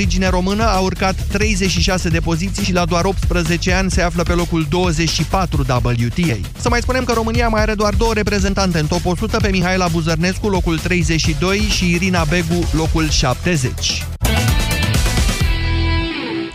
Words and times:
origine 0.00 0.28
română 0.28 0.64
a 0.64 0.78
urcat 0.78 1.14
36 1.32 2.08
de 2.08 2.20
poziții 2.20 2.64
și 2.64 2.72
la 2.72 2.84
doar 2.84 3.04
18 3.04 3.72
ani 3.72 3.90
se 3.90 4.02
află 4.02 4.22
pe 4.22 4.32
locul 4.32 4.66
24 4.68 5.60
WTA. 5.60 6.38
Să 6.58 6.68
mai 6.68 6.80
spunem 6.80 7.04
că 7.04 7.12
România 7.12 7.48
mai 7.48 7.60
are 7.60 7.74
doar 7.74 7.94
două 7.94 8.14
reprezentante 8.14 8.78
în 8.78 8.86
top 8.86 9.04
100, 9.04 9.36
pe 9.36 9.48
Mihaela 9.48 9.88
Buzărnescu, 9.88 10.48
locul 10.48 10.78
32 10.78 11.58
și 11.58 11.90
Irina 11.90 12.24
Begu, 12.24 12.68
locul 12.72 13.10
70. 13.10 14.06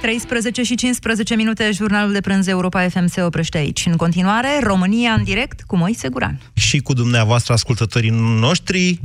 13 0.01 0.63
și 0.63 0.75
15 0.75 1.35
minute, 1.35 1.71
jurnalul 1.73 2.13
de 2.13 2.21
prânz 2.21 2.47
Europa 2.47 2.89
FM 2.89 3.05
se 3.05 3.21
oprește 3.21 3.57
aici. 3.57 3.85
În 3.85 3.95
continuare, 3.95 4.59
România 4.63 5.11
în 5.11 5.23
direct 5.23 5.61
cu 5.61 5.77
Moise 5.77 6.09
Guran. 6.09 6.41
Și 6.53 6.79
cu 6.79 6.93
dumneavoastră, 6.93 7.53
ascultătorii 7.53 8.09
noștri. 8.39 8.99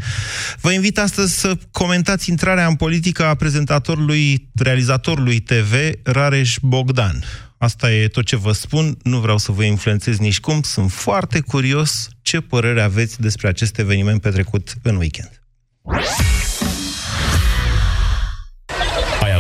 Vă 0.61 0.73
invit 0.73 0.99
astăzi 0.99 1.39
să 1.39 1.57
comentați 1.71 2.31
intrarea 2.31 2.67
în 2.67 2.75
politică 2.75 3.25
a 3.25 3.35
prezentatorului, 3.35 4.49
realizatorului 4.55 5.39
TV, 5.39 5.73
Rareș 6.03 6.57
Bogdan. 6.63 7.25
Asta 7.59 7.93
e 7.93 8.09
tot 8.09 8.25
ce 8.25 8.37
vă 8.37 8.53
spun, 8.53 8.97
nu 9.03 9.19
vreau 9.19 9.39
să 9.39 9.53
vă 9.53 9.63
influențez 9.63 10.19
nici 10.19 10.41
cum, 10.41 10.63
sunt 10.63 10.91
foarte 10.93 11.41
curios 11.41 12.09
ce 12.23 12.41
părere 12.41 12.83
aveți 12.83 13.21
despre 13.21 13.49
acest 13.49 13.79
eveniment 13.79 14.21
petrecut 14.21 14.75
în 14.83 14.97
weekend 14.97 15.41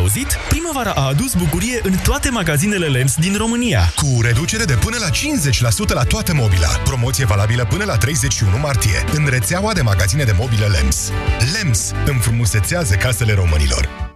auzit? 0.07 0.37
Primăvara 0.49 0.91
a 0.91 1.07
adus 1.07 1.35
bucurie 1.35 1.81
în 1.83 1.93
toate 2.05 2.31
magazinele 2.31 2.87
LEMS 2.87 3.15
din 3.15 3.37
România. 3.37 3.93
Cu 3.97 4.23
reducere 4.23 4.65
de 4.65 4.75
până 4.75 4.97
la 5.01 5.09
50% 5.09 5.93
la 5.93 6.03
toată 6.03 6.35
mobila. 6.35 6.69
Promoție 6.85 7.25
valabilă 7.25 7.65
până 7.65 7.85
la 7.85 7.97
31 7.97 8.59
martie. 8.59 9.05
În 9.15 9.27
rețeaua 9.29 9.73
de 9.73 9.83
magazine 9.83 10.25
de 10.25 10.35
mobile 10.39 10.67
LEMS. 10.67 11.11
LEMS 11.53 11.93
înfrumusețează 12.05 12.95
casele 12.95 13.33
românilor. 13.33 14.16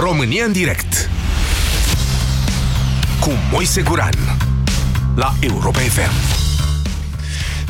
România 0.00 0.44
în 0.44 0.52
direct 0.52 1.10
cu 3.20 3.30
Moise 3.52 3.82
Guran 3.82 4.14
la 5.14 5.34
Europa 5.40 5.78
FM. 5.78 6.10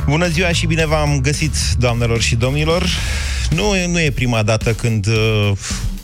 Bună 0.05 0.29
ziua 0.29 0.53
și 0.53 0.67
bine 0.67 0.87
v-am 0.87 1.21
găsit, 1.21 1.55
doamnelor 1.79 2.21
și 2.21 2.37
domnilor. 2.37 2.87
Nu, 3.51 3.87
nu 3.87 4.01
e 4.01 4.11
prima 4.11 4.43
dată 4.43 4.73
când 4.73 5.07
uh, 5.07 5.53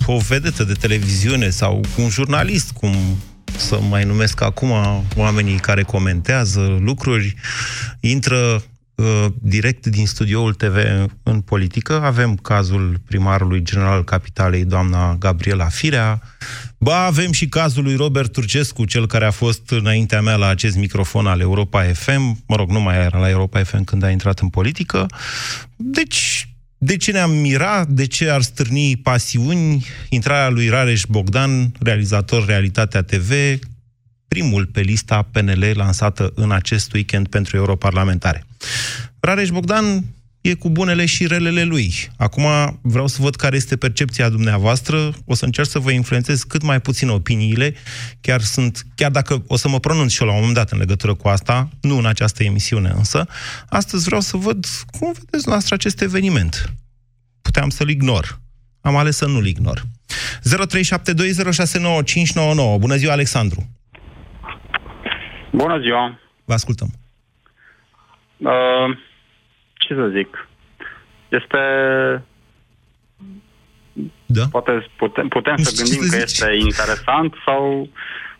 o 0.07 0.19
vedetă 0.19 0.65
de 0.65 0.73
televiziune 0.73 1.51
sau 1.51 1.85
un 1.97 2.09
jurnalist, 2.09 2.71
cum 2.71 2.95
să 3.57 3.79
mai 3.89 4.05
numesc 4.05 4.43
acum 4.43 4.73
oamenii 5.17 5.57
care 5.59 5.83
comentează 5.83 6.79
lucruri, 6.81 7.35
intră 8.01 8.37
Uh, 8.57 8.63
direct 9.41 9.87
din 9.87 10.07
studioul 10.07 10.55
TV 10.55 10.77
în 11.23 11.41
politică. 11.41 12.01
Avem 12.03 12.37
cazul 12.37 13.01
primarului 13.07 13.63
general 13.63 14.05
Capitalei, 14.05 14.65
doamna 14.65 15.17
Gabriela 15.19 15.69
Firea. 15.69 16.23
Ba, 16.79 17.05
avem 17.05 17.33
și 17.33 17.49
cazul 17.49 17.83
lui 17.83 17.97
Robert 17.97 18.33
Turcescu, 18.33 18.85
cel 18.85 19.07
care 19.07 19.25
a 19.25 19.31
fost 19.31 19.71
înaintea 19.71 20.23
mea 20.23 20.37
la 20.37 20.47
acest 20.47 20.77
microfon 20.77 21.27
al 21.27 21.41
Europa 21.41 21.83
FM. 21.83 22.43
Mă 22.47 22.57
rog, 22.57 22.71
nu 22.71 22.81
mai 22.81 22.97
era 22.97 23.19
la 23.19 23.29
Europa 23.29 23.63
FM 23.63 23.85
când 23.85 24.03
a 24.03 24.11
intrat 24.11 24.39
în 24.39 24.49
politică. 24.49 25.07
Deci, 25.77 26.49
de 26.79 26.97
ce 26.97 27.13
ne-am 27.13 27.31
mira? 27.31 27.85
De 27.89 28.07
ce 28.07 28.31
ar 28.31 28.43
stârni 28.43 28.97
pasiuni? 28.97 29.87
Intrarea 30.09 30.49
lui 30.49 30.69
Rareș 30.69 31.03
Bogdan, 31.09 31.73
realizator 31.81 32.47
Realitatea 32.47 33.03
TV, 33.03 33.31
primul 34.29 34.67
pe 34.67 34.81
lista 34.81 35.29
PNL 35.33 35.73
lansată 35.75 36.33
în 36.35 36.53
acest 36.53 36.93
weekend 36.93 37.29
pentru 37.29 37.57
europarlamentare. 37.57 38.46
Rareș 39.21 39.49
Bogdan 39.49 40.05
e 40.41 40.55
cu 40.55 40.71
bunele 40.71 41.07
și 41.07 41.27
relele 41.27 41.63
lui. 41.63 41.93
Acum 42.17 42.45
vreau 42.83 43.07
să 43.07 43.23
văd 43.23 43.35
care 43.35 43.57
este 43.57 43.77
percepția 43.77 44.29
dumneavoastră, 44.29 45.13
o 45.25 45.35
să 45.35 45.45
încerc 45.45 45.69
să 45.69 45.79
vă 45.79 45.91
influențez 45.91 46.43
cât 46.43 46.63
mai 46.63 46.81
puțin 46.81 47.09
opiniile, 47.09 47.75
chiar 48.21 48.41
sunt, 48.41 48.87
chiar 48.95 49.11
dacă 49.11 49.45
o 49.47 49.57
să 49.57 49.69
mă 49.69 49.81
pronunț 49.81 50.13
și 50.13 50.23
eu 50.23 50.29
la 50.29 50.35
un 50.35 50.41
moment 50.41 50.57
dat 50.57 50.71
în 50.71 50.79
legătură 50.79 51.15
cu 51.15 51.29
asta, 51.29 51.69
nu 51.81 51.99
în 51.99 52.07
această 52.07 52.45
emisiune 52.45 52.93
însă, 52.97 53.27
astăzi 53.69 54.05
vreau 54.05 54.21
să 54.21 54.37
văd 54.37 54.67
cum 54.99 55.13
vedeți 55.13 55.49
noastră 55.49 55.75
acest 55.75 56.01
eveniment. 56.01 56.73
Puteam 57.43 57.69
să-l 57.69 57.89
ignor. 57.89 58.41
Am 58.81 58.97
ales 58.97 59.17
să 59.17 59.27
nu-l 59.27 59.47
ignor. 59.47 59.83
0372069599. 59.83 59.87
Bună 62.79 62.97
ziua, 62.97 63.13
Alexandru! 63.13 63.69
Bună 65.53 65.81
ziua! 65.81 66.19
Vă 66.45 66.53
ascultăm. 66.53 66.91
Uh, 66.93 67.06
ce 69.75 69.95
să 69.95 70.11
zic? 70.15 70.49
Este... 71.29 71.59
Da? 74.27 74.45
Poate 74.51 74.87
putem, 74.97 75.29
putem 75.29 75.57
să 75.57 75.83
gândim 75.83 76.09
că 76.11 76.17
este 76.17 76.57
interesant 76.59 77.35
sau 77.45 77.89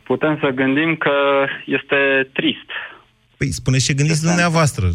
putem 0.03 0.39
să 0.41 0.49
gândim 0.49 0.97
că 0.97 1.47
este 1.65 2.31
trist. 2.33 2.71
Păi 3.37 3.53
spuneți 3.53 3.85
ce 3.85 3.95
gândiți 3.95 4.17
este 4.17 4.27
dumneavoastră. 4.27 4.87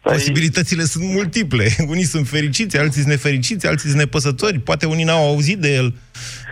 Păi... 0.00 0.12
Posibilitățile 0.12 0.82
sunt 0.82 1.04
multiple. 1.04 1.64
Unii 1.92 2.02
sunt 2.02 2.26
fericiți, 2.26 2.78
alții 2.78 3.00
sunt 3.00 3.12
nefericiți, 3.12 3.66
alții 3.66 3.88
sunt 3.88 4.00
nepăsători, 4.00 4.58
poate 4.58 4.86
unii 4.86 5.04
n-au 5.04 5.28
auzit 5.28 5.58
de 5.58 5.74
el. 5.74 5.94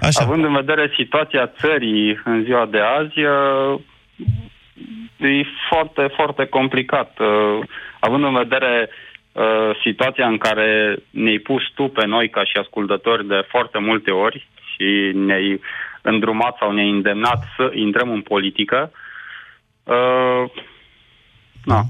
Așa. 0.01 0.23
Având 0.23 0.45
în 0.45 0.55
vedere 0.55 0.93
situația 0.97 1.53
țării 1.61 2.21
în 2.25 2.45
ziua 2.45 2.67
de 2.67 2.79
azi, 2.79 3.19
uh, 3.21 3.81
e 5.17 5.45
foarte, 5.69 6.11
foarte 6.15 6.47
complicat. 6.47 7.19
Uh, 7.19 7.59
având 8.01 8.25
în 8.25 8.35
vedere 8.35 8.89
uh, 9.33 9.71
situația 9.83 10.27
în 10.27 10.39
care 10.39 10.97
ne-ai 11.11 11.39
pus 11.39 11.63
tu 11.75 11.89
pe 11.89 12.07
noi 12.07 12.29
ca 12.31 12.45
și 12.45 12.57
ascultători 12.57 13.27
de 13.27 13.47
foarte 13.49 13.79
multe 13.79 14.11
ori 14.11 14.49
și 14.75 15.11
ne-ai 15.15 15.61
îndrumat 16.03 16.57
sau 16.59 16.73
ne-ai 16.73 16.91
îndemnat 16.91 17.45
să 17.57 17.71
intrăm 17.75 18.11
în 18.11 18.21
politică, 18.21 18.93
uh, 19.83 20.51
na. 21.65 21.83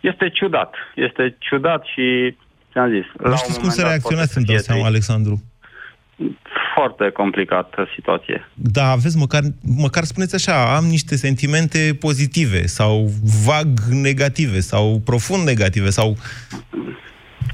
Este 0.00 0.30
ciudat. 0.30 0.74
Este 0.94 1.36
ciudat 1.38 1.84
și 1.84 2.36
ți-am 2.72 2.90
zis. 2.90 3.04
Nu 3.18 3.36
știți 3.36 3.60
cum 3.60 3.68
să 3.68 3.82
reacționați, 3.82 4.32
să-mi 4.32 4.44
dau 4.44 4.56
seama, 4.56 4.86
Alexandru 4.86 5.42
foarte 6.74 7.10
complicată 7.10 7.88
situație. 7.94 8.48
Da, 8.54 8.90
aveți, 8.90 9.16
măcar, 9.18 9.42
măcar 9.76 10.02
spuneți 10.02 10.34
așa, 10.34 10.76
am 10.76 10.84
niște 10.84 11.16
sentimente 11.16 11.96
pozitive 12.00 12.66
sau 12.66 13.06
vag 13.46 13.68
negative 13.90 14.60
sau 14.60 15.00
profund 15.04 15.42
negative 15.44 15.88
sau... 15.88 16.16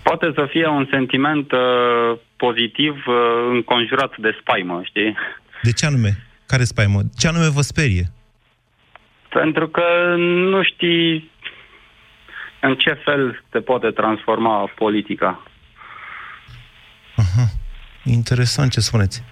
Poate 0.03 0.33
să 0.35 0.47
fie 0.51 0.67
un 0.67 0.87
sentiment 0.91 1.53
uh, 1.53 2.19
pozitiv 2.37 2.95
uh, 3.07 3.15
înconjurat 3.51 4.13
de 4.19 4.37
spaimă, 4.41 4.81
știi? 4.85 5.17
De 5.63 5.73
ce 5.73 5.87
anume? 5.87 6.11
Care 6.47 6.65
spaimă? 6.65 7.01
Ce 7.19 7.29
anume 7.29 7.49
vă 7.55 7.61
sperie? 7.61 8.05
Pentru 9.29 9.69
că 9.69 10.15
nu 10.53 10.63
știi 10.63 11.31
în 12.61 12.75
ce 12.75 12.93
fel 13.05 13.43
te 13.51 13.61
poate 13.61 13.91
transforma 13.91 14.73
politica. 14.75 15.43
Aha. 18.05 18.15
Interesant 18.15 18.71
ce 18.71 18.81
spuneți. 18.81 19.23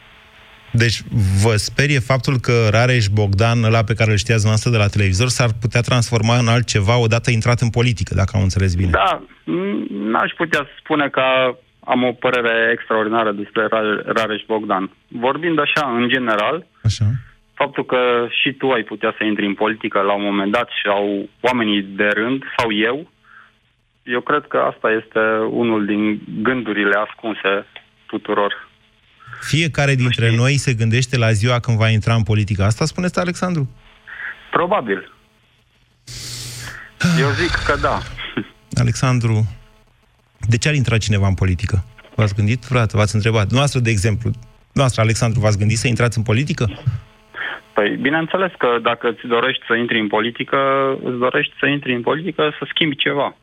Deci 0.72 1.02
vă 1.42 1.54
sperie 1.56 1.98
faptul 1.98 2.36
că 2.46 2.68
Rareș 2.70 3.06
Bogdan, 3.06 3.64
ăla 3.64 3.82
pe 3.84 3.94
care 3.94 4.10
îl 4.10 4.16
știați 4.16 4.46
noastră 4.46 4.70
de 4.70 4.76
la 4.76 4.86
televizor, 4.86 5.28
s-ar 5.28 5.50
putea 5.60 5.80
transforma 5.80 6.38
în 6.38 6.48
altceva 6.48 6.98
odată 6.98 7.30
intrat 7.30 7.60
în 7.60 7.70
politică, 7.70 8.14
dacă 8.14 8.32
am 8.34 8.42
înțeles 8.42 8.74
bine. 8.74 8.90
Da, 8.90 9.22
n-aș 9.90 10.30
putea 10.36 10.66
spune 10.78 11.08
că 11.08 11.22
am 11.84 12.02
o 12.02 12.12
părere 12.12 12.70
extraordinară 12.72 13.32
despre 13.32 13.68
Rareș 14.06 14.42
Bogdan. 14.46 14.90
Vorbind 15.08 15.58
așa, 15.58 15.94
în 16.00 16.08
general, 16.08 16.66
așa. 16.82 17.04
faptul 17.54 17.84
că 17.84 18.26
și 18.42 18.52
tu 18.52 18.70
ai 18.70 18.82
putea 18.82 19.14
să 19.18 19.24
intri 19.24 19.46
în 19.46 19.54
politică 19.54 20.00
la 20.00 20.12
un 20.12 20.22
moment 20.22 20.52
dat 20.52 20.68
și 20.68 20.88
au 20.88 21.28
oamenii 21.40 21.82
de 21.82 22.08
rând, 22.14 22.42
sau 22.56 22.72
eu, 22.72 23.10
eu 24.02 24.20
cred 24.20 24.44
că 24.48 24.56
asta 24.56 24.88
este 24.90 25.20
unul 25.50 25.84
din 25.84 26.20
gândurile 26.42 26.96
ascunse 27.06 27.66
tuturor. 28.08 28.68
Fiecare 29.40 29.94
dintre 29.94 30.26
Știi? 30.26 30.36
noi 30.38 30.56
se 30.56 30.74
gândește 30.74 31.18
la 31.18 31.32
ziua 31.32 31.58
când 31.60 31.76
va 31.78 31.88
intra 31.88 32.14
în 32.14 32.22
politică. 32.22 32.62
Asta 32.62 32.84
spuneți, 32.84 33.18
Alexandru? 33.18 33.68
Probabil. 34.50 35.12
Eu 37.20 37.30
zic 37.30 37.50
că 37.66 37.76
da. 37.76 37.98
Alexandru, 38.80 39.46
de 40.48 40.56
ce 40.58 40.68
ar 40.68 40.74
intra 40.74 40.98
cineva 40.98 41.26
în 41.26 41.34
politică? 41.34 41.84
V-ați 42.14 42.34
gândit 42.34 42.64
vreodată? 42.64 42.96
V-ați 42.96 43.14
întrebat? 43.14 43.42
Dumneavoastră, 43.42 43.80
de 43.80 43.90
exemplu, 43.90 44.30
dumneavoastră, 44.72 45.02
Alexandru, 45.02 45.40
v-ați 45.40 45.58
gândit 45.58 45.78
să 45.78 45.88
intrați 45.88 46.18
în 46.18 46.24
politică? 46.24 46.64
Păi, 47.74 47.96
bineînțeles 47.96 48.52
că 48.58 48.78
dacă 48.82 49.08
îți 49.08 49.26
dorești 49.26 49.64
să 49.66 49.74
intri 49.74 49.98
în 50.00 50.08
politică, 50.08 50.58
îți 51.04 51.18
dorești 51.18 51.54
să 51.60 51.66
intri 51.66 51.94
în 51.94 52.02
politică 52.02 52.54
să 52.58 52.66
schimbi 52.68 52.96
ceva. 52.96 53.36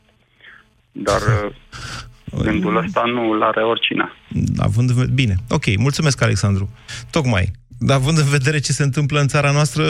Dar 0.91 1.21
gândul 2.41 2.77
ăsta 2.77 3.03
nu-l 3.05 3.43
are 3.43 3.61
oricine. 3.61 4.11
Având 4.57 4.89
în... 4.89 5.13
Bine, 5.13 5.35
ok, 5.49 5.77
mulțumesc, 5.77 6.21
Alexandru. 6.21 6.69
Tocmai, 7.11 7.51
dar 7.79 7.97
având 7.97 8.17
în 8.17 8.29
vedere 8.29 8.59
ce 8.59 8.71
se 8.71 8.83
întâmplă 8.83 9.19
în 9.19 9.27
țara 9.27 9.51
noastră, 9.51 9.83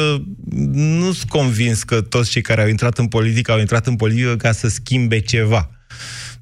nu 0.73 1.11
sunt 1.11 1.29
convins 1.29 1.83
că 1.83 2.01
toți 2.01 2.31
cei 2.31 2.41
care 2.41 2.61
au 2.61 2.67
intrat 2.67 2.97
în 2.97 3.07
politică 3.07 3.51
au 3.51 3.59
intrat 3.59 3.85
în 3.87 3.95
politică 3.95 4.35
ca 4.35 4.51
să 4.51 4.67
schimbe 4.67 5.19
ceva. 5.19 5.69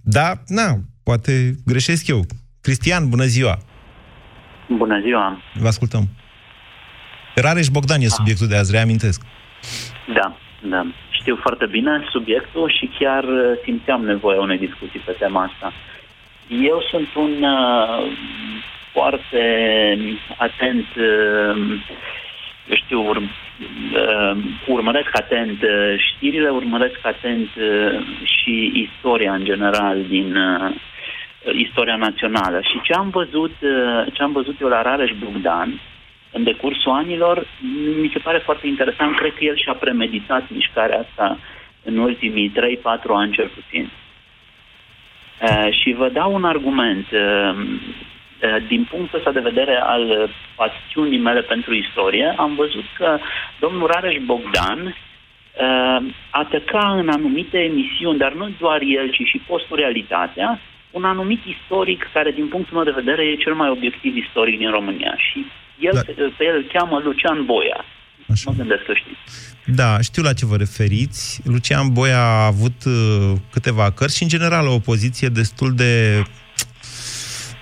Da, 0.02 0.34
na, 0.48 0.80
poate 1.04 1.56
greșesc 1.66 2.08
eu. 2.08 2.26
Cristian, 2.62 3.10
bună 3.10 3.24
ziua! 3.24 3.58
Bună 4.78 5.00
ziua! 5.02 5.42
Vă 5.60 5.68
ascultăm. 5.68 6.10
Rareș 7.36 7.68
Bogdan 7.68 8.02
e 8.02 8.08
subiectul 8.08 8.48
de 8.48 8.56
azi, 8.56 8.72
reamintesc. 8.72 9.22
Da, 10.14 10.38
da. 10.70 10.94
Știu 11.20 11.36
foarte 11.36 11.66
bine 11.66 12.04
subiectul 12.10 12.70
și 12.70 12.90
chiar 13.00 13.24
uh, 13.24 13.58
simțeam 13.64 14.06
nevoia 14.06 14.40
unei 14.40 14.58
discuții 14.58 15.00
pe 15.06 15.16
tema 15.20 15.44
asta. 15.44 15.74
Eu 16.48 16.82
sunt 16.90 17.08
un 17.16 17.44
uh, 17.44 18.12
foarte 18.92 19.44
atent, 20.38 20.86
uh, 20.98 21.56
eu 22.70 22.76
știu, 22.76 23.08
ur, 23.08 23.18
uh, 23.18 24.38
urmăresc 24.68 25.10
atent 25.12 25.62
uh, 25.62 25.96
știrile, 25.98 26.50
urmăresc 26.50 27.00
atent 27.02 27.50
uh, 27.56 28.06
și 28.24 28.72
istoria 28.88 29.34
în 29.34 29.44
general 29.44 30.04
din 30.08 30.36
uh, 30.36 30.72
istoria 31.52 31.96
națională. 31.96 32.62
Și 32.62 32.82
ce 32.82 32.94
am 32.94 33.10
văzut, 33.10 33.56
uh, 33.62 34.06
ce 34.14 34.24
am 34.24 34.32
văzut 34.32 34.62
eu 34.62 34.68
la 34.68 34.82
Rareș 34.82 35.12
Bogdan, 35.24 35.80
în 36.34 36.44
decursul 36.44 36.92
anilor, 36.92 37.48
mi 38.02 38.10
se 38.14 38.20
pare 38.20 38.38
foarte 38.38 38.68
interesant. 38.68 39.16
Cred 39.16 39.34
că 39.34 39.44
el 39.44 39.58
și-a 39.58 39.74
premeditat 39.74 40.44
mișcarea 40.50 41.00
asta 41.00 41.40
în 41.84 41.98
ultimii 41.98 42.52
3-4 42.52 42.54
ani 43.08 43.34
cel 43.34 43.52
puțin. 43.56 43.90
Uh, 45.42 45.68
și 45.82 45.94
vă 45.94 46.10
dau 46.10 46.34
un 46.34 46.44
argument. 46.44 47.06
Uh, 47.12 47.56
uh, 47.56 48.68
din 48.68 48.88
punctul 48.90 49.18
ăsta 49.18 49.32
de 49.32 49.40
vedere 49.40 49.76
al 49.82 50.30
pasiunii 50.56 51.20
mele 51.20 51.42
pentru 51.42 51.74
istorie, 51.74 52.34
am 52.38 52.56
văzut 52.56 52.86
că 52.98 53.20
domnul 53.60 53.88
Rareș 53.88 54.18
Bogdan 54.26 54.86
uh, 54.86 56.14
ataca 56.30 56.94
în 56.98 57.10
anumite 57.10 57.60
emisiuni, 57.60 58.18
dar 58.18 58.34
nu 58.34 58.50
doar 58.60 58.82
el, 58.82 59.10
ci 59.10 59.22
și 59.26 59.42
postul 59.48 59.78
Realitatea, 59.78 60.60
un 60.92 61.04
anumit 61.04 61.42
istoric 61.46 62.10
care, 62.14 62.32
din 62.32 62.48
punctul 62.48 62.76
meu 62.76 62.84
de 62.84 63.02
vedere, 63.02 63.24
e 63.26 63.36
cel 63.36 63.54
mai 63.54 63.70
obiectiv 63.70 64.16
istoric 64.16 64.58
din 64.58 64.72
România. 64.72 65.16
Și 65.18 65.46
el, 65.80 65.92
Da. 65.94 66.00
da. 66.02 66.12
pe 66.38 66.44
el 66.50 66.56
îl 66.56 66.70
cheamă 66.74 67.02
Lucian 67.04 67.46
Boia. 67.46 67.86
Așa. 68.32 68.44
Mă 68.50 68.56
gândesc 68.58 68.82
că 68.86 68.94
știți. 68.96 69.42
Da, 69.66 70.02
știu 70.02 70.22
la 70.24 70.34
ce 70.34 70.46
vă 70.46 70.56
referiți. 70.56 71.42
Lucian 71.44 71.94
Boia 71.94 72.20
a 72.20 72.46
avut 72.46 72.84
uh, 72.86 73.32
câteva 73.52 73.92
cărți 73.92 74.16
și, 74.18 74.24
în 74.24 74.30
general, 74.30 74.68
o 74.68 74.80
poziție 74.80 75.28
destul 75.28 75.76
de 75.76 76.24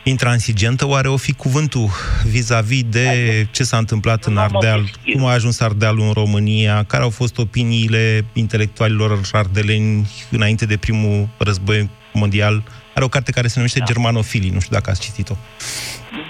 intransigentă. 0.04 0.88
Oare 0.88 1.08
o 1.08 1.18
fi 1.18 1.34
cuvântul 1.34 1.90
vis-a-vis 2.28 2.84
de 2.90 3.08
ce 3.52 3.64
s-a 3.64 3.78
întâmplat 3.78 4.26
în 4.26 4.34
Nu 4.34 4.40
am 4.40 4.56
Ardeal, 4.56 4.80
obiectiv. 4.80 5.14
cum 5.14 5.26
a 5.26 5.32
ajuns 5.32 5.60
Ardealul 5.60 6.06
în 6.06 6.12
România, 6.12 6.84
care 6.84 7.04
au 7.04 7.10
fost 7.10 7.38
opiniile 7.38 8.26
intelectualilor 8.34 9.20
ardeleni 9.32 10.08
înainte 10.32 10.66
de 10.66 10.78
primul 10.78 11.28
război 11.38 11.90
mondial. 12.14 12.64
Are 12.94 13.06
o 13.06 13.08
carte 13.08 13.32
care 13.32 13.48
se 13.48 13.54
numește 13.56 13.80
da. 13.80 13.86
Germanofilii, 13.86 14.50
nu 14.50 14.60
știu 14.60 14.76
dacă 14.76 14.90
ați 14.90 15.02
citit-o. 15.02 15.36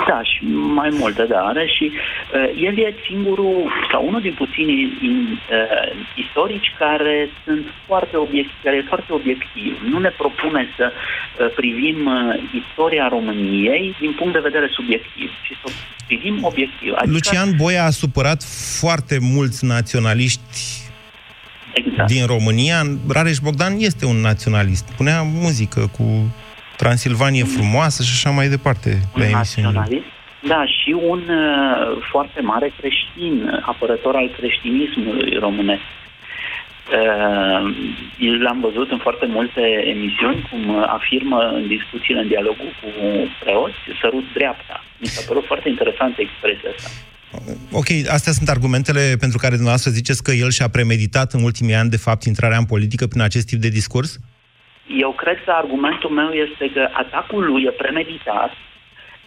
Da, 0.08 0.24
și 0.24 0.40
mai 0.80 0.90
multe, 1.02 1.24
da, 1.24 1.40
are 1.52 1.66
și 1.76 1.92
uh, 1.92 2.64
el 2.68 2.78
e 2.78 2.96
singurul, 3.10 3.72
sau 3.92 4.08
unul 4.08 4.22
din 4.22 4.34
puținii 4.34 4.82
in, 5.02 5.16
uh, 5.32 5.92
istorici 6.24 6.74
care 6.78 7.30
sunt 7.46 7.66
foarte 7.88 8.18
obiectiv, 8.18 8.58
care 8.64 8.76
e 8.78 8.92
foarte 8.94 9.14
obiectiv. 9.14 9.72
Nu 9.92 10.00
ne 10.00 10.10
propune 10.10 10.68
să 10.78 10.92
uh, 10.92 11.54
privim 11.56 12.00
uh, 12.06 12.62
istoria 12.62 13.08
României 13.08 13.96
din 14.00 14.14
punct 14.18 14.34
de 14.34 14.48
vedere 14.50 14.68
subiectiv, 14.72 15.30
ci 15.46 15.54
să 15.62 15.66
o 15.66 15.72
privim 16.08 16.36
obiectiv. 16.42 16.92
Adică, 16.96 17.12
Lucian 17.14 17.50
Boia 17.56 17.86
a 17.86 17.90
supărat 17.90 18.44
foarte 18.80 19.18
mulți 19.22 19.66
naționaliști 19.66 20.60
exact. 21.74 22.08
din 22.08 22.26
România. 22.26 22.84
Rareș 23.08 23.38
Bogdan 23.38 23.74
este 23.80 24.06
un 24.06 24.16
naționalist. 24.16 24.92
Punea 24.98 25.22
muzică 25.22 25.92
cu 25.98 26.36
Transilvanie 26.84 27.44
frumoasă 27.44 28.00
și 28.04 28.14
așa 28.18 28.30
mai 28.30 28.48
departe 28.56 28.90
la 29.14 29.24
un 29.26 29.32
emisiune. 29.32 29.68
naționalist, 29.68 30.10
da, 30.52 30.62
și 30.78 30.92
un 31.14 31.22
uh, 31.30 32.04
foarte 32.12 32.42
mare 32.52 32.68
creștin, 32.80 33.34
apărător 33.72 34.16
al 34.22 34.30
creștinismului 34.38 35.32
românesc. 35.46 35.88
Uh, 37.00 37.62
l-am 38.46 38.60
văzut 38.68 38.92
în 38.92 38.98
foarte 38.98 39.26
multe 39.38 39.64
emisiuni, 39.94 40.40
cum 40.50 40.62
uh, 40.70 40.84
afirmă 40.98 41.40
în 41.58 41.68
discuțiile, 41.76 42.22
în 42.22 42.28
dialogul 42.28 42.72
cu 42.80 42.90
preoți, 43.42 43.80
sărut 44.02 44.26
dreapta. 44.38 44.84
Mi 45.02 45.08
s-a 45.08 45.24
părut 45.28 45.46
foarte 45.46 45.70
interesantă 45.70 46.18
expresia 46.22 46.70
asta. 46.76 46.90
Ok, 47.72 47.90
astea 48.18 48.34
sunt 48.34 48.50
argumentele 48.50 49.04
pentru 49.20 49.38
care 49.38 49.60
dumneavoastră 49.60 49.92
ziceți 49.92 50.24
că 50.24 50.32
el 50.32 50.50
și-a 50.50 50.68
premeditat 50.68 51.34
în 51.34 51.44
ultimii 51.44 51.76
ani, 51.76 51.90
de 51.90 51.98
fapt, 51.98 52.24
intrarea 52.24 52.58
în 52.58 52.66
politică 52.66 53.08
prin 53.08 53.22
acest 53.22 53.46
tip 53.48 53.60
de 53.60 53.70
discurs? 53.70 54.20
Eu 55.00 55.12
cred 55.12 55.44
că 55.46 55.52
argumentul 55.52 56.10
meu 56.10 56.30
este 56.30 56.72
că 56.74 56.90
atacul 56.92 57.46
lui 57.46 57.64
e 57.64 57.70
premeditat, 57.72 58.52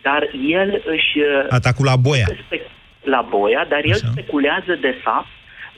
dar 0.03 0.23
el 0.61 0.83
își 0.87 1.19
uh, 1.19 1.47
Atacul 1.49 1.85
la 1.85 1.97
Boia. 1.97 2.27
spec- 2.47 2.71
la 3.03 3.27
Boia, 3.29 3.67
dar 3.69 3.81
el 3.85 3.93
Așa. 4.03 4.11
speculează 4.11 4.75
de 4.81 4.95
fapt 5.03 5.27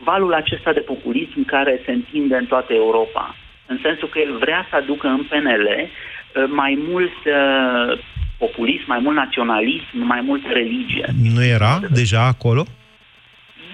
valul 0.05 0.35
acesta 0.35 0.73
de 0.73 0.81
populism 0.81 1.45
care 1.45 1.81
se 1.85 1.93
întinde 1.93 2.37
în 2.37 2.47
toată 2.47 2.73
Europa. 2.73 3.37
În 3.67 3.79
sensul 3.83 4.09
că 4.09 4.19
el 4.19 4.39
vrea 4.39 4.67
să 4.71 4.77
aducă 4.77 5.07
în 5.07 5.23
PNL 5.31 5.67
uh, 5.77 6.45
mai 6.49 6.79
mult 6.89 7.17
uh, 7.25 7.99
populism, 8.39 8.85
mai 8.87 8.99
mult 9.03 9.17
naționalism, 9.17 9.93
mai 9.93 10.21
mult 10.21 10.43
religie. 10.53 11.07
Nu 11.35 11.45
era 11.45 11.81
deja 11.91 12.23
acolo? 12.27 12.65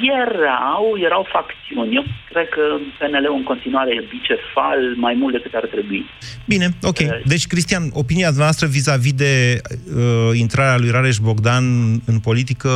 Erau, 0.02 0.84
erau 0.98 1.26
facțiuni. 1.32 1.94
Eu 1.94 2.04
cred 2.30 2.48
că 2.48 2.62
PNL-ul 2.98 3.36
în 3.36 3.42
continuare 3.42 3.90
e 3.94 4.04
bicefal 4.10 4.80
mai 4.96 5.14
mult 5.14 5.32
decât 5.32 5.54
ar 5.54 5.66
trebui. 5.66 6.06
Bine, 6.46 6.66
ok. 6.82 6.98
Eh. 6.98 7.08
Deci, 7.24 7.46
Cristian, 7.46 7.82
opinia 7.92 8.30
noastră 8.36 8.66
vis-a-vis 8.66 9.12
de 9.12 9.60
uh, 9.62 10.38
intrarea 10.38 10.78
lui 10.78 10.90
Rareș 10.90 11.16
Bogdan 11.16 11.64
în 12.06 12.18
politică 12.20 12.70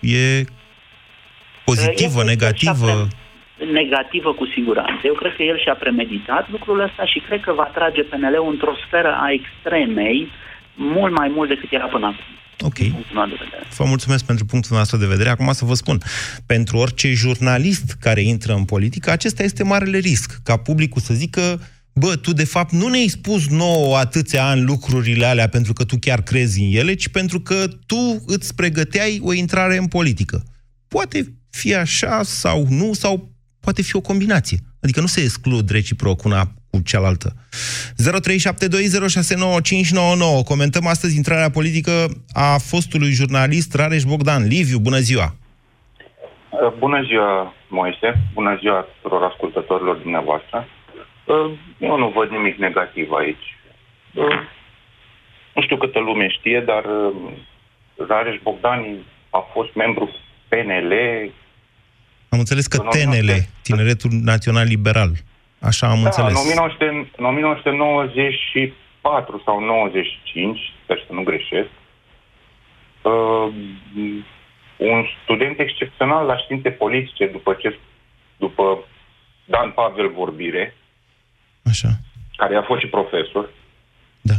e 0.00 0.44
pozitivă, 1.64 2.18
Eu 2.18 2.24
cred 2.24 2.38
că 2.38 2.44
negativă? 2.44 2.86
și-a 2.86 2.94
pre- 2.94 3.26
Negativă 3.80 4.32
cu 4.32 4.46
siguranță. 4.54 5.00
Eu 5.04 5.14
cred 5.14 5.34
că 5.36 5.42
el 5.42 5.58
și-a 5.58 5.74
premeditat 5.74 6.50
lucrul 6.50 6.80
ăsta 6.80 7.04
și 7.04 7.18
cred 7.26 7.40
că 7.40 7.52
va 7.52 7.70
trage 7.74 8.02
PNL-ul 8.02 8.50
într-o 8.50 8.74
sferă 8.86 9.12
a 9.24 9.28
extremei 9.38 10.28
mult 10.74 11.12
mai 11.16 11.28
mult 11.28 11.48
decât 11.48 11.72
era 11.72 11.86
până 11.86 12.06
acum. 12.06 12.24
Ok. 12.60 12.74
din 12.74 12.92
punctul 12.92 13.16
meu 13.16 13.26
de 13.26 13.34
vedere. 13.44 13.66
Vă 13.76 13.84
mulțumesc 13.84 14.24
pentru 14.24 14.44
punctul 14.44 14.76
nostru 14.76 14.96
de 14.96 15.06
vedere. 15.06 15.28
Acum 15.28 15.52
să 15.52 15.64
vă 15.64 15.74
spun, 15.74 16.02
pentru 16.46 16.76
orice 16.76 17.12
jurnalist 17.12 17.96
care 18.00 18.20
intră 18.22 18.54
în 18.54 18.64
politică, 18.64 19.10
acesta 19.10 19.42
este 19.42 19.62
marele 19.62 19.98
risc, 19.98 20.40
ca 20.42 20.56
publicul 20.56 21.00
să 21.00 21.14
zică 21.14 21.60
bă, 21.98 22.16
tu 22.16 22.32
de 22.32 22.44
fapt 22.44 22.72
nu 22.72 22.88
ne-ai 22.88 23.08
spus 23.08 23.48
nouă 23.48 23.96
atâția 23.96 24.46
ani 24.46 24.62
lucrurile 24.62 25.26
alea 25.26 25.48
pentru 25.48 25.72
că 25.72 25.84
tu 25.84 25.96
chiar 25.98 26.22
crezi 26.22 26.60
în 26.60 26.70
ele, 26.72 26.94
ci 26.94 27.08
pentru 27.08 27.40
că 27.40 27.68
tu 27.86 28.22
îți 28.26 28.54
pregăteai 28.54 29.20
o 29.22 29.32
intrare 29.32 29.76
în 29.76 29.86
politică. 29.86 30.44
Poate 30.88 31.34
fi 31.50 31.74
așa 31.74 32.22
sau 32.22 32.66
nu, 32.70 32.92
sau 32.92 33.32
poate 33.60 33.82
fi 33.82 33.96
o 33.96 34.00
combinație. 34.00 34.58
Adică 34.80 35.00
nu 35.00 35.06
se 35.06 35.20
exclud 35.20 35.70
reciproc 35.70 36.24
una 36.24 36.54
cu 36.70 36.80
cealaltă. 36.84 37.32
0372069599. 40.42 40.44
Comentăm 40.44 40.86
astăzi 40.86 41.16
intrarea 41.16 41.50
politică 41.50 41.92
a 42.32 42.58
fostului 42.58 43.10
jurnalist 43.10 43.74
Rareș 43.74 44.02
Bogdan. 44.02 44.46
Liviu, 44.46 44.78
bună 44.78 44.98
ziua! 44.98 45.34
Uh, 46.50 46.72
Bună 46.78 47.02
ziua, 47.02 47.54
Moise. 47.68 48.20
Bună 48.34 48.56
ziua 48.60 48.86
tuturor 49.00 49.22
ascultătorilor 49.30 49.96
dumneavoastră. 49.96 50.66
Uh, 51.24 51.50
Eu 51.78 51.98
nu 51.98 52.08
văd 52.16 52.28
nimic 52.30 52.56
negativ 52.56 53.12
aici. 53.12 53.56
Uh, 54.14 54.24
Nu 55.54 55.62
știu 55.62 55.76
câtă 55.76 55.98
lume 55.98 56.28
știe, 56.28 56.60
dar 56.66 56.84
uh, 56.84 57.12
Rareș 58.08 58.36
Bogdan 58.42 58.80
a 59.30 59.44
fost 59.52 59.74
membru 59.74 60.10
PNL. 60.48 60.92
Am 62.28 62.38
înțeles 62.38 62.66
că 62.66 62.76
În 62.76 62.88
TNL, 62.88 63.08
1900. 63.08 63.48
Tineretul 63.62 64.10
Național 64.22 64.66
Liberal. 64.66 65.10
Așa 65.60 65.86
am 65.86 65.92
Da, 65.92 65.98
în 65.98 66.04
înțeles. 66.04 66.34
1900 66.34 66.84
în 67.16 67.24
1994 67.24 69.42
sau 69.44 69.60
95, 69.60 70.72
sper 70.82 71.04
să 71.06 71.12
nu 71.12 71.22
greșesc, 71.22 71.68
uh, 73.02 73.48
un 74.76 75.04
student 75.22 75.58
excepțional 75.58 76.26
la 76.26 76.36
științe 76.36 76.70
politice 76.70 77.26
după 77.26 77.54
ce 77.54 77.78
după 78.36 78.84
Dan 79.44 79.70
Pavel 79.70 80.08
Vorbire, 80.12 80.74
Așa. 81.64 81.88
care 82.36 82.56
a 82.56 82.62
fost 82.62 82.80
și 82.80 82.86
profesor, 82.86 83.48
Da. 84.20 84.34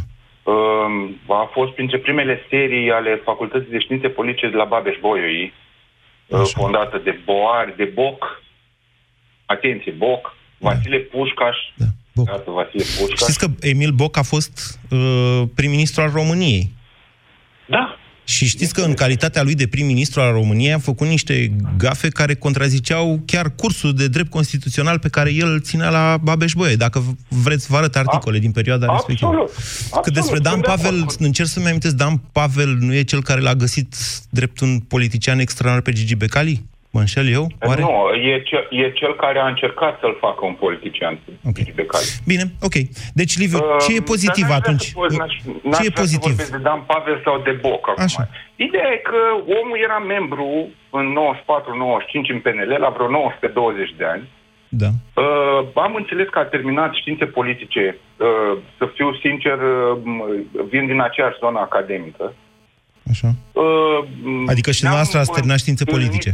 Uh, 0.51 1.09
a 1.27 1.49
fost 1.51 1.71
printre 1.71 1.97
primele 1.97 2.45
serii 2.49 2.91
ale 2.91 3.15
Facultății 3.15 3.71
de 3.71 3.79
Științe 3.79 4.09
Politice 4.09 4.49
de 4.49 4.55
la 4.55 4.65
Babeș-Bolyai, 4.65 5.53
uh, 6.27 6.41
fondată 6.53 6.97
de 6.97 7.19
Boari, 7.25 7.75
de 7.75 7.85
Boc, 7.85 8.41
atenție, 9.45 9.91
Boc, 9.91 10.35
Vasile 10.59 10.97
Pușcaș, 10.97 11.57
Da, 11.75 11.85
Boc. 12.13 12.27
Iată, 12.27 12.51
Vasile 12.51 12.83
Pușcaș. 12.99 13.19
Știți 13.19 13.39
că 13.39 13.47
Emil 13.59 13.91
Boc 13.91 14.17
a 14.17 14.21
fost 14.21 14.79
uh, 14.89 15.43
prim-ministru 15.55 16.01
al 16.01 16.09
României. 16.11 16.71
Da, 17.69 17.97
Și 18.23 18.47
știți 18.47 18.73
că 18.73 18.81
în 18.81 18.93
calitatea 18.93 19.43
lui 19.43 19.55
de 19.55 19.67
prim-ministru 19.67 20.21
al 20.21 20.31
României 20.31 20.73
a 20.73 20.79
făcut 20.79 21.07
niște 21.07 21.51
gafe 21.77 22.07
care 22.09 22.35
contraziceau 22.35 23.21
chiar 23.25 23.55
cursul 23.55 23.93
de 23.93 24.07
drept 24.07 24.29
constituțional 24.29 24.99
pe 24.99 25.09
care 25.09 25.33
el 25.33 25.47
îl 25.51 25.61
ținea 25.61 25.89
la 25.89 26.17
babeș 26.21 26.51
-Bolyai. 26.55 26.75
Dacă 26.77 26.99
v- 26.99 27.15
vreți, 27.43 27.67
vă 27.67 27.77
arăt 27.77 27.95
articole 27.95 28.39
din 28.39 28.51
perioada 28.51 28.85
respectivă. 28.91 29.29
absolut. 29.31 29.49
Că 29.89 29.95
absolut, 29.95 30.17
despre 30.19 30.39
Dan 30.39 30.51
sunt 30.51 30.63
de 30.65 30.69
Pavel, 30.69 31.01
acord. 31.01 31.21
încerc 31.21 31.47
să-mi 31.47 31.67
amintesc, 31.67 31.95
Dan 31.95 32.17
Pavel 32.31 32.77
nu 32.79 32.93
e 32.93 33.01
cel 33.03 33.21
care 33.23 33.41
l-a 33.41 33.55
găsit 33.55 33.95
drept 34.29 34.59
un 34.59 34.79
politician 34.79 35.39
extraordinar 35.39 35.81
pe 35.93 35.99
Gigi 35.99 36.15
Becali? 36.15 36.63
Mă 36.91 36.99
înșel 36.99 37.27
eu? 37.37 37.47
Oare? 37.67 37.81
Nu, 37.81 37.89
e, 38.31 38.41
ce, 38.41 38.67
e 38.69 38.91
cel 38.91 39.15
care 39.15 39.39
a 39.39 39.47
încercat 39.47 39.99
să-l 39.99 40.17
facă 40.19 40.45
un 40.45 40.53
politician, 40.53 41.19
Ok. 41.49 41.55
Gigi 41.57 41.71
Becali. 41.71 42.05
Bine, 42.25 42.43
ok. 42.67 42.73
Deci, 43.13 43.37
Liviu, 43.37 43.59
ce 43.85 43.91
e 43.95 43.97
Uh, 43.99 44.03
pozitiv 44.13 44.45
dar 44.47 44.51
n-aș 44.51 44.59
vrea 44.59 44.73
atunci? 44.73 44.85
să 44.85 44.93
po- 44.99 45.17
n-aș- 45.17 45.41
n-aș 45.69 45.79
Ce 45.79 45.85
e 45.85 45.93
vrea 45.95 46.03
să 46.03 46.03
pozitiv? 46.03 46.31
vorbesc 46.35 46.51
de 46.51 46.61
Dan 46.67 46.81
Pavel 46.91 47.21
sau 47.23 47.35
de 47.47 47.51
Boc 47.65 47.83
acum. 47.89 48.03
Așa. 48.03 48.23
Ideea 48.67 48.89
e 48.95 49.07
că 49.11 49.19
omul 49.61 49.77
era 49.87 49.99
membru 50.15 50.47
în 50.99 51.05
94-95 51.13 52.29
în 52.35 52.39
PNL, 52.45 52.71
la 52.85 52.89
vreo 52.95 53.07
19-20 53.07 53.91
de 53.97 54.05
ani. 54.13 54.23
Da. 54.83 54.89
Uh, 55.23 55.59
am 55.73 55.93
înțeles 55.95 56.27
că 56.31 56.39
a 56.39 56.43
terminat 56.55 56.91
științe 56.93 57.25
politice. 57.25 57.83
Uh, 58.17 58.53
să 58.77 58.83
fiu 58.95 59.09
sincer, 59.23 59.57
uh, 59.57 59.97
vin 60.69 60.85
din 60.91 60.99
aceeași 61.01 61.37
zonă 61.43 61.59
academică. 61.59 62.25
Așa. 63.11 63.29
Uh, 63.53 63.99
Adică 64.53 64.69
și 64.71 64.81
ne-am 64.83 64.93
dumneavoastră 64.93 65.19
ați 65.19 65.31
terminat 65.31 65.59
științe 65.59 65.83
întâlnit- 65.83 66.07
politice. 66.09 66.31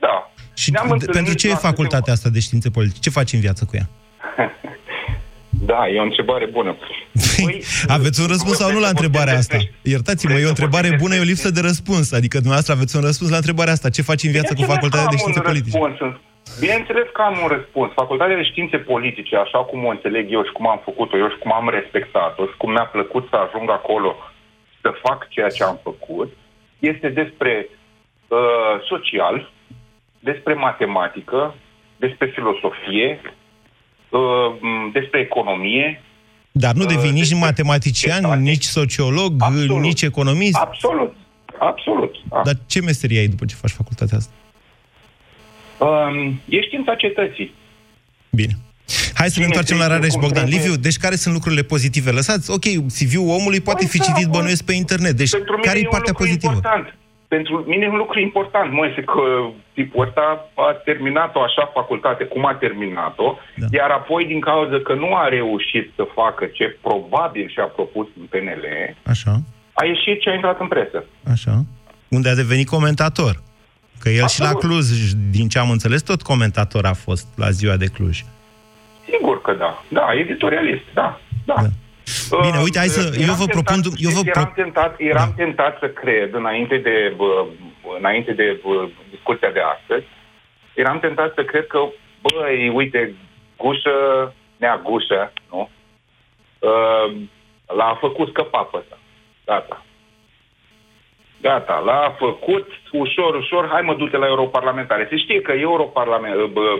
Da. 0.00 0.30
Și 0.54 0.70
Ne-am 0.70 0.86
de- 0.86 0.92
întâlnit 0.92 1.14
pentru 1.16 1.34
ce 1.34 1.46
e 1.46 1.50
la 1.50 1.56
facultatea 1.68 2.12
asta 2.12 2.28
de 2.28 2.40
științe 2.40 2.70
politice? 2.70 3.00
Ce 3.00 3.10
faci 3.10 3.32
în 3.32 3.40
viață 3.40 3.64
cu 3.64 3.76
ea? 3.80 3.86
Da, 5.70 5.88
e 5.88 5.98
o 6.00 6.08
întrebare 6.10 6.46
bună. 6.46 6.76
Păi, 7.36 7.62
Aveți 7.96 8.20
un 8.20 8.26
răspuns 8.34 8.56
sau 8.56 8.70
nu 8.72 8.80
la 8.86 8.88
întrebarea 8.94 9.36
asta? 9.42 9.56
Iertați-mă, 9.82 10.34
e 10.38 10.44
o 10.52 10.54
întrebare 10.56 10.90
bună, 11.02 11.14
e 11.14 11.20
o 11.26 11.30
lipsă 11.32 11.50
de 11.50 11.60
răspuns. 11.70 12.06
Adică 12.18 12.36
dumneavoastră 12.36 12.72
aveți 12.74 12.96
un 12.96 13.02
răspuns 13.08 13.30
la 13.30 13.36
întrebarea 13.42 13.72
asta. 13.72 13.88
Ce 13.96 14.02
faci 14.10 14.22
în 14.22 14.30
viață 14.36 14.52
cu 14.52 14.60
Bineînțeles 14.60 14.76
facultatea 14.76 15.08
că 15.08 15.14
de 15.14 15.16
am 15.16 15.22
științe 15.22 15.40
un 15.42 15.48
politice? 15.50 15.76
Răspuns. 15.78 16.14
Bineînțeles 16.64 17.06
că 17.16 17.20
am 17.30 17.36
un 17.44 17.48
răspuns. 17.56 17.90
Facultatea 18.02 18.36
de 18.40 18.46
științe 18.52 18.76
politice, 18.92 19.34
așa 19.44 19.58
cum 19.70 19.78
o 19.88 19.90
înțeleg 19.96 20.24
eu 20.36 20.42
și 20.48 20.52
cum 20.56 20.66
am 20.74 20.80
făcut-o 20.88 21.16
eu 21.22 21.28
și 21.34 21.38
cum 21.42 21.52
am 21.60 21.66
respectat-o 21.78 22.42
și 22.50 22.56
cum 22.60 22.70
mi-a 22.74 22.88
plăcut 22.96 23.24
să 23.30 23.36
ajung 23.44 23.68
acolo 23.78 24.10
să 24.82 24.88
fac 25.04 25.18
ceea 25.34 25.50
ce 25.56 25.62
am 25.70 25.78
făcut, 25.88 26.30
este 26.90 27.08
despre 27.20 27.52
uh, 27.68 28.74
social, 28.92 29.36
despre 30.20 30.54
matematică, 30.54 31.54
despre 31.96 32.26
filosofie, 32.34 33.20
uh, 34.08 34.20
m, 34.60 34.90
despre 34.92 35.20
economie, 35.20 36.02
Dar 36.52 36.74
nu 36.74 36.82
Uh, 36.82 36.88
devii 36.88 37.10
nici 37.10 37.28
despre 37.28 37.38
matematician, 37.38 38.14
societate. 38.14 38.40
nici 38.40 38.64
sociolog, 38.64 39.32
Absolut. 39.38 39.80
nici 39.80 40.02
economist. 40.02 40.56
absolut, 40.56 41.16
absolut. 41.58 42.14
Da. 42.28 42.40
Dar 42.44 42.54
ce 42.66 42.80
meserie 42.80 43.18
ai 43.18 43.26
după 43.26 43.44
ce 43.44 43.54
faci 43.54 43.70
facultatea 43.70 44.16
asta? 44.16 44.32
Um, 45.78 46.40
e 46.48 46.60
știința 46.62 46.94
cetății. 46.94 47.54
Bine. 48.30 48.52
Hai 49.14 49.28
să 49.28 49.38
ne 49.38 49.44
Cine 49.44 49.44
întoarcem 49.44 49.76
la 49.76 49.84
trebuie, 49.86 49.98
Rareș 49.98 50.12
cum 50.12 50.20
Bogdan. 50.20 50.44
trebuie? 50.44 50.62
Liviu, 50.66 50.80
deci 50.82 50.96
care 50.96 51.14
sunt 51.16 51.34
lucrurile 51.34 51.62
pozitive? 51.62 52.10
Lăsați, 52.10 52.50
ok, 52.50 52.64
CV-ul 52.96 53.28
omului 53.38 53.60
poate 53.60 53.78
Păi 53.84 53.88
fi 53.90 53.98
da, 53.98 54.04
citit 54.04 54.26
bă. 54.26 54.36
bănuiesc 54.36 54.64
pe 54.64 54.72
internet. 54.72 55.12
Deci 55.16 55.30
Pentru 55.30 55.52
mine 55.52 55.66
care 55.66 55.78
e 55.78 55.80
e 55.80 55.84
un 55.84 55.90
partea 55.90 56.12
lucru 56.12 56.24
pozitivă? 56.26 56.52
important. 56.52 56.94
Pentru 57.34 57.54
mine 57.66 57.84
e 57.84 57.88
un 57.88 57.96
lucru 58.04 58.18
important, 58.20 58.72
Moise, 58.72 59.00
că 59.02 59.22
tipul 59.74 60.06
ăsta 60.06 60.24
a 60.54 60.72
terminat-o 60.84 61.42
așa 61.42 61.70
facultate 61.78 62.24
cum 62.24 62.46
a 62.46 62.54
terminat-o, 62.54 63.28
Da. 63.56 63.66
da. 63.70 63.76
iar 63.80 63.90
apoi 63.90 64.24
din 64.32 64.40
cauza 64.40 64.78
că 64.84 64.94
nu 64.94 65.14
a 65.16 65.28
reușit 65.28 65.86
să 65.96 66.04
facă 66.14 66.44
ce 66.56 66.78
probabil 66.82 67.46
și-a 67.54 67.64
propus 67.76 68.06
în 68.20 68.26
PNL, 68.32 68.64
Așa, 69.12 69.32
a 69.72 69.84
ieșit 69.84 70.20
și 70.22 70.28
a 70.28 70.34
intrat 70.34 70.60
în 70.60 70.68
presă. 70.68 71.04
așa. 71.32 71.64
Unde 72.08 72.28
a 72.28 72.34
devenit 72.34 72.68
comentator. 72.68 73.34
Că 74.02 74.08
el 74.08 74.26
și 74.28 74.40
la 74.40 74.48
Absolut. 74.48 74.76
Cluj, 74.76 74.86
din 75.30 75.48
ce 75.48 75.58
am 75.58 75.70
înțeles, 75.70 76.02
tot 76.02 76.22
comentator 76.22 76.84
a 76.86 76.92
fost 76.92 77.26
la 77.36 77.50
ziua 77.50 77.76
de 77.76 77.86
Cluj. 77.86 78.16
Sigur 79.10 79.40
că 79.42 79.52
da. 79.52 79.82
Da, 79.88 80.06
editorialist, 80.18 80.84
da. 80.94 81.20
Da. 81.44 81.54
Da. 81.54 81.68
Bine, 82.30 82.56
Uh, 82.58 82.62
uite, 82.62 82.78
hai 82.78 82.88
să- 82.88 83.10
eram 83.14 83.28
eu 83.28 83.34
vă 83.34 83.44
propun- 83.56 83.80
tentat- 83.82 83.98
eu 84.06 84.10
vă 84.10 84.22
eram, 84.24 84.44
pro- 84.44 84.62
tentat, 84.62 84.94
eram 84.98 85.28
Da. 85.36 85.42
tentat 85.42 85.78
să 85.78 85.88
cred, 85.88 86.34
înainte 86.34 86.76
de, 86.76 87.12
bă, 87.16 87.46
înainte 87.98 88.32
de 88.32 88.60
bă, 88.64 88.88
discuția 89.10 89.50
de 89.50 89.60
astăzi, 89.60 90.06
eram 90.74 90.98
tentat 90.98 91.32
să 91.34 91.42
cred 91.44 91.66
că, 91.66 91.80
băi, 92.20 92.68
uite, 92.68 93.14
gușă, 93.56 93.96
nea 94.56 94.80
gușă, 94.84 95.32
nu? 95.50 95.70
Uh, 96.58 97.16
l-a 97.76 97.96
făcut 98.00 98.28
scăpa 98.28 98.62
pe 98.62 98.76
ăsta. 98.76 98.98
Gata. 99.46 99.84
Gata, 101.42 101.78
l-a 101.78 102.14
făcut 102.18 102.68
ușor, 102.92 103.34
ușor, 103.34 103.68
hai 103.72 103.82
mă 103.82 103.94
du-te 103.94 104.16
la 104.16 104.26
europarlamentare. 104.26 105.06
Se 105.10 105.16
știe 105.16 105.40
că 105.40 105.52
europarlament, 105.52 106.44
bă, 106.46 106.78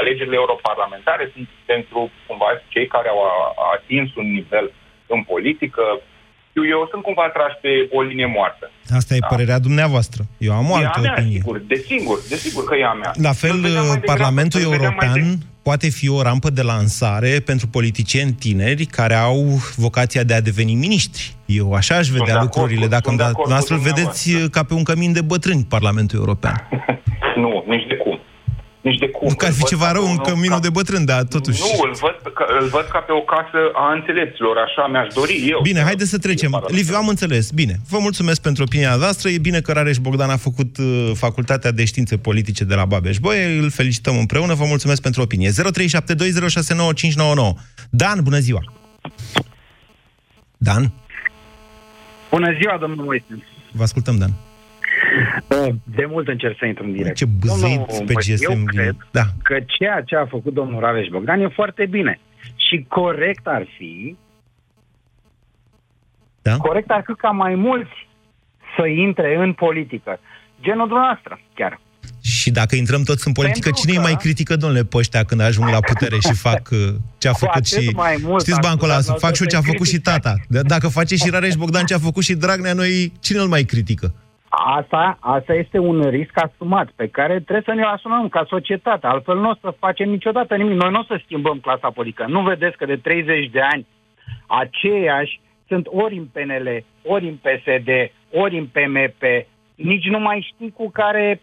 alegerile 0.00 0.36
europarlamentare 0.42 1.24
sunt 1.34 1.46
pentru 1.72 1.98
cumva 2.26 2.48
cei 2.74 2.86
care 2.94 3.08
au 3.14 3.20
a- 3.30 3.52
atins 3.76 4.08
un 4.20 4.26
nivel 4.38 4.66
în 5.14 5.20
politică. 5.32 5.82
Eu, 6.58 6.64
eu 6.74 6.80
sunt 6.90 7.02
cumva 7.08 7.26
trași 7.36 7.56
pe 7.64 7.70
o 7.96 8.00
linie 8.10 8.26
moartă. 8.36 8.70
Asta 9.00 9.14
e 9.14 9.18
părerea 9.34 9.58
dumneavoastră. 9.66 10.22
Eu 10.46 10.52
am 10.60 10.70
o 10.70 10.74
E 10.80 10.84
altă 10.84 10.98
a 10.98 11.00
mea, 11.02 11.14
opinie. 11.16 11.38
sigur, 11.40 11.56
desigur, 11.74 12.18
desigur 12.34 12.62
că 12.68 12.74
e 12.76 12.84
a 12.84 12.92
mea. 13.02 13.12
La 13.28 13.32
fel, 13.42 13.50
Îl 13.54 13.60
vedeam 13.60 13.86
mai 13.86 13.94
degrabă- 13.96 14.12
Parlamentul 14.14 14.60
îl 14.60 14.68
vedeam 14.76 14.94
mai 14.98 15.06
European 15.06 15.30
de- 15.38 15.44
poate 15.62 15.88
fi 15.88 16.08
o 16.08 16.22
rampă 16.22 16.50
de 16.50 16.62
lansare 16.62 17.32
pentru 17.50 17.66
politicieni 17.68 18.32
tineri 18.32 18.84
care 18.84 19.14
au 19.14 19.40
vocația 19.76 20.22
de 20.22 20.34
a 20.34 20.40
deveni 20.40 20.74
miniștri. 20.74 21.34
Eu 21.46 21.72
așa 21.72 21.94
aș 21.96 22.08
vedea 22.08 22.24
de 22.24 22.30
acord 22.32 22.44
lucrurile, 22.54 22.84
cu- 22.84 22.90
dacă 22.90 23.04
sunt 23.06 23.16
de 23.16 23.22
îmi 23.22 23.32
acord 23.32 23.44
cu 23.46 23.52
noastră 23.52 23.74
îl 23.74 23.80
vedeți 23.80 24.22
dumneavoastră. 24.24 24.60
ca 24.60 24.66
pe 24.68 24.74
un 24.74 24.82
cămin 24.82 25.12
de 25.12 25.22
bătrâni 25.22 25.64
Parlamentul 25.68 26.18
European. 26.18 26.56
Nu, 27.36 27.64
nici 27.66 27.83
de 27.83 27.83
cum. 27.83 27.83
Nici 28.88 28.98
de 28.98 29.08
cum. 29.08 29.28
Nu 29.28 29.34
că 29.34 29.44
ar 29.44 29.50
Îl 29.50 29.56
fi 29.56 29.60
văd 29.60 29.68
ceva 29.68 29.86
ca 29.86 29.92
rău 29.92 30.02
pe 30.04 30.08
în 30.10 30.16
un- 30.18 30.22
căminul 30.28 30.56
ca- 30.60 30.60
de 30.66 30.70
bătrân, 30.70 31.04
dar 31.04 31.22
totuși... 31.22 31.60
Nu, 31.60 31.80
îl 31.88 31.94
văd, 32.00 32.16
ca, 32.34 32.44
îl 32.60 32.66
văd 32.68 32.86
ca 32.92 32.98
pe 32.98 33.12
o 33.12 33.20
casă 33.20 33.58
a 33.74 33.92
înțelepților, 33.92 34.56
așa 34.66 34.86
mi-aș 34.86 35.08
dori 35.14 35.46
eu. 35.52 35.60
Bine, 35.62 35.80
haideți 35.80 36.10
să 36.10 36.18
trecem. 36.18 36.64
Liviu, 36.68 36.94
am 36.96 37.08
înțeles. 37.08 37.50
Bine. 37.50 37.74
Vă 37.88 37.98
mulțumesc 37.98 38.40
pentru 38.42 38.62
opinia 38.62 38.94
noastră. 38.94 39.28
E 39.28 39.38
bine 39.38 39.60
că 39.60 39.72
Rareș 39.72 39.96
Bogdan 39.96 40.30
a 40.30 40.36
făcut 40.36 40.76
uh, 40.78 41.10
facultatea 41.14 41.70
de 41.70 41.84
științe 41.84 42.16
politice 42.16 42.64
de 42.64 42.74
la 42.74 42.84
babeș 42.84 43.16
Bolyai. 43.18 43.58
Îl 43.58 43.70
felicităm 43.70 44.18
împreună. 44.18 44.54
Vă 44.54 44.64
mulțumesc 44.64 45.02
pentru 45.02 45.22
opinie. 45.22 45.50
0372069599. 45.50 45.54
Dan, 47.90 48.20
bună 48.22 48.38
ziua! 48.38 48.60
Dan? 50.56 50.92
Bună 52.30 52.48
ziua, 52.60 52.76
domnul 52.80 53.04
Moise. 53.04 53.24
Vă 53.72 53.82
ascultăm, 53.82 54.16
Dan. 54.18 54.30
De 55.98 56.04
mult 56.08 56.28
încerc 56.28 56.56
să 56.58 56.66
intru 56.66 56.84
în 56.84 56.92
direct. 56.92 57.16
Ce 57.16 57.24
băzăit 57.24 57.76
Domnul 57.76 58.04
pe 58.06 58.12
Moise, 58.12 58.32
GSM. 58.34 58.50
Eu 58.50 58.56
vine. 58.56 58.64
cred 58.82 58.96
Da. 59.10 59.22
că 59.42 59.56
ceea 59.66 60.00
ce 60.02 60.16
a 60.16 60.26
făcut 60.26 60.54
domnul 60.54 60.80
Rareș 60.80 61.08
Bogdan 61.08 61.40
e 61.40 61.48
foarte 61.48 61.86
bine. 61.86 62.20
Și 62.56 62.84
corect 62.88 63.46
ar 63.46 63.66
fi 63.76 64.16
Da? 66.42 66.56
corect 66.56 66.90
ar 66.90 67.02
fi 67.06 67.12
ca 67.12 67.28
mai 67.30 67.54
mulți 67.54 67.90
să 68.76 68.86
intre 68.86 69.36
în 69.38 69.52
politică. 69.52 70.18
Genul 70.62 70.86
dumneavoastră, 70.88 71.40
chiar. 71.54 71.80
Și 72.22 72.50
dacă 72.50 72.76
intrăm 72.76 73.02
toți 73.02 73.26
în 73.26 73.32
politică, 73.32 73.60
Pentru 73.68 73.80
cine 73.80 73.92
îi 73.92 74.02
că- 74.04 74.10
mai 74.10 74.16
critică, 74.20 74.56
domnule, 74.56 74.84
pe 74.84 74.96
ăștia 74.96 75.24
când 75.24 75.40
ajung 75.40 75.68
la 75.70 75.78
putere 75.80 76.16
și 76.18 76.32
fac 76.48 76.68
uh, 76.72 76.78
ce 77.18 77.28
a 77.28 77.30
Cu 77.32 77.38
făcut 77.38 77.54
atât 77.54 77.66
și... 77.82 77.90
mai 77.94 78.16
mult 78.22 78.40
Știți 78.42 78.56
ar 78.56 78.62
bancul 78.62 78.88
ăla, 78.88 78.98
putea 78.98 79.14
fac 79.14 79.34
și 79.34 79.42
eu 79.42 79.48
ce 79.48 79.56
a 79.56 79.60
să 79.60 79.66
făcut 79.66 79.86
și 79.86 79.92
critique. 79.98 80.18
tata. 80.20 80.34
D- 80.38 80.66
Dacă 80.66 80.88
face 80.88 81.16
și 81.16 81.30
Rareș 81.30 81.54
Bogdan 81.54 81.84
ce 81.84 81.94
a 81.94 81.98
făcut 81.98 82.22
și 82.22 82.34
Dragnea, 82.34 82.72
noi 82.72 83.12
cine 83.20 83.38
îl 83.38 83.48
mai 83.48 83.62
critică? 83.62 84.14
Asta, 84.66 85.16
asta 85.20 85.54
este 85.54 85.78
un 85.78 86.08
risc 86.08 86.42
asumat 86.42 86.88
pe 86.96 87.08
care 87.08 87.32
trebuie 87.40 87.62
să 87.64 87.72
ne-l 87.74 87.94
asumăm 87.96 88.28
ca 88.28 88.44
societate. 88.48 89.06
Altfel 89.06 89.38
nu 89.38 89.48
o 89.50 89.54
să 89.60 89.74
facem 89.78 90.08
niciodată 90.08 90.56
nimic. 90.56 90.80
Noi 90.80 90.90
nu 90.90 90.98
o 90.98 91.04
să 91.04 91.20
schimbăm 91.24 91.58
clasa 91.58 91.90
politică. 91.90 92.24
Nu 92.28 92.40
vedeți 92.42 92.76
că 92.76 92.84
de 92.86 92.96
30 92.96 93.50
de 93.50 93.60
ani 93.60 93.86
aceiași 94.46 95.40
sunt 95.68 95.86
ori 95.86 96.16
în 96.16 96.24
PNL, 96.24 96.84
ori 97.02 97.28
în 97.28 97.36
PSD, 97.36 97.88
ori 98.30 98.58
în 98.58 98.66
PMP. 98.66 99.22
Nici 99.74 100.04
nu 100.04 100.18
mai 100.18 100.52
știi 100.54 100.70
cu 100.70 100.90
care 100.90 101.40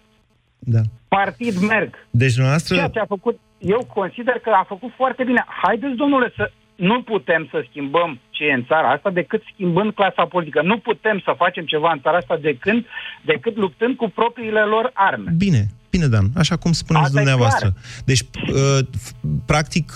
Da. 0.59 0.79
partid 1.07 1.55
merg. 1.67 2.07
Deci, 2.09 2.37
noastră, 2.37 2.75
Ceea 2.75 2.87
ce 2.87 2.99
a 2.99 3.05
făcut, 3.05 3.39
eu 3.57 3.87
consider 3.93 4.39
că 4.39 4.49
a 4.49 4.65
făcut 4.67 4.91
foarte 4.95 5.23
bine. 5.23 5.45
Haideți, 5.63 5.95
domnule, 5.95 6.33
să 6.35 6.51
nu 6.89 7.01
putem 7.01 7.47
să 7.51 7.65
schimbăm 7.69 8.19
ce 8.29 8.43
e 8.43 8.53
în 8.53 8.65
țara 8.65 8.89
asta 8.89 9.09
decât 9.09 9.41
schimbând 9.53 9.93
clasa 9.93 10.25
politică. 10.25 10.61
Nu 10.61 10.77
putem 10.77 11.21
să 11.25 11.33
facem 11.37 11.65
ceva 11.65 11.91
în 11.91 12.01
țara 12.01 12.17
asta 12.17 12.37
decât, 12.41 12.85
decât 13.21 13.55
luptând 13.57 13.95
cu 13.95 14.09
propriile 14.09 14.61
lor 14.61 14.91
arme. 14.93 15.31
Bine, 15.37 15.61
Bine, 15.89 16.07
Dan, 16.07 16.25
așa 16.35 16.55
cum 16.55 16.71
spuneți 16.71 17.05
Asta 17.05 17.19
e 17.19 17.23
dumneavoastră. 17.23 17.73
Deci, 18.05 18.19
uh, 18.19 18.79
f- 19.03 19.13
practic, 19.45 19.91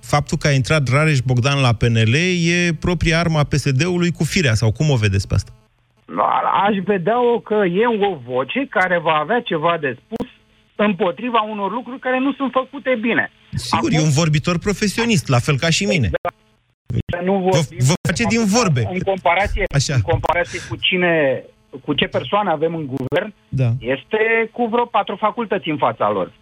faptul 0.00 0.38
că 0.38 0.46
a 0.46 0.50
intrat 0.50 0.88
Rareș 0.88 1.18
Bogdan 1.20 1.60
la 1.60 1.72
PNL 1.72 2.14
e 2.14 2.74
propria 2.80 3.18
arma 3.18 3.42
PSD-ului 3.44 4.10
cu 4.10 4.24
firea, 4.24 4.54
sau 4.54 4.72
cum 4.72 4.90
o 4.90 4.96
vedeți 4.96 5.28
pe 5.28 5.34
asta? 5.34 5.52
Aș 6.66 6.76
vedea-o 6.84 7.38
că 7.40 7.54
e 7.54 7.86
o 8.10 8.18
voce 8.32 8.66
care 8.70 8.98
va 8.98 9.12
avea 9.12 9.40
ceva 9.40 9.76
de 9.80 9.96
spus 10.04 10.28
împotriva 10.84 11.40
unor 11.40 11.70
lucruri 11.72 11.98
care 11.98 12.18
nu 12.18 12.32
sunt 12.32 12.50
făcute 12.52 12.98
bine. 13.00 13.30
Sigur, 13.54 13.92
e 13.92 14.00
un 14.00 14.10
vorbitor 14.10 14.58
profesionist, 14.58 15.28
la 15.28 15.38
fel 15.38 15.56
ca 15.58 15.70
și 15.70 15.84
mine. 15.84 16.10
Nu 17.24 17.32
vorbim, 17.50 17.78
vă 17.88 17.94
face 18.08 18.24
din 18.24 18.44
vorbe. 18.44 18.88
În 18.92 18.98
comparație, 18.98 19.64
Așa. 19.74 19.94
în 19.94 20.00
comparație 20.00 20.60
cu 20.68 20.76
cine, 20.76 21.42
cu 21.84 21.94
ce 21.94 22.06
persoană 22.06 22.50
avem 22.50 22.74
în 22.74 22.86
guvern, 22.86 23.34
Da. 23.48 23.70
este 23.78 24.18
cu 24.52 24.66
vreo 24.66 24.84
patru 24.84 25.16
facultăți 25.20 25.68
în 25.68 25.76
fața 25.76 26.10
lor. 26.10 26.32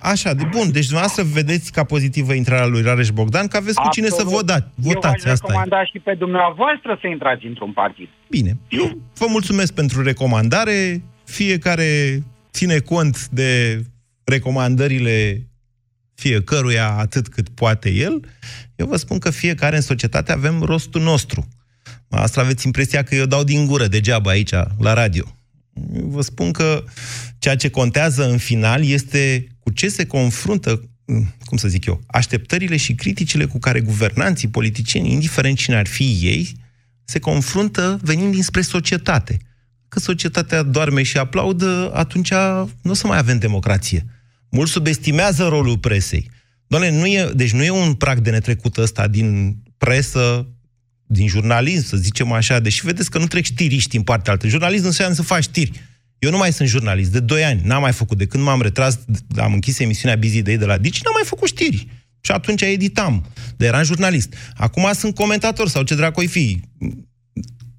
Așa, 0.00 0.34
de 0.34 0.44
bun. 0.50 0.72
Deci 0.72 0.84
dumneavoastră 0.84 1.22
vedeți 1.32 1.72
ca 1.72 1.84
pozitivă 1.84 2.32
intrarea 2.32 2.66
lui 2.66 2.82
Rareș 2.82 3.08
Bogdan, 3.10 3.46
că 3.46 3.56
aveți 3.56 3.80
cu 3.80 3.88
cine 3.90 4.06
să 4.06 4.14
Absolut. 4.20 4.34
votați. 4.38 4.66
Votați, 4.74 5.06
Eu 5.06 5.22
v-aș 5.24 5.32
asta 5.32 5.46
e. 5.46 5.50
recomanda 5.50 5.84
și 5.84 5.98
pe 5.98 6.14
dumneavoastră 6.14 6.98
să 7.00 7.06
intrați 7.06 7.46
într-un 7.46 7.72
partid. 7.72 8.08
Bine. 8.28 8.50
Eu 8.68 8.90
vă 9.14 9.26
mulțumesc 9.28 9.74
pentru 9.74 10.02
recomandare. 10.02 11.02
Fiecare 11.24 11.88
ține 12.54 12.78
cont 12.78 13.28
de 13.28 13.82
recomandările 14.24 15.48
fiecăruia 16.14 16.88
atât 16.88 17.28
cât 17.28 17.48
poate 17.48 17.90
el. 17.90 18.28
Eu 18.76 18.86
vă 18.86 18.96
spun 18.96 19.18
că 19.18 19.30
fiecare 19.30 19.76
în 19.76 19.82
societate 19.82 20.32
avem 20.32 20.62
rostul 20.62 21.02
nostru. 21.02 21.48
Asta 22.08 22.40
aveți 22.40 22.66
impresia 22.66 23.02
că 23.02 23.14
eu 23.14 23.26
dau 23.26 23.44
din 23.44 23.66
gură 23.66 23.86
degeaba 23.86 24.30
aici, 24.30 24.52
la 24.78 24.92
radio. 24.92 25.38
Eu 25.94 26.06
vă 26.06 26.20
spun 26.20 26.50
că 26.50 26.84
ceea 27.38 27.56
ce 27.56 27.68
contează 27.68 28.30
în 28.30 28.38
final 28.38 28.84
este 28.84 29.46
cu 29.58 29.70
ce 29.70 29.88
se 29.88 30.06
confruntă, 30.06 30.90
cum 31.44 31.56
să 31.56 31.68
zic 31.68 31.84
eu, 31.84 32.02
așteptările 32.06 32.76
și 32.76 32.94
criticile 32.94 33.44
cu 33.44 33.58
care 33.58 33.80
guvernanții, 33.80 34.48
politicieni, 34.48 35.12
indiferent 35.12 35.56
cine 35.56 35.76
ar 35.76 35.86
fi 35.86 36.18
ei, 36.22 36.56
se 37.04 37.18
confruntă 37.18 37.98
venind 38.02 38.32
dinspre 38.32 38.60
societate. 38.60 39.38
Că 39.94 40.00
societatea 40.00 40.62
doarme 40.62 41.02
și 41.02 41.18
aplaudă, 41.18 41.90
atunci 41.94 42.32
nu 42.82 42.90
o 42.90 42.94
să 42.94 43.06
mai 43.06 43.18
avem 43.18 43.38
democrație. 43.38 44.06
Mulți 44.50 44.72
subestimează 44.72 45.46
rolul 45.48 45.78
presei. 45.78 46.30
Doamne, 46.66 46.90
nu 46.90 47.06
e, 47.06 47.30
deci 47.34 47.52
nu 47.52 47.62
e 47.64 47.70
un 47.70 47.94
prag 47.94 48.18
de 48.18 48.30
netrecut 48.30 48.76
ăsta 48.76 49.08
din 49.08 49.56
presă, 49.78 50.48
din 51.06 51.28
jurnalism, 51.28 51.86
să 51.86 51.96
zicem 51.96 52.32
așa, 52.32 52.60
deși 52.60 52.84
vedeți 52.84 53.10
că 53.10 53.18
nu 53.18 53.26
trec 53.26 53.44
știriști 53.44 53.96
în 53.96 54.02
partea 54.02 54.32
altă. 54.32 54.48
Jurnalism 54.48 54.84
înseamnă 54.84 55.14
să 55.14 55.22
faci 55.22 55.42
știri. 55.42 55.80
Eu 56.18 56.30
nu 56.30 56.36
mai 56.36 56.52
sunt 56.52 56.68
jurnalist, 56.68 57.12
de 57.12 57.20
2 57.20 57.44
ani, 57.44 57.60
n-am 57.64 57.80
mai 57.80 57.92
făcut, 57.92 58.18
de 58.18 58.26
când 58.26 58.44
m-am 58.44 58.62
retras, 58.62 58.98
am 59.36 59.52
închis 59.52 59.78
emisiunea 59.78 60.16
Busy 60.16 60.42
Day 60.42 60.56
de 60.56 60.64
la 60.64 60.78
Dici, 60.78 61.02
n-am 61.02 61.14
mai 61.14 61.24
făcut 61.24 61.48
știri. 61.48 61.86
Și 62.20 62.30
atunci 62.30 62.62
editam, 62.62 63.26
dar 63.56 63.68
eram 63.68 63.82
jurnalist. 63.82 64.34
Acum 64.54 64.90
sunt 64.92 65.14
comentator 65.14 65.68
sau 65.68 65.82
ce 65.82 65.94
dracu 65.94 66.20
fi. 66.20 66.60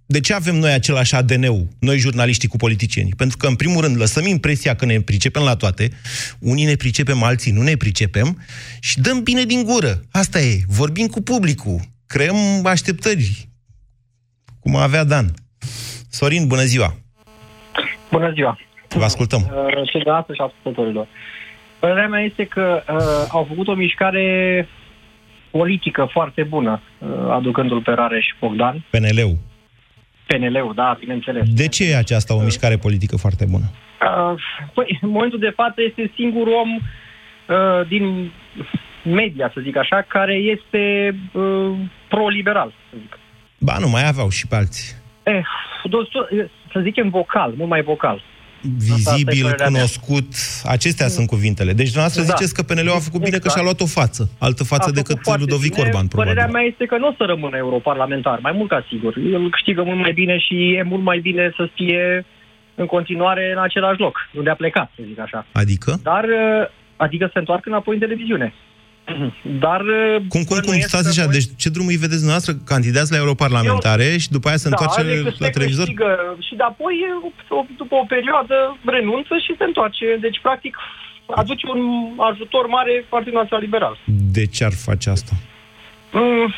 De 0.08 0.20
ce 0.20 0.34
avem 0.34 0.56
noi 0.56 0.72
același 0.72 1.16
ADN-ul, 1.16 1.68
noi 1.80 1.98
jurnaliștii 1.98 2.48
cu 2.48 2.58
politicieni? 2.58 3.10
Pentru 3.18 3.38
că, 3.38 3.48
în 3.48 3.56
primul 3.56 3.82
rând, 3.82 3.98
lăsăm 3.98 4.26
impresia 4.26 4.76
că 4.76 4.86
ne 4.86 5.00
pricepem 5.00 5.44
la 5.44 5.56
toate, 5.56 5.90
unii 6.40 6.66
ne 6.66 6.76
pricepem, 6.76 7.24
alții 7.24 7.52
nu 7.52 7.62
ne 7.62 7.76
pricepem 7.76 8.42
și 8.80 9.00
dăm 9.00 9.24
bine 9.24 9.44
din 9.44 9.64
gură. 9.64 10.02
Asta 10.12 10.40
e, 10.40 10.60
vorbim 10.68 11.08
cu 11.08 11.22
publicul, 11.22 11.80
creăm 12.08 12.36
așteptări, 12.66 13.50
cum 14.60 14.76
avea 14.76 15.04
Dan. 15.04 15.34
Sorin, 16.10 16.48
bună 16.48 16.64
ziua! 16.64 16.96
Bună 18.12 18.32
ziua! 18.34 18.60
Vă 18.90 19.04
ascultăm. 19.04 19.42
Uh, 19.42 19.90
și 19.90 20.04
de 20.04 20.10
astăzi 20.10 20.38
și 20.38 20.44
ascultătorilor. 20.44 21.08
Părerea 21.80 22.08
mea 22.08 22.22
este 22.22 22.46
că 22.46 22.84
uh, 22.90 23.28
au 23.30 23.46
făcut 23.48 23.68
o 23.68 23.74
mișcare 23.74 24.68
politică 25.52 26.10
foarte 26.12 26.44
bună, 26.44 26.82
uh, 26.98 27.08
aducându-l 27.30 27.82
pe 27.82 27.92
Rareș 27.92 28.26
Bogdan. 28.40 28.86
PNL-ul. 28.90 29.38
PNL-ul, 30.27 30.74
da, 30.75 30.98
bineînțeles. 31.00 31.44
De 31.53 31.67
ce 31.67 31.91
e 31.91 31.98
aceasta 31.98 32.36
o 32.36 32.41
mișcare 32.41 32.77
politică 32.77 33.17
foarte 33.17 33.46
bună? 33.50 33.65
Uh, 34.01 34.41
păi, 34.74 35.00
în 35.01 35.10
momentul 35.10 35.39
de 35.39 35.53
față 35.55 35.82
este 35.82 36.11
singurul 36.16 36.53
om 36.53 36.70
uh, 36.75 37.88
din 37.88 38.31
media, 39.03 39.51
să 39.53 39.59
zic 39.64 39.77
așa, 39.77 40.05
care 40.07 40.33
este 40.33 41.16
uh, 41.33 41.72
pro-liberal, 42.09 42.74
să 42.90 42.96
zic. 43.00 43.18
Ba, 43.59 43.77
nu, 43.79 43.90
mai 43.90 44.07
aveau 44.07 44.29
și 44.29 44.48
pe 44.48 44.55
alții. 44.55 44.94
Eh, 45.24 45.46
destul- 45.83 46.50
să 46.72 46.79
zicem 46.79 47.09
vocal, 47.09 47.53
mult 47.57 47.70
mai 47.70 47.81
vocal. 47.81 48.24
Asta 48.94 49.12
e 49.12 49.14
Vizibil, 49.16 49.44
părerea 49.44 49.70
mea. 49.70 49.80
cunoscut, 49.80 50.28
acestea 50.75 51.08
sunt 51.08 51.28
cuvintele. 51.28 51.72
Deci 51.74 51.92
dumneavoastră 51.92 52.22
Da. 52.24 52.28
ziceți 52.34 52.54
că 52.54 52.62
PNL-ul 52.64 52.96
a 53.00 53.08
făcut 53.10 53.20
bine 53.28 53.38
că 53.38 53.48
Exact. 53.50 53.54
și-a 53.56 53.64
luat 53.64 53.80
o 53.82 53.86
față, 53.86 54.30
altă 54.40 54.64
față 54.64 54.82
A 54.82 54.92
făcut 54.92 55.00
decât 55.08 55.18
foarte 55.24 55.42
Ludovic 55.42 55.74
bine. 55.74 55.86
Orban, 55.86 56.08
probabil. 56.08 56.34
Părerea 56.34 56.51
mea 56.56 56.66
este 56.72 56.86
că 56.86 56.98
nu 56.98 57.08
o 57.08 57.14
să 57.18 57.24
rămână 57.24 57.58
europarlamentar, 57.58 58.40
mai 58.42 58.51
mult 58.58 58.70
ca 58.70 58.86
sigur. 58.92 59.14
El 59.18 59.50
câștigă 59.50 59.82
mult 59.84 60.00
mai 60.00 60.14
bine 60.22 60.38
și 60.46 60.56
e 60.80 60.84
mult 60.84 61.04
mai 61.04 61.20
bine 61.20 61.54
să 61.58 61.70
fie 61.75 62.25
în 62.75 62.86
continuare 62.86 63.51
în 63.56 63.62
același 63.64 64.00
loc, 64.00 64.16
unde 64.34 64.50
a 64.50 64.56
plecat, 64.56 64.92
să 64.96 65.01
zic 65.08 65.20
așa. 65.20 65.46
Adică? 65.51 66.00
Dar, 66.04 66.24
uh, 66.24 66.68
adică 66.96 67.24
să 67.25 67.32
se 67.34 67.40
întoarcă 67.40 67.70
înapoi 67.70 67.94
în 67.94 68.00
televiziune. 68.00 68.54
Dar... 69.65 69.81
uh, 69.81 70.15
Cum, 70.33 70.44
cum, 70.44 70.57
cum? 70.57 70.59
bănuiesc 70.65 70.87
Stați 70.87 71.03
că 71.03 71.09
așa, 71.22 71.31
deci 71.31 71.48
ce 71.61 71.70
drum 71.70 71.87
îi 71.87 72.01
vedeți 72.05 72.22
dumneavoastră? 72.24 72.53
Candidați 72.74 73.11
la 73.11 73.18
europarlamentare 73.18 74.07
și 74.24 74.29
după 74.35 74.48
aia 74.48 74.57
se 74.57 74.68
întoarce 74.68 75.01
da, 75.03 75.09
adică 75.09 75.33
la 75.37 75.46
se 75.46 75.51
televizor? 75.57 75.85
Câștigă, 75.85 76.09
și 76.48 76.53
de 76.55 76.63
apoi, 76.72 76.96
o- 77.57 77.65
după 77.81 77.96
o 77.96 78.05
perioadă, 78.15 78.57
renunță 78.85 79.33
și 79.46 79.51
se 79.57 79.63
întoarce. 79.63 80.05
Deci, 80.25 80.39
practic, 80.41 80.74
aduce 81.41 81.65
un 81.75 81.81
ajutor 82.31 82.65
mare 82.68 83.05
Partidul 83.09 83.39
Național 83.41 83.63
Liberal. 83.68 83.94
De 84.37 84.46
ce 84.46 84.63
ar 84.70 84.74
face 84.87 85.09
asta? 85.09 85.33
Mm, 86.11 86.53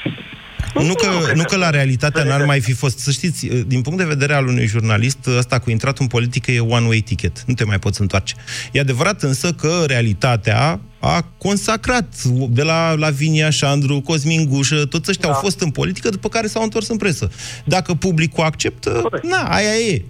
Nu 0.84 0.94
că, 0.94 1.08
nu 1.36 1.44
că 1.44 1.56
la 1.56 1.70
realitatea 1.70 2.24
n-ar 2.24 2.46
mai 2.46 2.60
fi 2.60 2.74
fost. 2.74 3.00
Să 3.00 3.12
știți, 3.12 3.46
din 3.46 3.82
punct 3.82 3.98
de 3.98 4.06
vedere 4.06 4.34
al 4.34 4.48
unui 4.48 4.66
jurnalist, 4.66 5.18
ăsta 5.38 5.60
cu 5.60 5.70
intrat 5.70 5.98
în 5.98 6.08
politică 6.08 6.52
e 6.52 6.60
one-way 6.60 7.00
ticket. 7.00 7.44
Nu 7.46 7.54
te 7.54 7.63
mai 7.63 7.80
poți 7.80 8.02
întoarce. 8.02 8.36
E 8.72 8.80
adevărat 8.80 9.24
însă 9.24 9.52
că 9.54 9.84
realitatea 9.88 10.80
a 11.00 11.26
consacrat 11.38 12.24
de 12.50 12.63
la 12.63 12.94
Lavinia 12.94 13.50
Șandru, 13.50 14.02
Cosmin 14.02 14.46
Gușă, 14.46 14.86
toți 14.86 15.10
ăștia 15.10 15.30
da. 15.30 15.36
au 15.36 15.42
fost 15.42 15.62
în 15.62 15.70
politică, 15.70 16.10
după 16.10 16.30
care 16.30 16.48
s-au 16.48 16.63
întors 16.63 16.88
în 16.88 16.98
presă. 16.98 17.32
Dacă 17.66 17.94
publicul 17.94 18.44
acceptă, 18.44 19.10
na, 19.24 19.44
aia 19.44 19.76
e. 19.76 20.06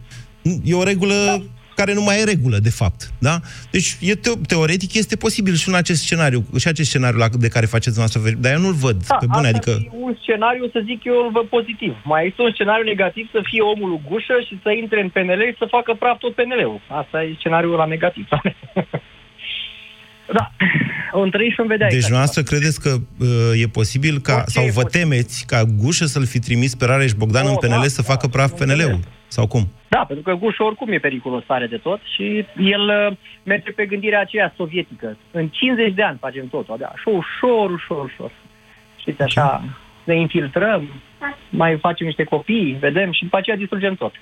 E 0.63 0.73
o 0.73 0.83
regulă 0.83 1.13
da. 1.25 1.43
Care 1.79 1.93
nu 1.93 2.03
mai 2.07 2.19
e 2.19 2.23
regulă, 2.33 2.57
de 2.67 2.73
fapt. 2.81 2.99
Da? 3.27 3.35
Deci, 3.75 3.89
e 4.09 4.13
te- 4.15 4.39
teoretic, 4.51 4.91
este 4.93 5.15
posibil 5.25 5.55
și 5.61 5.67
în 5.69 5.75
acest 5.83 6.01
scenariu, 6.05 6.39
și 6.61 6.67
acest 6.67 6.89
scenariu 6.89 7.17
la, 7.23 7.27
de 7.45 7.47
care 7.55 7.65
faceți 7.75 7.95
dumneavoastră, 7.95 8.39
dar 8.43 8.51
eu 8.55 8.61
nu-l 8.65 8.77
văd 8.87 8.97
Da, 9.07 9.15
pe 9.15 9.25
bune, 9.35 9.47
asta 9.47 9.57
adică... 9.57 9.71
e 9.85 9.89
un 10.09 10.15
scenariu, 10.21 10.65
să 10.75 10.79
zic 10.89 10.99
eu, 11.11 11.17
îl 11.25 11.31
văd 11.37 11.45
pozitiv. 11.57 11.93
Mai 12.13 12.21
este 12.29 12.41
un 12.47 12.51
scenariu 12.53 12.85
negativ 12.93 13.25
să 13.35 13.39
fie 13.49 13.61
omul 13.73 13.89
lui 13.89 14.01
Gușă 14.07 14.35
și 14.47 14.53
să 14.63 14.69
intre 14.81 14.99
în 15.05 15.09
PNL 15.15 15.41
și 15.51 15.61
să 15.63 15.67
facă 15.75 15.91
praf 16.01 16.17
tot 16.23 16.33
PNL-ul. 16.39 16.79
Asta 17.01 17.17
e 17.23 17.35
scenariul 17.41 17.75
la 17.83 17.87
negativ. 17.95 18.25
da, 20.37 20.45
o 21.11 21.21
întâlni 21.21 21.49
și 21.49 21.59
o 21.59 21.63
vedea 21.73 21.87
Deci 21.87 21.95
exact. 22.01 22.11
dumneavoastră 22.11 22.41
credeți 22.51 22.79
că 22.85 22.91
uh, 23.19 23.61
e 23.63 23.67
posibil 23.79 24.15
ca, 24.19 24.33
Orice 24.35 24.49
sau 24.49 24.63
e 24.63 24.71
vă 24.71 24.81
posibil. 24.81 25.01
temeți 25.01 25.35
ca 25.51 25.59
Gușă 25.81 26.05
să-l 26.05 26.25
fi 26.25 26.39
trimis 26.39 26.75
pe 26.75 26.85
Rareș 26.85 27.11
Bogdan 27.13 27.45
Oh, 27.45 27.49
în 27.51 27.55
PNL 27.55 27.81
da, 27.81 27.87
să 27.87 28.01
facă 28.01 28.27
praf 28.27 28.51
PNL-ul? 28.51 28.99
Sau 29.27 29.47
cum? 29.47 29.71
Da, 29.87 30.05
pentru 30.07 30.23
că 30.23 30.33
Gușă 30.33 30.63
oricum 30.63 30.91
e 30.91 30.97
periculos 30.97 31.43
tare 31.45 31.67
de 31.67 31.77
tot 31.77 31.99
și 32.15 32.45
el 32.57 32.81
uh, 32.81 33.17
merge 33.43 33.71
pe 33.71 33.85
gândirea 33.85 34.19
aceea 34.19 34.53
sovietică. 34.55 35.17
În 35.31 35.47
50 35.47 35.93
de 35.93 36.03
ani 36.03 36.17
facem 36.17 36.47
totul, 36.47 36.73
abia. 36.73 36.91
Așa 36.95 37.09
ușor, 37.09 37.71
ușor, 37.71 38.03
ușor. 38.03 38.31
Știți, 38.99 39.21
așa, 39.21 39.63
ne 40.03 40.19
infiltrăm, 40.19 41.01
mai 41.49 41.77
facem 41.77 42.05
niște 42.05 42.23
copii, 42.23 42.77
vedem 42.79 43.11
și 43.11 43.23
după 43.23 43.37
aceea 43.37 43.57
distrugem 43.57 43.95
tot. 43.95 44.13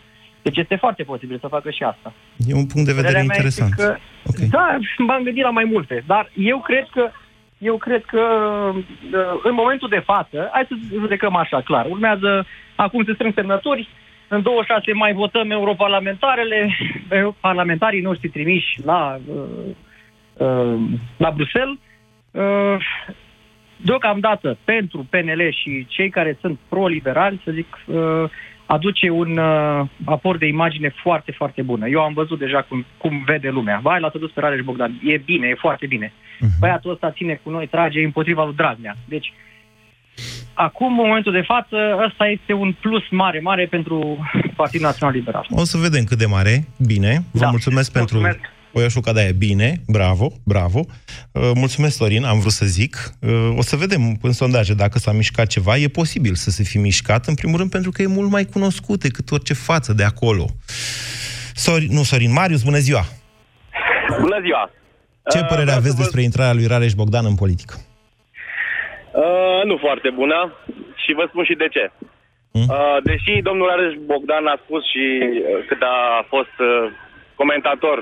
Deci 0.42 0.58
este 0.58 0.76
foarte 0.76 1.04
posibil 1.04 1.38
să 1.40 1.48
facă 1.48 1.70
și 1.70 1.84
asta. 1.84 2.14
E 2.38 2.54
un 2.54 2.66
punct 2.66 2.88
de 2.88 2.94
vedere 2.94 3.14
Părerea 3.14 3.24
mea 3.24 3.36
interesant. 3.36 3.74
Este 3.78 3.84
că, 3.84 3.98
okay. 4.26 4.48
Da, 4.48 4.78
m-am 4.98 5.24
gândit 5.24 5.44
la 5.44 5.50
mai 5.50 5.64
multe, 5.64 6.04
dar 6.06 6.32
eu 6.36 6.60
cred 6.60 6.88
că 6.92 7.12
eu 7.58 7.78
cred 7.78 8.04
că 8.06 8.22
uh, 8.74 9.40
în 9.44 9.54
momentul 9.54 9.90
de 9.90 10.04
față, 10.06 10.50
hai 10.52 10.66
să 10.68 10.76
judecăm 10.94 11.36
așa, 11.36 11.62
clar, 11.62 11.86
urmează, 11.90 12.46
acum 12.76 13.04
se 13.04 13.14
strâng 13.14 13.34
semnături, 13.34 13.90
în 14.28 14.42
26 14.42 14.94
mai 14.94 15.14
votăm 15.14 15.52
europarlamentarele, 15.52 16.78
eh, 17.10 17.28
parlamentarii 17.40 18.02
noștri 18.02 18.30
trimiși 18.30 18.80
la, 18.86 19.20
uh, 19.28 19.44
uh, 20.34 20.80
la 21.18 21.32
Bruxelles. 21.32 21.78
Uh, 22.32 22.78
deocamdată, 23.78 24.58
pentru 24.64 25.08
PNL 25.10 25.52
și 25.52 25.86
cei 25.90 26.10
care 26.10 26.38
sunt 26.42 26.60
pro-liberali, 26.70 27.42
să 27.44 27.52
zic, 27.52 27.78
uh, 27.86 28.30
aduce 28.66 29.10
un 29.10 29.38
uh, 29.38 29.86
aport 30.06 30.40
de 30.40 30.48
imagine 30.48 30.94
foarte, 31.02 31.32
foarte 31.32 31.62
bună. 31.62 31.88
Eu 31.88 32.02
am 32.02 32.14
văzut 32.14 32.40
deja 32.40 32.62
cum, 32.62 32.86
cum 32.98 33.24
vede 33.26 33.50
lumea. 33.50 33.80
Vai, 33.84 34.00
l-a 34.00 34.12
dus 34.20 34.32
pe 34.32 34.40
Rareș 34.40 34.62
Bogdan. 34.62 35.00
E 35.04 35.18
bine, 35.18 35.48
e 35.48 35.56
foarte 35.56 35.86
bine. 35.86 36.08
Uh-huh. 36.08 36.60
Băiatul 36.60 36.92
ăsta 36.92 37.12
ține 37.12 37.40
cu 37.44 37.50
noi, 37.50 37.68
trage 37.68 38.04
împotriva 38.04 38.46
lui 38.46 38.56
Dragnea. 38.56 38.96
Deci, 39.06 39.34
acum, 40.54 41.00
în 41.00 41.06
momentul 41.08 41.32
de 41.32 41.42
față, 41.46 41.76
ăsta 42.08 42.26
este 42.28 42.54
un 42.54 42.76
plus 42.82 43.04
mare, 43.12 43.40
mare 43.40 43.66
pentru 43.66 44.18
Partidul 44.56 44.86
Național 44.86 45.14
Liberal. 45.16 45.46
O 45.50 45.64
să 45.64 45.78
vedem 45.78 46.04
cât 46.04 46.18
de 46.18 46.26
mare. 46.26 46.68
Bine, 46.86 47.24
vă 47.32 47.40
Da. 47.40 47.50
mulțumesc 47.50 47.92
pentru 47.92 48.18
Mulțumesc. 48.18 48.50
Oiașuca 48.78 49.14
de 49.14 49.20
aia, 49.20 49.32
bine, 49.38 49.82
bravo, 49.88 50.32
bravo. 50.44 50.80
Uh, 51.32 51.52
mulțumesc, 51.54 51.96
Sorin, 51.96 52.24
am 52.24 52.40
vrut 52.40 52.52
să 52.52 52.66
zic. 52.66 53.14
Uh, 53.20 53.54
o 53.58 53.62
să 53.62 53.76
vedem 53.76 54.18
în 54.22 54.32
sondaje 54.32 54.74
dacă 54.74 55.00
s-a 55.00 55.12
mișcat 55.12 55.48
ceva. 55.48 55.78
E 55.78 55.88
posibil 55.88 56.34
să 56.36 56.50
se 56.50 56.64
fi 56.64 56.78
mișcat, 56.78 57.26
în 57.26 57.34
primul 57.36 57.58
rând 57.58 57.70
pentru 57.70 57.92
că 57.92 58.02
e 58.02 58.08
mult 58.08 58.30
mai 58.30 58.46
cunoscut 58.46 59.00
decât 59.00 59.32
orice 59.32 59.54
față 59.54 59.94
de 59.94 60.04
acolo. 60.04 60.46
Sorin, 61.54 61.88
nu, 61.92 62.04
Sorin, 62.04 62.32
Marius, 62.32 62.64
bună 62.64 62.78
ziua! 62.78 63.06
Bună 64.20 64.40
ziua! 64.44 64.70
Ce 65.32 65.40
părere 65.40 65.64
vreau 65.64 65.78
aveți 65.78 65.90
să 65.96 65.96
vă- 65.98 66.02
despre 66.04 66.22
intrarea 66.22 66.54
lui 66.54 66.66
Rareș 66.68 66.94
Bogdan 66.94 67.26
în 67.26 67.36
politică? 67.36 67.76
Uh, 67.78 67.95
nu 69.64 69.78
foarte 69.78 70.10
bună 70.10 70.54
și 70.96 71.14
vă 71.14 71.26
spun 71.28 71.44
și 71.44 71.56
de 71.56 71.68
ce. 71.68 71.92
Hmm? 72.52 72.68
Uh, 72.70 72.98
deși 73.04 73.42
domnul 73.42 73.70
Areș 73.70 73.94
Bogdan 74.06 74.46
a 74.48 74.60
spus 74.64 74.90
și 74.92 75.06
uh, 75.22 75.66
cât 75.68 75.82
a 75.82 76.26
fost 76.28 76.56
uh, 76.60 76.92
comentator 77.36 77.98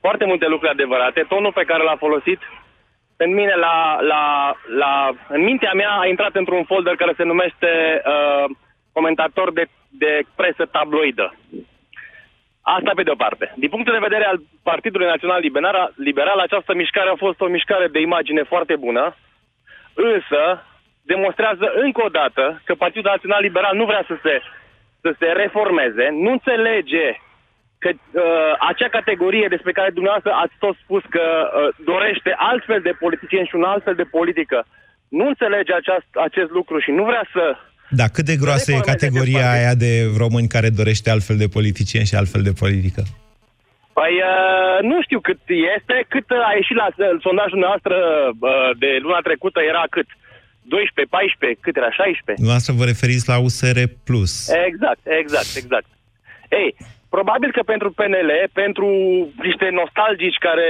foarte 0.00 0.24
multe 0.24 0.46
lucruri 0.46 0.72
adevărate, 0.72 1.24
tonul 1.28 1.52
pe 1.52 1.64
care 1.64 1.82
l-a 1.82 1.96
folosit 2.04 2.40
în 3.24 3.34
mine, 3.34 3.54
la, 3.66 3.76
la, 4.00 4.22
la, 4.82 4.92
în 5.28 5.42
mintea 5.42 5.72
mea 5.72 5.90
a 5.90 6.06
intrat 6.06 6.34
într-un 6.34 6.64
folder 6.64 6.94
care 6.96 7.12
se 7.16 7.22
numește 7.22 7.70
uh, 8.06 8.44
comentator 8.92 9.52
de, 9.52 9.64
de 9.88 10.12
presă 10.36 10.64
tabloidă. 10.66 11.34
Asta 12.62 12.90
pe 12.94 13.02
de 13.02 13.10
o 13.10 13.22
parte. 13.24 13.52
Din 13.56 13.68
punctul 13.68 13.92
de 13.92 14.06
vedere 14.08 14.24
al 14.24 14.38
Partidului 14.62 15.06
Național 15.06 15.40
Liberal, 15.40 15.92
Liberal, 15.96 16.38
această 16.38 16.74
mișcare 16.74 17.08
a 17.10 17.22
fost 17.26 17.40
o 17.40 17.46
mișcare 17.46 17.86
de 17.86 18.00
imagine 18.00 18.42
foarte 18.42 18.76
bună, 18.76 19.16
însă 19.94 20.42
demonstrează 21.12 21.66
încă 21.84 22.00
o 22.04 22.14
dată 22.20 22.44
că 22.66 22.74
Partidul 22.74 23.10
Național 23.14 23.42
Liberal 23.42 23.74
nu 23.76 23.84
vrea 23.90 24.04
să 24.10 24.16
se, 24.24 24.34
să 25.04 25.10
se 25.18 25.28
reformeze, 25.42 26.04
nu 26.24 26.30
înțelege 26.32 27.06
că 27.82 27.90
uh, 27.92 28.52
acea 28.70 28.88
categorie 28.98 29.46
despre 29.54 29.72
care 29.78 29.90
dumneavoastră 29.90 30.32
ați 30.44 30.56
tot 30.64 30.76
spus 30.84 31.02
că 31.16 31.26
uh, 31.26 31.74
dorește 31.90 32.30
altfel 32.50 32.80
de 32.88 32.98
politicieni 33.02 33.48
și 33.50 33.58
un 33.60 33.66
altfel 33.74 33.94
de 33.94 34.12
politică, 34.16 34.58
nu 35.08 35.24
înțelege 35.26 35.72
aceast, 35.74 36.08
acest 36.28 36.50
lucru 36.50 36.78
și 36.78 36.90
nu 36.90 37.04
vrea 37.10 37.24
să 37.34 37.44
Da, 38.00 38.06
cât 38.14 38.24
de 38.24 38.36
groasă 38.42 38.70
e 38.70 38.74
Reformeze 38.74 38.92
categoria 38.92 39.38
departe. 39.38 39.58
aia 39.58 39.74
de 39.84 39.92
români 40.24 40.48
care 40.54 40.68
dorește 40.80 41.10
altfel 41.10 41.36
de 41.36 41.48
politicieni 41.56 42.06
și 42.10 42.14
altfel 42.14 42.42
de 42.42 42.52
politică? 42.62 43.02
Păi 43.98 44.12
uh, 44.30 44.78
nu 44.90 45.02
știu 45.02 45.20
cât 45.20 45.40
este, 45.76 45.96
cât 46.08 46.30
uh, 46.30 46.48
a 46.48 46.52
ieșit 46.60 46.76
la 46.82 46.88
uh, 46.90 47.06
sondajul 47.26 47.58
noastră 47.58 47.96
uh, 48.40 48.70
de 48.82 48.90
luna 49.04 49.20
trecută 49.28 49.60
era 49.72 49.84
cât? 49.90 50.08
12, 50.62 51.14
14, 51.16 51.58
cât 51.64 51.76
era? 51.76 51.90
16? 51.90 52.42
Dumneavoastră 52.42 52.72
vă 52.80 52.84
referiți 52.92 53.28
la 53.32 53.36
USR 53.46 53.78
Plus. 54.08 54.32
Exact, 54.68 55.02
exact, 55.20 55.50
exact. 55.62 55.88
Ei, 56.60 56.68
probabil 57.16 57.50
că 57.52 57.62
pentru 57.72 57.88
PNL, 57.98 58.30
pentru 58.62 58.88
niște 59.48 59.66
nostalgici 59.80 60.44
care 60.48 60.68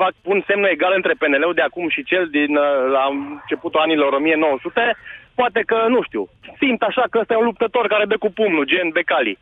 fac, 0.00 0.12
pun 0.26 0.38
semnul 0.48 0.72
egal 0.74 0.92
între 0.96 1.14
PNL-ul 1.20 1.58
de 1.58 1.64
acum 1.66 1.86
și 1.94 2.08
cel 2.10 2.24
din 2.38 2.52
uh, 2.56 2.70
la 2.96 3.04
începutul 3.40 3.80
anilor 3.80 4.12
1900, 4.12 4.96
poate 5.34 5.60
că, 5.70 5.78
nu 5.94 6.00
știu, 6.02 6.22
simt 6.60 6.82
așa 6.82 7.04
că 7.10 7.18
ăsta 7.18 7.34
e 7.34 7.42
un 7.42 7.50
luptător 7.50 7.84
care 7.86 8.04
dă 8.04 8.16
cu 8.16 8.30
pumnul, 8.38 8.70
gen 8.72 8.88
Becali. 8.96 9.38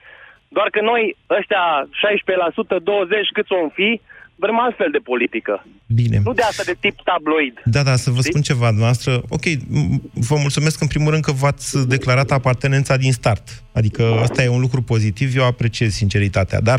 Doar 0.57 0.69
că 0.75 0.81
noi, 0.91 1.03
ăștia 1.39 1.65
16%, 2.03 2.77
20% 2.79 3.37
cât 3.37 3.49
o 3.51 3.69
fi, 3.79 4.01
vrem 4.43 4.61
altfel 4.61 4.89
de 4.93 4.99
politică. 4.99 5.67
Bine. 5.87 6.21
Nu 6.25 6.33
de 6.33 6.43
asta 6.43 6.63
de 6.67 6.75
tip 6.81 6.97
tabloid. 7.05 7.55
Da, 7.65 7.83
da, 7.83 7.97
să 7.97 8.11
vă 8.11 8.21
spun 8.21 8.41
ceva, 8.41 8.67
dumneavoastră. 8.67 9.23
Ok, 9.29 9.45
m- 9.49 10.01
vă 10.13 10.37
mulțumesc 10.37 10.81
în 10.81 10.87
primul 10.87 11.11
rând 11.11 11.25
că 11.25 11.33
v-ați 11.33 11.89
declarat 11.89 12.31
apartenența 12.31 12.97
din 12.97 13.13
start. 13.13 13.63
Adică 13.73 14.03
asta 14.23 14.43
e 14.43 14.49
un 14.49 14.61
lucru 14.61 14.83
pozitiv, 14.83 15.37
eu 15.37 15.45
apreciez 15.45 15.93
sinceritatea, 15.93 16.61
dar 16.61 16.79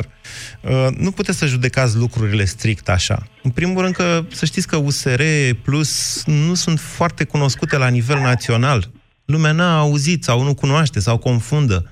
uh, 0.62 0.88
nu 0.98 1.12
puteți 1.12 1.38
să 1.38 1.46
judecați 1.46 1.98
lucrurile 1.98 2.46
strict 2.46 2.90
așa. 2.90 3.18
În 3.44 3.52
primul 3.52 3.82
rând 3.82 3.94
că 3.94 4.22
să 4.28 4.46
știți 4.46 4.68
că 4.68 4.76
USR 4.76 5.22
Plus 5.64 6.24
nu 6.26 6.54
sunt 6.54 6.80
foarte 6.80 7.24
cunoscute 7.24 7.78
la 7.78 7.88
nivel 7.88 8.20
național. 8.20 8.84
Lumea 9.26 9.52
n-a 9.52 9.80
auzit 9.80 10.24
sau 10.24 10.44
nu 10.44 10.56
cunoaște 10.56 11.00
sau 11.00 11.18
confundă. 11.18 11.92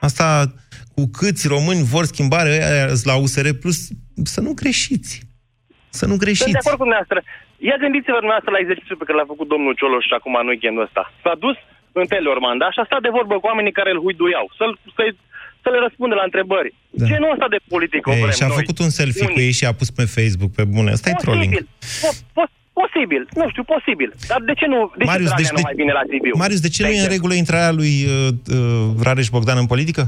Asta 0.00 0.54
cu 0.98 1.04
câți 1.20 1.44
români 1.54 1.82
vor 1.94 2.04
schimbare 2.12 2.50
ăia 2.74 2.86
la 3.10 3.14
USR 3.24 3.48
Plus, 3.62 3.78
să 4.34 4.40
nu 4.46 4.52
greșiți. 4.62 5.12
Să 5.98 6.04
nu 6.10 6.14
Sunt 6.14 6.22
greșiți. 6.24 6.54
de 6.56 6.62
acord 6.62 6.78
cu 6.80 6.84
dumneavoastră. 6.86 7.18
Ia 7.70 7.76
gândiți-vă 7.84 8.18
dumneavoastră 8.24 8.50
la 8.56 8.62
exercițiul 8.64 9.00
pe 9.00 9.06
care 9.08 9.16
l-a 9.18 9.32
făcut 9.32 9.48
domnul 9.54 9.74
Cioloș 9.80 10.04
și 10.10 10.14
acum 10.18 10.34
în 10.42 10.48
weekendul 10.52 10.86
ăsta. 10.88 11.02
S-a 11.24 11.34
dus 11.44 11.56
în 12.00 12.06
Telorman, 12.12 12.56
da? 12.62 12.68
Și 12.74 12.80
a 12.82 12.88
stat 12.90 13.02
de 13.06 13.12
vorbă 13.18 13.34
cu 13.40 13.46
oamenii 13.50 13.74
care 13.78 13.90
îl 13.94 14.00
huiduiau. 14.04 14.46
Să-l, 14.58 14.72
să, 14.96 15.02
să 15.62 15.68
le 15.74 15.78
răspundă 15.86 16.14
la 16.20 16.24
întrebări. 16.28 16.70
Da. 17.00 17.04
Genul 17.10 17.30
ăsta 17.34 17.48
de 17.54 17.60
politică 17.74 18.06
o 18.10 18.12
Ei, 18.14 18.22
vrem 18.24 18.36
și 18.38 18.46
a 18.46 18.50
noi. 18.52 18.60
făcut 18.62 18.78
un 18.86 18.90
selfie 19.00 19.24
Unii. 19.26 19.34
cu 19.36 19.40
ei 19.46 19.54
și 19.58 19.64
a 19.70 19.72
pus 19.80 19.88
pe 19.98 20.04
Facebook, 20.16 20.50
pe 20.58 20.64
bune. 20.74 20.90
Asta 20.96 21.08
e 21.12 21.22
trolling. 21.24 21.52
Posibil. 21.52 21.68
Po- 22.04 22.16
po- 22.38 22.52
posibil. 22.80 23.22
Nu 23.40 23.44
știu, 23.52 23.64
posibil. 23.74 24.10
Dar 24.30 24.40
de 24.50 24.54
ce 24.60 24.66
nu, 24.72 24.78
de 25.00 25.04
Marius, 25.12 25.30
ce 25.32 25.36
deci 25.40 25.48
Dragnea 25.50 25.54
de- 25.54 25.60
nu 25.62 25.68
mai 25.68 25.76
vine 25.82 25.92
la 26.00 26.04
Sibiu? 26.10 26.34
Marius, 26.42 26.60
de 26.66 26.70
ce 26.74 26.80
nu 26.82 26.88
e 26.88 26.90
în 26.90 26.94
exemplu? 26.96 27.14
regulă 27.16 27.34
intrarea 27.42 27.72
lui 27.80 27.94
uh, 28.04 28.12
uh, 28.58 29.04
Rareș 29.06 29.28
Bogdan 29.34 29.58
în 29.64 29.68
politică? 29.74 30.04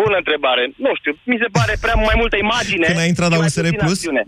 Bună 0.00 0.16
întrebare. 0.22 0.62
Nu 0.86 0.90
știu, 0.98 1.12
mi 1.32 1.38
se 1.42 1.48
pare 1.58 1.74
prea 1.84 1.96
mai 2.08 2.16
multă 2.22 2.36
imagine. 2.46 2.86
Când 2.90 3.02
a 3.04 3.10
intrat 3.12 3.28
și 3.28 3.34
la 3.34 3.40
mai 3.42 3.48
USR 3.50 3.60
puțină 3.66 3.82
Plus? 3.84 3.98
acțiune. 3.98 4.22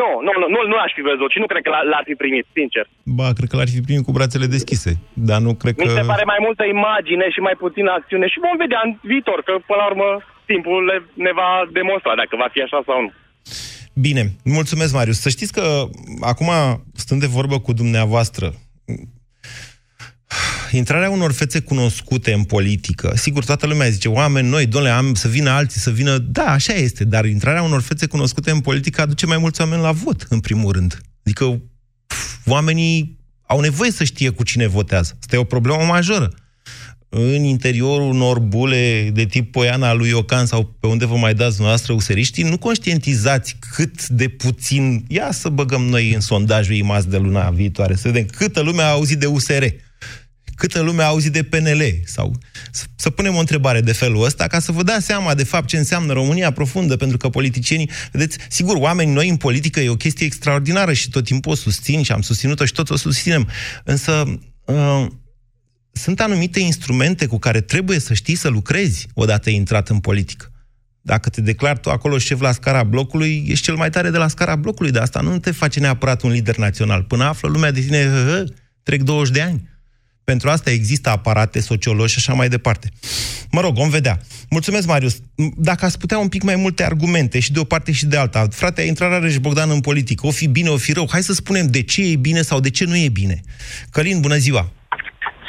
Nu, 0.00 0.10
nu, 0.26 0.32
nu, 0.40 0.46
nu, 0.54 0.60
nu 0.72 0.76
aș 0.84 0.90
fi 0.96 1.02
văzut 1.10 1.30
și 1.34 1.42
nu 1.42 1.46
cred 1.50 1.62
că 1.66 1.70
l- 1.74 1.88
l-ar 1.92 2.04
fi 2.08 2.14
primit, 2.22 2.46
sincer. 2.58 2.84
Ba, 3.18 3.28
cred 3.36 3.48
că 3.50 3.56
l-ar 3.58 3.70
fi 3.74 3.80
primit 3.86 4.04
cu 4.08 4.12
brațele 4.16 4.46
deschise, 4.56 4.92
dar 5.28 5.40
nu 5.46 5.52
cred 5.62 5.74
Mi 5.76 5.84
că... 5.86 5.92
se 5.98 6.08
pare 6.12 6.24
mai 6.32 6.40
multă 6.46 6.64
imagine 6.76 7.26
și 7.34 7.40
mai 7.48 7.56
puțină 7.64 7.90
acțiune 7.98 8.26
și 8.32 8.44
vom 8.46 8.56
vedea 8.64 8.80
în 8.86 8.90
viitor, 9.12 9.38
că 9.46 9.52
până 9.68 9.78
la 9.82 9.86
urmă 9.90 10.08
timpul 10.50 10.78
le, 10.90 10.96
ne 11.26 11.32
va 11.40 11.48
demonstra 11.78 12.12
dacă 12.22 12.32
va 12.42 12.48
fi 12.54 12.60
așa 12.66 12.78
sau 12.88 12.98
nu. 13.04 13.10
Bine, 14.06 14.22
mulțumesc, 14.58 14.92
Marius. 14.98 15.18
Să 15.26 15.28
știți 15.36 15.52
că 15.58 15.64
acum, 16.32 16.50
stând 17.02 17.20
de 17.24 17.34
vorbă 17.38 17.56
cu 17.66 17.72
dumneavoastră, 17.82 18.46
intrarea 20.76 21.10
unor 21.10 21.32
fețe 21.32 21.60
cunoscute 21.60 22.32
în 22.32 22.42
politică, 22.42 23.12
sigur, 23.16 23.44
toată 23.44 23.66
lumea 23.66 23.88
zice, 23.88 24.08
oameni 24.08 24.48
noi, 24.48 24.66
domnule, 24.66 24.94
am 24.94 25.14
să 25.14 25.28
vină 25.28 25.50
alții, 25.50 25.80
să 25.80 25.90
vină... 25.90 26.18
Da, 26.18 26.44
așa 26.44 26.72
este, 26.72 27.04
dar 27.04 27.24
intrarea 27.24 27.62
unor 27.62 27.80
fețe 27.80 28.06
cunoscute 28.06 28.50
în 28.50 28.60
politică 28.60 29.00
aduce 29.00 29.26
mai 29.26 29.38
mulți 29.38 29.60
oameni 29.60 29.82
la 29.82 29.92
vot, 29.92 30.26
în 30.28 30.40
primul 30.40 30.72
rând. 30.72 31.00
Adică 31.22 31.60
pf, 32.06 32.46
oamenii 32.46 33.18
au 33.46 33.60
nevoie 33.60 33.90
să 33.90 34.04
știe 34.04 34.28
cu 34.28 34.42
cine 34.42 34.66
votează. 34.66 35.16
Asta 35.20 35.36
e 35.36 35.38
o 35.38 35.44
problemă 35.44 35.82
majoră. 35.82 36.34
În 37.08 37.42
interiorul 37.42 38.10
unor 38.10 38.38
bule 38.38 39.10
de 39.12 39.24
tip 39.24 39.52
Poiana 39.52 39.92
lui 39.92 40.08
Iocan 40.08 40.46
sau 40.46 40.76
pe 40.80 40.86
unde 40.86 41.06
vă 41.06 41.16
mai 41.16 41.34
dați 41.34 41.54
dumneavoastră 41.54 41.92
useriștii, 41.92 42.42
nu 42.42 42.58
conștientizați 42.58 43.56
cât 43.74 44.08
de 44.08 44.28
puțin... 44.28 45.04
Ia 45.08 45.32
să 45.32 45.48
băgăm 45.48 45.82
noi 45.82 46.12
în 46.14 46.20
sondajul 46.20 46.74
IMAS 46.74 47.04
de 47.04 47.16
luna 47.16 47.50
viitoare, 47.50 47.94
să 47.94 48.08
vedem 48.08 48.26
câtă 48.36 48.60
lume 48.60 48.82
a 48.82 48.90
auzit 48.90 49.18
de 49.18 49.26
USR 49.26 49.64
câtă 50.58 50.80
lume 50.80 51.02
a 51.02 51.06
auzit 51.06 51.32
de 51.32 51.42
PNL 51.42 51.82
sau 52.04 52.38
să, 52.70 52.84
să 52.96 53.10
punem 53.10 53.34
o 53.34 53.38
întrebare 53.38 53.80
de 53.80 53.92
felul 53.92 54.24
ăsta 54.24 54.46
ca 54.46 54.58
să 54.58 54.72
vă 54.72 54.82
dați 54.82 55.06
seama 55.06 55.34
de 55.34 55.44
fapt 55.44 55.66
ce 55.66 55.76
înseamnă 55.76 56.12
România 56.12 56.50
profundă, 56.50 56.96
pentru 56.96 57.16
că 57.16 57.28
politicienii, 57.28 57.90
vedeți, 58.12 58.38
sigur, 58.48 58.76
oamenii 58.76 59.14
noi 59.14 59.28
în 59.28 59.36
politică 59.36 59.80
e 59.80 59.88
o 59.88 59.96
chestie 59.96 60.26
extraordinară 60.26 60.92
și 60.92 61.10
tot 61.10 61.24
timpul 61.24 61.52
o 61.52 61.54
susțin 61.54 62.02
și 62.02 62.12
am 62.12 62.20
susținut-o 62.20 62.64
și 62.64 62.72
tot 62.72 62.90
o 62.90 62.96
susținem, 62.96 63.48
însă 63.84 64.40
uh, 64.64 65.06
sunt 65.92 66.20
anumite 66.20 66.60
instrumente 66.60 67.26
cu 67.26 67.38
care 67.38 67.60
trebuie 67.60 67.98
să 67.98 68.14
știi 68.14 68.34
să 68.34 68.48
lucrezi 68.48 69.06
odată 69.14 69.50
intrat 69.50 69.88
în 69.88 69.98
politică. 69.98 70.52
Dacă 71.00 71.28
te 71.28 71.40
declari 71.40 71.80
tu 71.80 71.90
acolo 71.90 72.18
șef 72.18 72.40
la 72.40 72.52
scara 72.52 72.84
blocului, 72.84 73.44
ești 73.46 73.64
cel 73.64 73.74
mai 73.74 73.90
tare 73.90 74.10
de 74.10 74.18
la 74.18 74.28
scara 74.28 74.56
blocului, 74.56 74.90
dar 74.90 75.02
asta 75.02 75.20
nu 75.20 75.38
te 75.38 75.50
face 75.50 75.80
neapărat 75.80 76.22
un 76.22 76.30
lider 76.30 76.56
național. 76.56 77.02
Până 77.02 77.24
află 77.24 77.48
lumea 77.48 77.70
de 77.70 77.80
tine, 77.80 78.02
hă, 78.02 78.24
hă, 78.28 78.44
trec 78.82 79.02
20 79.02 79.34
de 79.34 79.40
ani. 79.40 79.68
Pentru 80.32 80.48
asta 80.48 80.70
există 80.70 81.08
aparate 81.10 81.58
sociologi 81.60 82.12
și 82.12 82.18
așa 82.18 82.32
mai 82.32 82.48
departe. 82.48 82.86
Mă 83.50 83.60
rog, 83.60 83.72
vom 83.74 83.88
vedea. 83.88 84.16
Mulțumesc, 84.50 84.86
Marius. 84.86 85.14
Dacă 85.56 85.84
ați 85.84 85.98
putea 85.98 86.18
un 86.18 86.28
pic 86.28 86.42
mai 86.42 86.56
multe 86.64 86.84
argumente 86.84 87.40
și 87.40 87.52
de 87.52 87.60
o 87.60 87.64
parte 87.64 87.92
și 87.92 88.06
de 88.06 88.16
alta. 88.16 88.46
Frate, 88.50 88.80
a 88.80 88.84
intrat 88.84 89.10
Rareș 89.10 89.36
Bogdan 89.36 89.70
în 89.70 89.80
politică. 89.80 90.26
O 90.26 90.30
fi 90.30 90.48
bine, 90.48 90.68
o 90.68 90.76
fi 90.76 90.92
rău. 90.92 91.06
Hai 91.10 91.20
să 91.20 91.32
spunem 91.32 91.66
de 91.76 91.82
ce 91.82 92.00
e 92.12 92.16
bine 92.28 92.42
sau 92.50 92.60
de 92.60 92.70
ce 92.70 92.84
nu 92.84 92.96
e 92.96 93.08
bine. 93.20 93.36
Călin, 93.92 94.20
bună 94.20 94.34
ziua! 94.34 94.64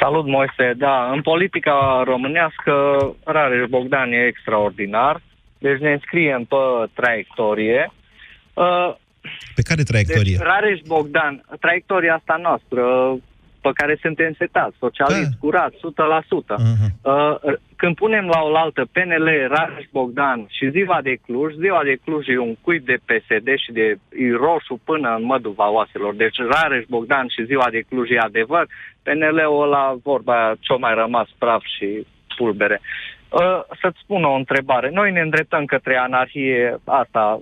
Salut, 0.00 0.26
Moise. 0.26 0.66
Da, 0.76 1.10
în 1.14 1.22
politica 1.22 2.02
românească, 2.12 2.72
Rareș 3.24 3.68
Bogdan 3.68 4.12
e 4.12 4.26
extraordinar. 4.26 5.22
Deci 5.58 5.80
ne 5.80 5.92
înscriem 5.92 6.44
pe 6.44 6.56
traiectorie. 6.94 7.92
Uh, 8.54 8.94
Pe 9.54 9.62
care 9.62 9.82
traiectorie? 9.82 10.36
Deci, 10.36 10.46
Rareș 10.50 10.78
Bogdan, 10.86 11.44
traiectoria 11.60 12.14
asta 12.14 12.36
noastră, 12.46 12.82
pe 13.60 13.70
care 13.74 13.98
suntem 14.00 14.32
setați, 14.38 14.76
socialist, 14.78 15.32
curat, 15.40 15.72
100%. 15.72 15.76
Uh-huh. 15.76 16.88
Uh, 17.02 17.54
când 17.76 17.94
punem 17.94 18.26
la 18.26 18.40
oaltă 18.40 18.82
PNL, 18.92 19.28
Rareș 19.48 19.84
Bogdan 19.92 20.46
și 20.48 20.70
Ziua 20.70 20.98
de 21.02 21.14
Cluj, 21.26 21.54
Ziua 21.54 21.82
de 21.84 21.96
Cluj 22.04 22.28
e 22.28 22.38
un 22.38 22.54
cuib 22.60 22.84
de 22.84 22.98
PSD 23.06 23.48
și 23.64 23.72
de 23.72 23.86
e 24.10 24.32
roșu 24.32 24.80
până 24.84 25.14
în 25.18 25.24
măduva 25.24 25.70
oaselor. 25.70 26.14
Deci 26.14 26.36
Rareș 26.50 26.84
Bogdan 26.88 27.26
și 27.28 27.44
Ziua 27.44 27.68
de 27.70 27.82
Cluj 27.88 28.10
e 28.10 28.18
adevăr. 28.18 28.66
PNL-ul 29.02 29.62
ăla, 29.62 29.96
vorba 30.02 30.34
aia, 30.34 30.56
ce-o 30.60 30.78
mai 30.78 30.94
rămas 30.94 31.28
praf 31.38 31.62
și 31.76 32.06
fulbere. 32.36 32.80
Uh, 33.28 33.60
să-ți 33.80 34.02
spun 34.02 34.24
o 34.24 34.34
întrebare. 34.34 34.90
Noi 34.90 35.12
ne 35.12 35.20
îndreptăm 35.20 35.64
către 35.64 35.96
anarhie, 35.96 36.80
asta, 36.84 37.40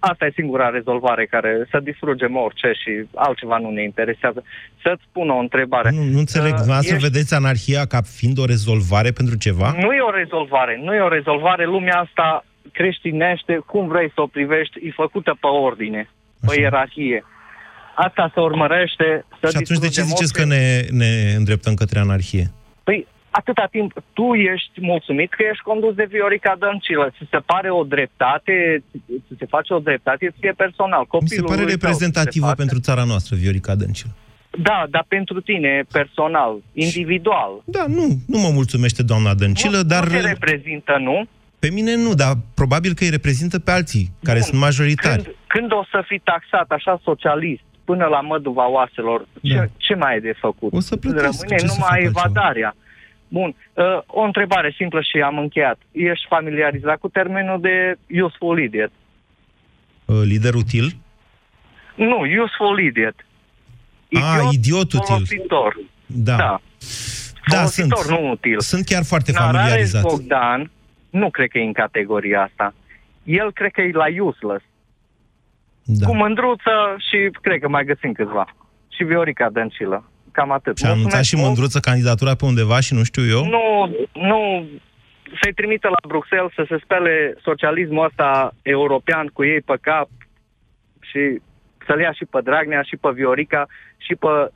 asta 0.00 0.26
e 0.26 0.32
singura 0.34 0.68
rezolvare 0.68 1.26
care 1.26 1.66
să 1.70 1.78
distrugem 1.82 2.36
orice 2.36 2.72
și 2.82 2.90
altceva 3.14 3.58
nu 3.58 3.70
ne 3.70 3.82
interesează. 3.82 4.44
Să-ți 4.82 5.02
spun 5.08 5.30
o 5.30 5.38
întrebare. 5.38 5.90
Nu, 5.90 6.04
nu 6.04 6.18
înțeleg. 6.18 6.54
Uh, 6.54 6.78
ești... 6.82 6.96
vedeți 6.96 7.34
anarhia 7.34 7.84
ca 7.86 8.00
fiind 8.02 8.38
o 8.38 8.44
rezolvare 8.44 9.10
pentru 9.10 9.36
ceva? 9.36 9.74
Nu 9.76 9.92
e 9.92 10.00
o 10.00 10.10
rezolvare. 10.10 10.80
Nu 10.84 10.94
e 10.94 11.00
o 11.00 11.08
rezolvare. 11.08 11.64
Lumea 11.64 11.96
asta 12.00 12.44
creștinește, 12.72 13.62
cum 13.66 13.88
vrei 13.88 14.10
să 14.14 14.20
o 14.20 14.26
privești, 14.26 14.86
e 14.86 14.90
făcută 14.94 15.36
pe 15.40 15.46
ordine, 15.46 16.10
Așa. 16.42 16.52
pe 16.52 16.60
ierarhie. 16.60 17.24
Asta 17.94 18.30
se 18.34 18.40
urmărește 18.40 19.24
să 19.40 19.48
Și 19.50 19.56
atunci 19.56 19.78
de 19.78 19.88
ce 19.88 20.02
ziceți 20.02 20.32
că 20.32 20.44
ne, 20.44 20.80
ne 20.90 21.34
îndreptăm 21.36 21.74
către 21.74 21.98
anarhie? 21.98 22.46
Păi, 22.84 23.06
atâta 23.38 23.66
timp, 23.70 23.90
tu 24.12 24.26
ești 24.52 24.76
mulțumit 24.80 25.30
că 25.34 25.42
ești 25.50 25.62
condus 25.70 25.94
de 25.94 26.06
Viorica 26.14 26.54
Dăncilă. 26.58 27.06
Ți 27.16 27.28
se 27.30 27.40
pare 27.52 27.70
o 27.70 27.82
dreptate, 27.84 28.84
ți 29.26 29.34
se 29.38 29.46
face 29.46 29.70
o 29.74 29.78
dreptate 29.78 30.34
ție 30.38 30.52
personal. 30.64 31.04
Copilul 31.04 31.42
Mi 31.42 31.48
se 31.48 31.54
pare 31.54 31.70
reprezentativă 31.74 32.48
se 32.48 32.54
pentru 32.62 32.78
țara 32.80 33.04
noastră, 33.04 33.36
Viorica 33.36 33.74
Dăncilă. 33.74 34.12
Da, 34.58 34.86
dar 34.90 35.04
pentru 35.08 35.40
tine, 35.40 35.84
personal, 35.92 36.52
individual. 36.72 37.52
Da, 37.64 37.84
nu, 37.88 38.06
nu 38.26 38.38
mă 38.38 38.50
mulțumește 38.52 39.02
doamna 39.02 39.34
Dăncilă, 39.34 39.76
nu, 39.76 39.82
dar... 39.82 40.04
Nu 40.04 40.10
te 40.10 40.20
reprezintă, 40.20 40.96
nu? 41.00 41.26
Pe 41.58 41.70
mine 41.70 41.96
nu, 41.96 42.14
dar 42.14 42.32
probabil 42.54 42.92
că 42.94 43.04
îi 43.04 43.10
reprezintă 43.10 43.58
pe 43.58 43.70
alții, 43.70 44.12
care 44.22 44.38
Bun. 44.38 44.48
sunt 44.48 44.60
majoritari. 44.60 45.22
Când, 45.22 45.36
când 45.46 45.72
o 45.72 45.84
să 45.90 46.02
fii 46.06 46.18
taxat 46.18 46.70
așa 46.70 47.00
socialist, 47.02 47.62
până 47.84 48.04
la 48.04 48.20
măduva 48.20 48.70
oaselor, 48.70 49.26
da. 49.40 49.48
ce, 49.48 49.70
ce 49.76 49.94
mai 49.94 50.16
e 50.16 50.20
de 50.20 50.34
făcut? 50.40 50.72
O 50.72 50.80
să 50.80 50.96
plătesc. 50.96 51.44
Rămâne 51.44 51.72
numai 51.74 52.02
evadarea. 52.02 52.76
Bun. 53.32 53.54
Uh, 53.72 53.84
o 54.06 54.20
întrebare 54.20 54.74
simplă 54.76 55.00
și 55.00 55.20
am 55.20 55.38
încheiat. 55.38 55.78
Ești 55.92 56.26
familiarizat 56.28 56.98
cu 56.98 57.08
termenul 57.08 57.60
de 57.60 57.98
useful 58.22 58.62
idiot? 58.62 58.90
Uh, 60.04 60.20
lider 60.24 60.54
util? 60.54 60.96
Nu, 61.94 62.18
useful 62.42 62.80
idiot. 62.80 63.14
Idiot, 64.08 64.46
ah, 64.46 64.48
idiot 64.52 64.92
util. 64.92 65.04
Folositor. 65.04 65.76
Da. 66.06 66.36
Da, 66.36 66.60
da 67.50 67.64
sunt, 67.64 68.08
nu 68.08 68.30
util. 68.30 68.60
Sunt 68.60 68.84
chiar 68.84 69.04
foarte 69.04 69.32
familiarizat. 69.32 70.02
Bogdan 70.02 70.70
nu 71.10 71.30
cred 71.30 71.48
că 71.48 71.58
e 71.58 71.62
în 71.62 71.72
categoria 71.72 72.42
asta. 72.42 72.74
El 73.24 73.52
cred 73.52 73.70
că 73.70 73.80
e 73.80 73.90
la 73.92 74.22
useless. 74.22 74.64
Da. 75.84 76.06
Cu 76.06 76.14
mândruță 76.14 76.96
și 77.10 77.30
cred 77.40 77.60
că 77.60 77.68
mai 77.68 77.84
găsim 77.84 78.12
câțiva. 78.12 78.54
Și 78.88 79.04
Viorica 79.04 79.50
Dăncilă. 79.50 80.11
Cam 80.32 80.50
atât. 80.50 80.78
Și 80.78 80.84
a 80.84 80.90
anunțat 80.90 81.24
și 81.24 81.36
mândruță 81.36 81.78
candidatura 81.78 82.34
pe 82.34 82.44
undeva 82.44 82.80
și 82.80 82.94
nu 82.94 83.02
știu 83.02 83.24
eu? 83.26 83.44
Nu, 83.44 83.96
nu. 84.12 84.66
Se 85.42 85.50
trimite 85.50 85.88
la 85.88 86.08
Bruxelles 86.08 86.52
să 86.54 86.64
se 86.68 86.78
spele 86.84 87.34
socialismul 87.42 88.04
ăsta 88.04 88.54
european 88.62 89.26
cu 89.26 89.44
ei 89.44 89.60
pe 89.60 89.76
cap 89.80 90.08
și 91.00 91.40
să-l 91.86 92.00
ia 92.00 92.12
și 92.12 92.24
pe 92.24 92.40
Dragnea 92.44 92.82
și 92.82 92.96
pe 92.96 93.10
Viorica 93.14 93.66
și 93.96 94.14
pe 94.14 94.50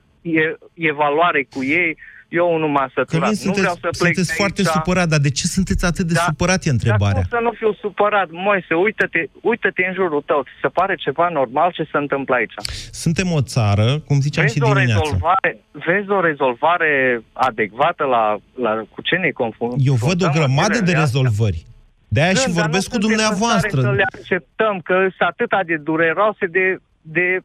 evaluare 0.74 1.46
cu 1.50 1.64
ei 1.64 1.96
eu 2.28 2.58
nu 2.58 2.68
m-am 2.68 2.90
săturat. 2.94 3.22
Călin, 3.22 3.34
sunteți, 3.34 3.46
nu 3.46 3.52
vreau 3.52 3.74
să 3.74 3.88
plec 3.98 4.14
sunteți 4.14 4.34
foarte 4.34 4.60
aici. 4.60 4.70
supărat, 4.70 5.08
dar 5.08 5.18
de 5.18 5.30
ce 5.30 5.46
sunteți 5.46 5.84
atât 5.84 6.06
de 6.06 6.14
da, 6.14 6.20
supărat, 6.20 6.64
e 6.64 6.70
întrebarea. 6.70 7.20
Dar 7.20 7.26
cum 7.28 7.38
să 7.38 7.42
nu 7.42 7.52
fiu 7.60 7.72
supărat? 7.84 8.28
Moise, 8.30 8.74
uită-te, 8.74 9.20
uită-te 9.40 9.82
în 9.88 9.94
jurul 9.94 10.22
tău. 10.26 10.42
Ți 10.42 10.50
se 10.60 10.68
pare 10.68 10.94
ceva 10.94 11.28
normal 11.28 11.70
ce 11.72 11.82
se 11.92 11.98
întâmplă 12.04 12.34
aici? 12.34 12.54
Suntem 12.90 13.32
o 13.32 13.40
țară, 13.40 13.86
cum 14.06 14.20
ziceam 14.20 14.44
vezi 14.44 14.54
și 14.54 14.60
dimineața. 14.60 15.00
O 15.00 15.02
rezolvare, 15.02 15.50
vezi 15.72 16.10
o 16.10 16.20
rezolvare 16.20 17.22
adecvată 17.32 18.04
la, 18.04 18.36
la 18.64 18.72
cu 18.94 19.00
ce 19.02 19.16
ne 19.16 19.30
confundăm? 19.30 19.78
Eu 19.80 19.94
văd 19.94 20.24
o 20.24 20.28
grămadă 20.32 20.78
de 20.80 20.92
rezolvări. 20.92 21.66
De 22.08 22.22
aia 22.22 22.34
și 22.34 22.50
vorbesc 22.50 22.90
cu 22.90 22.98
dumneavoastră. 22.98 23.80
Să 23.80 23.90
le 23.90 24.04
acceptăm, 24.12 24.80
că 24.84 24.94
sunt 24.94 25.28
atâta 25.28 25.60
de 25.66 25.76
dureroase 25.76 26.46
de, 26.46 26.76
de 27.00 27.40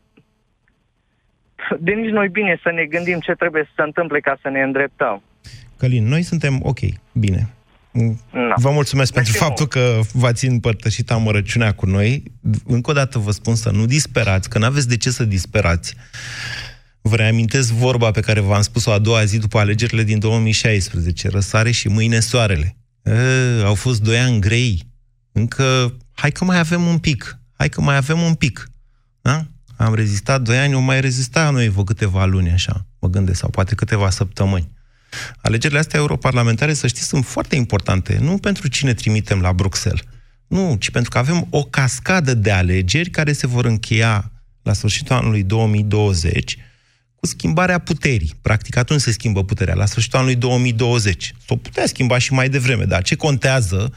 de 1.80 1.91
nici 1.91 2.10
noi 2.10 2.30
bine 2.30 2.60
să 2.63 2.71
ne 2.71 2.86
gândim 2.86 3.19
ce 3.19 3.32
trebuie 3.32 3.63
să 3.63 3.71
se 3.76 3.82
întâmple 3.82 4.19
ca 4.19 4.38
să 4.41 4.50
ne 4.50 4.62
îndreptăm. 4.62 5.24
Călin, 5.78 6.08
noi 6.08 6.21
suntem 6.21 6.60
ok, 6.63 6.80
bine. 7.13 7.50
No. 8.32 8.54
Vă 8.56 8.69
mulțumesc 8.71 9.13
pentru 9.13 9.34
faptul 9.34 9.67
că 9.67 10.00
v-ați 10.13 10.45
împărtășit 10.45 11.12
amărăciunea 11.12 11.71
cu 11.71 11.86
noi. 11.86 12.24
Încă 12.65 12.89
o 12.89 12.93
dată 12.93 13.19
vă 13.19 13.32
spun 13.32 13.56
să 13.56 13.69
nu 13.69 13.86
disperați, 13.86 14.50
că 14.50 14.58
nu 14.60 14.65
aveți 14.65 14.88
de 14.88 14.97
ce 14.97 15.10
să 15.10 15.26
disperați. 15.26 15.95
Vă 17.02 17.15
reamintesc 17.15 17.71
vorba 17.71 18.12
pe 18.12 18.19
care 18.19 18.39
v-am 18.39 18.62
spus-o 18.62 18.91
a 18.91 19.00
doua 19.00 19.24
zi 19.24 19.39
după 19.39 19.60
alegerile 19.60 20.04
din 20.04 20.19
2016. 20.19 21.30
Răsare 21.30 21.71
și 21.71 21.88
mâine 21.88 22.19
soarele. 22.19 22.76
E, 23.04 23.13
au 23.63 23.76
fost 23.76 24.02
doi 24.02 24.17
ani 24.17 24.39
grei. 24.39 24.82
Încă, 25.32 25.97
hai 26.13 26.32
că 26.32 26.45
mai 26.45 26.60
avem 26.60 26.86
un 26.86 26.97
pic. 26.97 27.39
Hai 27.58 27.69
că 27.69 27.82
mai 27.82 27.95
avem 27.95 28.21
un 28.21 28.34
pic. 28.34 28.69
Da? 29.21 29.45
Am 29.81 29.93
rezistat 29.93 30.41
doi 30.41 30.57
ani, 30.57 30.73
o 30.73 30.79
mai 30.79 31.01
rezista 31.01 31.49
noi 31.49 31.69
vă 31.69 31.83
câteva 31.83 32.25
luni, 32.25 32.49
așa, 32.49 32.85
mă 32.99 33.07
gândesc, 33.07 33.39
sau 33.39 33.49
poate 33.49 33.75
câteva 33.75 34.09
săptămâni. 34.09 34.69
Alegerile 35.41 35.79
astea 35.79 35.99
europarlamentare, 35.99 36.73
să 36.73 36.87
știți, 36.87 37.07
sunt 37.07 37.25
foarte 37.25 37.55
importante. 37.55 38.17
Nu 38.21 38.37
pentru 38.37 38.67
cine 38.67 38.93
trimitem 38.93 39.41
la 39.41 39.53
Bruxelles. 39.53 40.01
Nu, 40.47 40.75
ci 40.79 40.89
pentru 40.89 41.09
că 41.09 41.17
avem 41.17 41.47
o 41.49 41.63
cascadă 41.63 42.33
de 42.33 42.51
alegeri 42.51 43.09
care 43.09 43.33
se 43.33 43.47
vor 43.47 43.65
încheia 43.65 44.31
la 44.61 44.73
sfârșitul 44.73 45.15
anului 45.15 45.43
2020 45.43 46.57
cu 47.15 47.25
schimbarea 47.25 47.77
puterii. 47.77 48.33
Practic, 48.41 48.75
atunci 48.77 49.01
se 49.01 49.11
schimbă 49.11 49.43
puterea, 49.43 49.73
la 49.73 49.85
sfârșitul 49.85 50.17
anului 50.17 50.35
2020. 50.35 51.33
S-o 51.47 51.55
putea 51.55 51.85
schimba 51.85 52.17
și 52.17 52.33
mai 52.33 52.49
devreme, 52.49 52.83
dar 52.83 53.01
ce 53.01 53.15
contează 53.15 53.93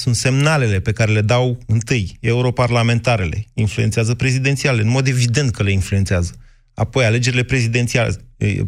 sunt 0.00 0.16
semnalele 0.16 0.80
pe 0.80 0.92
care 0.92 1.12
le 1.12 1.20
dau 1.20 1.58
întâi 1.66 2.16
europarlamentarele, 2.20 3.44
influențează 3.54 4.14
prezidențiale, 4.14 4.82
în 4.82 4.88
mod 4.88 5.06
evident 5.06 5.50
că 5.50 5.62
le 5.62 5.70
influențează. 5.70 6.32
Apoi 6.74 7.04
alegerile 7.04 7.42
prezidențiale, 7.42 8.16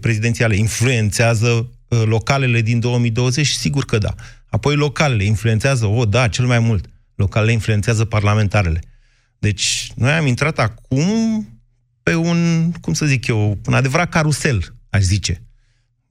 prezidențiale 0.01 0.57
influențează 0.57 1.71
localele 1.89 2.61
din 2.61 2.81
2020, 2.81 3.47
sigur 3.47 3.85
că 3.85 3.99
da. 3.99 4.15
Apoi 4.47 4.75
localele 4.75 5.25
influențează, 5.25 5.87
o, 5.87 6.05
da, 6.05 6.29
cel 6.29 6.47
mai 6.47 6.59
mult. 6.59 6.87
Localele 7.15 7.53
influențează 7.53 8.05
parlamentarele. 8.05 8.81
Deci, 9.39 9.93
noi 9.95 10.11
am 10.11 10.27
intrat 10.27 10.59
acum 10.59 11.49
pe 12.03 12.15
un, 12.15 12.73
cum 12.81 12.93
să 12.93 13.07
zic 13.07 13.27
eu, 13.27 13.59
un 13.67 13.75
adevărat 13.75 14.09
carusel, 14.09 14.75
aș 14.91 15.03
zice. 15.03 15.43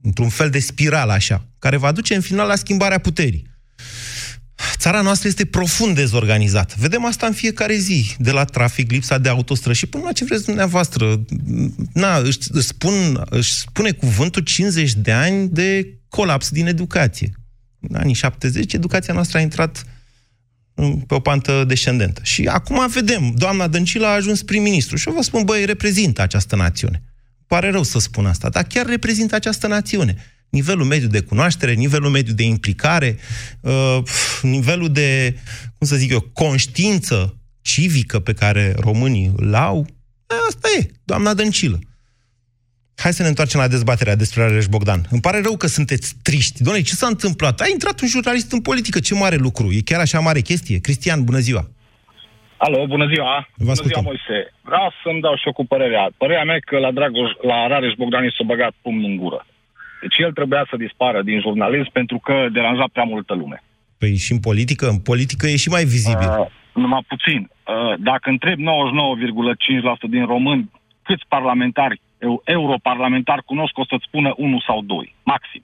Într-un 0.00 0.28
fel 0.28 0.50
de 0.50 0.58
spiral 0.58 1.10
așa, 1.10 1.46
care 1.58 1.76
va 1.76 1.92
duce 1.92 2.14
în 2.14 2.20
final 2.20 2.46
la 2.46 2.56
schimbarea 2.56 2.98
puterii. 2.98 3.50
Țara 4.82 5.00
noastră 5.00 5.28
este 5.28 5.44
profund 5.44 5.94
dezorganizată. 5.94 6.74
Vedem 6.78 7.04
asta 7.04 7.26
în 7.26 7.32
fiecare 7.32 7.74
zi, 7.74 8.14
de 8.18 8.30
la 8.30 8.44
trafic, 8.44 8.90
lipsa 8.90 9.18
de 9.18 9.28
autostrăzi 9.28 9.78
și 9.78 9.86
până 9.86 10.04
la 10.04 10.12
ce 10.12 10.24
vreți 10.24 10.44
dumneavoastră. 10.44 11.24
Na, 11.92 12.16
își, 12.16 12.38
își, 12.50 12.66
spun, 12.66 13.22
își 13.30 13.52
spune 13.52 13.90
cuvântul 13.90 14.42
50 14.42 14.94
de 14.94 15.12
ani 15.12 15.48
de 15.48 15.98
colaps 16.08 16.50
din 16.50 16.66
educație. 16.66 17.32
În 17.80 17.96
anii 17.96 18.14
70, 18.14 18.72
educația 18.72 19.14
noastră 19.14 19.38
a 19.38 19.40
intrat 19.40 19.84
pe 21.06 21.14
o 21.14 21.20
pantă 21.20 21.64
descendentă. 21.64 22.20
Și 22.24 22.46
acum 22.46 22.88
vedem, 22.88 23.34
doamna 23.36 23.66
Dăncilă 23.66 24.06
a 24.06 24.14
ajuns 24.14 24.42
prim-ministru 24.42 24.96
și 24.96 25.08
eu 25.08 25.14
vă 25.14 25.22
spun, 25.22 25.44
băi, 25.44 25.64
reprezintă 25.64 26.22
această 26.22 26.56
națiune. 26.56 27.02
Pare 27.46 27.70
rău 27.70 27.82
să 27.82 27.98
spun 27.98 28.26
asta, 28.26 28.48
dar 28.48 28.64
chiar 28.64 28.86
reprezintă 28.86 29.34
această 29.34 29.66
națiune 29.66 30.16
nivelul 30.58 30.84
mediu 30.84 31.08
de 31.08 31.20
cunoaștere, 31.20 31.72
nivelul 31.72 32.10
mediu 32.10 32.34
de 32.34 32.42
implicare, 32.42 33.18
uh, 33.60 33.98
nivelul 34.42 34.90
de, 34.92 35.38
cum 35.78 35.86
să 35.86 35.96
zic 35.96 36.10
eu, 36.10 36.20
conștiință 36.20 37.36
civică 37.62 38.18
pe 38.18 38.32
care 38.32 38.74
românii 38.78 39.32
îl 39.36 39.54
au, 39.54 39.86
asta 40.48 40.68
e, 40.78 40.90
doamna 41.04 41.34
Dăncilă. 41.34 41.78
Hai 42.96 43.12
să 43.12 43.22
ne 43.22 43.28
întoarcem 43.28 43.60
la 43.60 43.68
dezbaterea 43.68 44.16
despre 44.16 44.42
Aleș 44.42 44.66
Bogdan. 44.66 45.00
Îmi 45.10 45.20
pare 45.20 45.40
rău 45.40 45.56
că 45.56 45.66
sunteți 45.66 46.14
triști. 46.22 46.62
Doamne, 46.62 46.82
ce 46.82 46.94
s-a 46.94 47.06
întâmplat? 47.06 47.60
A 47.60 47.68
intrat 47.72 48.00
un 48.00 48.08
jurnalist 48.08 48.52
în 48.52 48.60
politică, 48.60 48.98
ce 49.00 49.14
mare 49.14 49.36
lucru. 49.36 49.72
E 49.72 49.80
chiar 49.84 50.00
așa 50.00 50.20
mare 50.20 50.40
chestie. 50.40 50.80
Cristian, 50.80 51.24
bună 51.24 51.38
ziua! 51.38 51.62
Alo, 52.56 52.86
bună 52.86 53.06
ziua! 53.12 53.48
Vă 53.56 53.64
bună 53.64 53.88
ziua, 53.88 54.00
Moise! 54.00 54.38
Vreau 54.62 54.92
să-mi 55.02 55.20
dau 55.20 55.36
și 55.36 55.46
eu 55.46 55.52
cu 55.52 55.64
părerea. 55.66 56.10
Părerea 56.16 56.44
mea 56.44 56.58
că 56.58 56.78
la 56.78 56.90
Dragoș, 56.90 57.30
la 57.50 57.66
Rareș 57.66 57.92
Bogdan 57.98 58.24
i 58.24 58.34
s-a 58.36 58.44
băgat 58.46 58.72
pumnul 58.82 59.10
în 59.10 59.16
gură. 59.16 59.46
Deci 60.02 60.18
el 60.18 60.32
trebuia 60.32 60.66
să 60.70 60.76
dispară 60.76 61.22
din 61.22 61.40
jurnalism 61.40 61.90
pentru 61.92 62.18
că 62.18 62.34
deranja 62.52 62.86
prea 62.92 63.04
multă 63.04 63.34
lume. 63.34 63.62
Păi 63.98 64.16
și 64.16 64.32
în 64.32 64.40
politică? 64.48 64.84
În 64.88 65.00
politică 65.10 65.46
e 65.46 65.56
și 65.64 65.68
mai 65.68 65.84
vizibil. 65.84 66.28
Uh, 66.28 66.46
numai 66.74 67.04
puțin. 67.08 67.40
Uh, 67.40 67.94
dacă 67.98 68.30
întreb 68.30 68.58
99,5% 68.58 68.62
din 70.08 70.24
români 70.26 70.70
câți 71.02 71.24
parlamentari, 71.28 72.00
eu, 72.18 72.42
europarlamentari 72.44 73.42
cunosc, 73.44 73.78
o 73.78 73.84
să-ți 73.84 74.04
spună 74.08 74.34
unul 74.36 74.62
sau 74.66 74.82
doi, 74.82 75.14
maxim. 75.22 75.62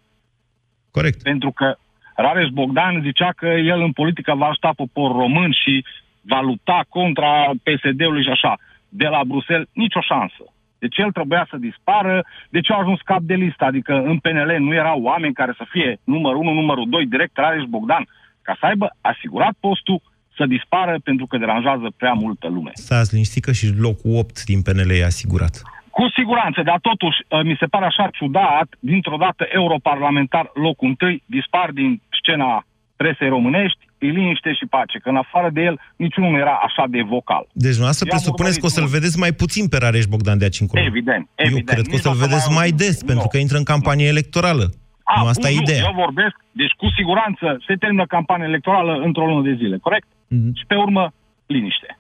Corect. 0.91 1.23
Pentru 1.23 1.51
că 1.51 1.77
Rareș 2.17 2.49
Bogdan 2.49 3.01
zicea 3.03 3.31
că 3.37 3.47
el 3.47 3.81
în 3.81 3.93
politică 3.93 4.35
va 4.35 4.47
ajuta 4.47 4.73
poporul 4.77 5.19
român 5.19 5.51
și 5.53 5.85
va 6.21 6.41
lupta 6.41 6.85
contra 6.89 7.33
PSD-ului 7.63 8.23
și 8.23 8.35
așa. 8.37 8.59
De 8.89 9.07
la 9.07 9.21
Bruxelles, 9.25 9.69
nicio 9.73 10.01
șansă. 10.01 10.43
De 10.79 10.89
ce 10.89 11.03
el 11.03 11.13
trebuia 11.13 11.47
să 11.51 11.57
dispară? 11.57 12.25
De 12.49 12.61
ce 12.61 12.73
au 12.73 12.81
ajuns 12.81 13.01
cap 13.01 13.21
de 13.21 13.35
listă? 13.35 13.65
Adică 13.65 13.93
în 14.11 14.19
PNL 14.19 14.57
nu 14.59 14.75
erau 14.75 15.03
oameni 15.03 15.35
care 15.41 15.55
să 15.57 15.65
fie 15.69 16.01
numărul 16.05 16.41
1, 16.41 16.53
numărul 16.53 16.89
2, 16.89 17.07
direct 17.07 17.37
Rareș 17.37 17.65
Bogdan, 17.69 18.05
ca 18.43 18.57
să 18.61 18.67
aibă 18.67 18.97
asigurat 19.01 19.55
postul 19.61 20.01
să 20.37 20.47
dispară 20.47 20.99
pentru 21.05 21.27
că 21.27 21.39
deranjează 21.39 21.87
prea 21.97 22.13
multă 22.13 22.49
lume. 22.49 22.71
Stați 22.75 23.13
liniștit 23.13 23.45
că 23.45 23.53
și 23.53 23.67
locul 23.79 24.17
8 24.17 24.45
din 24.45 24.63
PNL 24.63 24.91
e 24.91 25.05
asigurat. 25.05 25.63
Cu 25.91 26.05
siguranță, 26.19 26.63
dar 26.63 26.79
totuși 26.81 27.19
uh, 27.29 27.43
mi 27.43 27.57
se 27.61 27.67
pare 27.67 27.85
așa 27.85 28.09
ciudat, 28.13 28.69
dintr-o 28.79 29.17
dată 29.17 29.47
europarlamentar 29.49 30.51
locul 30.55 30.89
întâi 30.89 31.23
dispar 31.27 31.71
din 31.71 32.01
scena 32.19 32.67
presei 32.97 33.29
românești, 33.29 33.88
e 33.99 34.07
liniște 34.07 34.53
și 34.53 34.67
pace, 34.75 34.99
că 34.99 35.09
în 35.09 35.17
afară 35.17 35.49
de 35.53 35.61
el 35.61 35.77
niciunul 35.97 36.31
nu 36.31 36.39
era 36.45 36.55
așa 36.67 36.85
de 36.95 37.01
vocal. 37.15 37.45
Deci 37.53 37.77
dumneavoastră 37.79 38.05
I-am 38.07 38.15
presupuneți 38.17 38.59
că 38.61 38.67
o 38.67 38.69
să-l 38.69 38.83
urmărit 38.83 39.01
vedeți 39.01 39.19
mai 39.25 39.33
puțin 39.43 39.65
pe 39.69 39.79
Rareș 39.85 40.05
Bogdan 40.13 40.39
de 40.39 40.45
aici 40.45 40.61
încolo. 40.61 40.83
Evident, 40.93 41.25
Eu 41.37 41.47
evident. 41.47 41.69
cred 41.73 41.85
că 41.87 41.91
o 41.93 41.95
Nici 41.95 42.05
să-l 42.05 42.13
nu 42.15 42.19
o 42.19 42.21
să 42.21 42.27
vedeți 42.27 42.47
mai 42.49 42.57
mai 42.61 42.69
aud. 42.69 42.79
des, 42.83 42.97
Nu. 43.01 43.07
pentru 43.11 43.27
că 43.33 43.37
intră 43.39 43.57
în 43.63 43.69
campanie 43.73 44.07
electorală. 44.15 44.67
A, 45.03 45.21
nu, 45.21 45.27
asta 45.33 45.49
e 45.51 45.55
nu, 45.55 45.63
ideea. 45.63 45.83
Eu 45.91 46.03
vorbesc, 46.05 46.37
deci 46.61 46.75
cu 46.81 46.87
siguranță 46.99 47.47
se 47.67 47.75
termină 47.83 48.05
campania 48.17 48.47
electorală 48.53 48.93
într-o 49.07 49.27
lună 49.31 49.43
de 49.51 49.55
zile, 49.61 49.77
corect? 49.87 50.09
Mhm. 50.37 50.51
Și 50.59 50.65
pe 50.71 50.75
urmă, 50.75 51.05
liniște. 51.47 51.91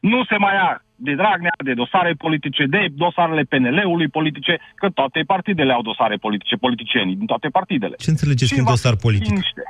Nu 0.00 0.24
se 0.30 0.36
mai 0.44 0.54
ia 0.54 0.70
de 0.96 1.14
Dragnea, 1.14 1.56
de 1.64 1.74
dosare 1.74 2.12
politice, 2.24 2.62
de 2.76 2.86
dosarele 3.04 3.42
PNL-ului 3.42 4.08
politice, 4.08 4.54
că 4.74 4.88
toate 4.88 5.20
partidele 5.26 5.72
au 5.72 5.82
dosare 5.82 6.16
politice, 6.16 6.56
politicienii 6.56 7.16
din 7.16 7.26
toate 7.26 7.48
partidele. 7.48 7.94
Ce 7.98 8.10
înțelegeți 8.10 8.46
Și 8.46 8.52
prin 8.52 8.64
va 8.64 8.70
dosar 8.70 8.94
fi 8.94 9.00
politic? 9.06 9.28
Liniște. 9.28 9.62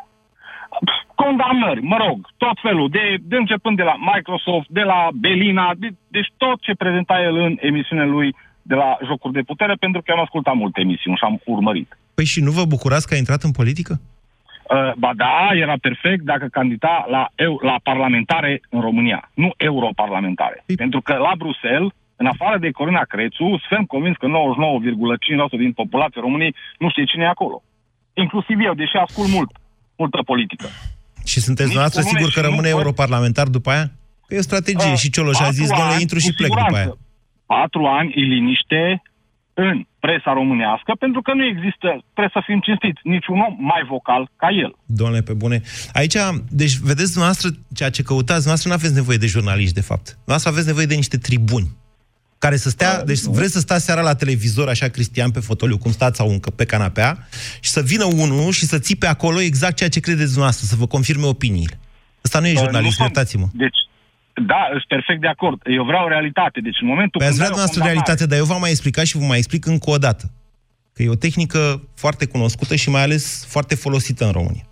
Condamnări, 1.14 1.82
mă 1.82 1.96
rog, 2.06 2.18
tot 2.36 2.56
felul, 2.62 2.88
de, 2.88 3.16
de 3.22 3.36
începând 3.36 3.76
de 3.76 3.82
la 3.82 3.96
Microsoft, 4.14 4.68
de 4.68 4.80
la 4.80 5.08
Belina, 5.14 5.72
de, 5.78 5.88
deci 6.08 6.30
tot 6.36 6.60
ce 6.60 6.74
prezenta 6.74 7.20
el 7.22 7.36
în 7.36 7.56
emisiunea 7.60 8.04
lui 8.04 8.34
de 8.62 8.74
la 8.74 8.98
Jocuri 9.06 9.32
de 9.32 9.40
Putere, 9.40 9.74
pentru 9.74 10.00
că 10.00 10.06
eu 10.10 10.16
am 10.16 10.22
ascultat 10.22 10.54
multe 10.54 10.80
emisiuni 10.80 11.16
și 11.16 11.24
am 11.24 11.40
urmărit. 11.44 11.98
Păi 12.14 12.24
și 12.24 12.40
nu 12.40 12.50
vă 12.50 12.64
bucurați 12.64 13.06
că 13.06 13.14
a 13.14 13.16
intrat 13.16 13.42
în 13.42 13.50
politică? 13.50 14.00
Uh, 14.72 14.92
ba 14.96 15.10
da, 15.16 15.48
era 15.54 15.74
perfect 15.80 16.24
dacă 16.24 16.46
candida 16.46 17.04
la, 17.08 17.28
eu, 17.36 17.58
la 17.62 17.76
parlamentare 17.82 18.60
în 18.70 18.80
România, 18.80 19.30
nu 19.34 19.50
europarlamentare. 19.56 20.64
Pentru 20.76 21.00
că 21.00 21.14
la 21.14 21.32
Bruxelles, 21.38 21.90
în 22.16 22.26
afară 22.26 22.58
de 22.58 22.70
Corina 22.70 23.02
Crețu, 23.02 23.60
sunt 23.68 23.86
convins 23.86 24.16
că 24.16 24.26
99,5% 24.26 25.58
din 25.58 25.72
populația 25.72 26.20
României 26.20 26.54
nu 26.78 26.90
știe 26.90 27.04
cine 27.04 27.24
e 27.24 27.28
acolo. 27.28 27.62
Inclusiv 28.14 28.60
eu, 28.60 28.74
deși 28.74 28.96
ascult 28.96 29.28
mult, 29.28 29.50
multă 29.96 30.18
politică. 30.24 30.66
Și 31.24 31.40
sunteți 31.40 31.68
Nici 31.68 31.74
dumneavoastră 31.74 32.00
cu 32.02 32.06
nume 32.06 32.18
sigur 32.18 32.32
că 32.34 32.38
și 32.40 32.44
nu 32.44 32.48
rămâne 32.50 32.68
văd- 32.68 32.78
europarlamentar 32.78 33.46
după 33.48 33.70
aia? 33.70 33.86
Că 34.26 34.34
e 34.34 34.38
o 34.38 34.48
strategie 34.50 34.90
Uh, 34.92 34.96
și 35.02 35.10
Cioloș 35.10 35.36
a 35.38 35.38
patru 35.38 35.54
zis, 35.60 35.68
domnule, 35.68 35.92
ani, 35.92 36.00
intru 36.00 36.16
cu 36.18 36.22
și 36.26 36.32
plec 36.38 36.48
după 36.48 36.60
siguranță. 36.60 36.88
aia. 36.88 36.98
Patru 37.46 37.82
ani 37.98 38.10
e 38.20 38.20
liniște 38.34 39.02
în 39.54 39.86
presa 40.04 40.32
românească, 40.32 40.90
pentru 40.98 41.20
că 41.22 41.30
nu 41.34 41.44
există, 41.52 41.88
trebuie 42.16 42.36
să 42.38 42.42
fim 42.48 42.60
cinstiți, 42.66 43.00
niciun 43.14 43.38
om 43.46 43.54
mai 43.72 43.82
vocal 43.94 44.22
ca 44.36 44.48
el. 44.64 44.72
Domnule, 44.86 45.22
pe 45.22 45.32
bune. 45.42 45.60
Aici, 45.92 46.16
deci, 46.60 46.74
vedeți 46.90 47.12
dumneavoastră, 47.14 47.48
ceea 47.78 47.90
ce 47.96 48.02
căutați, 48.02 48.42
dumneavoastră 48.44 48.68
nu 48.68 48.74
aveți 48.78 48.94
nevoie 49.00 49.16
de 49.24 49.26
jurnaliști, 49.34 49.74
de 49.80 49.86
fapt. 49.90 50.06
Dumneavoastră 50.06 50.50
aveți 50.50 50.66
nevoie 50.66 50.86
de 50.86 50.94
niște 51.02 51.16
tribuni 51.26 51.68
care 52.44 52.56
să 52.56 52.68
stea, 52.68 53.04
deci 53.04 53.20
vreți 53.20 53.52
să 53.52 53.58
stați 53.60 53.84
seara 53.84 54.00
la 54.00 54.14
televizor, 54.14 54.68
așa, 54.68 54.88
Cristian, 54.88 55.30
pe 55.30 55.40
fotoliu, 55.40 55.78
cum 55.78 55.92
stați 55.92 56.16
sau 56.16 56.28
încă 56.30 56.50
pe 56.50 56.64
canapea, 56.64 57.28
și 57.60 57.70
să 57.70 57.80
vină 57.82 58.04
unul 58.04 58.50
și 58.52 58.66
să 58.66 58.78
țipe 58.78 59.06
acolo 59.06 59.40
exact 59.40 59.76
ceea 59.76 59.88
ce 59.88 60.00
credeți 60.00 60.32
dumneavoastră, 60.34 60.66
să 60.66 60.76
vă 60.76 60.86
confirme 60.86 61.26
opiniile. 61.26 61.78
Ăsta 62.24 62.38
nu 62.38 62.46
e 62.46 62.52
Uh, 62.52 62.58
jurnalist, 62.58 62.98
nu 62.98 63.04
sunt- 63.04 63.06
iertați-mă. 63.06 63.46
Deci, 63.52 63.76
da, 64.46 64.60
sunt 64.70 64.84
perfect 64.88 65.20
de 65.20 65.28
acord. 65.28 65.60
Eu 65.78 65.84
vreau 65.84 66.08
realitate. 66.08 66.60
Deci 66.60 66.78
în 66.80 66.86
momentul 66.92 67.18
Păi 67.20 67.28
ați 67.28 67.36
când 67.38 67.46
vrea 67.46 67.46
ai 67.46 67.52
o 67.52 67.54
dumneavoastră 67.54 67.80
condamnare- 67.80 68.06
realitate, 68.06 68.26
dar 68.30 68.38
eu 68.38 68.44
v-am 68.44 68.60
mai 68.60 68.70
explicat 68.70 69.04
și 69.06 69.16
vă 69.16 69.24
mai 69.24 69.38
explic 69.42 69.66
încă 69.66 69.90
o 69.90 69.98
dată. 70.06 70.24
Că 70.94 71.02
e 71.02 71.08
o 71.08 71.14
tehnică 71.26 71.60
foarte 71.94 72.24
cunoscută 72.26 72.74
și 72.76 72.88
mai 72.90 73.02
ales 73.02 73.24
foarte 73.48 73.74
folosită 73.74 74.24
în 74.24 74.32
România. 74.32 74.66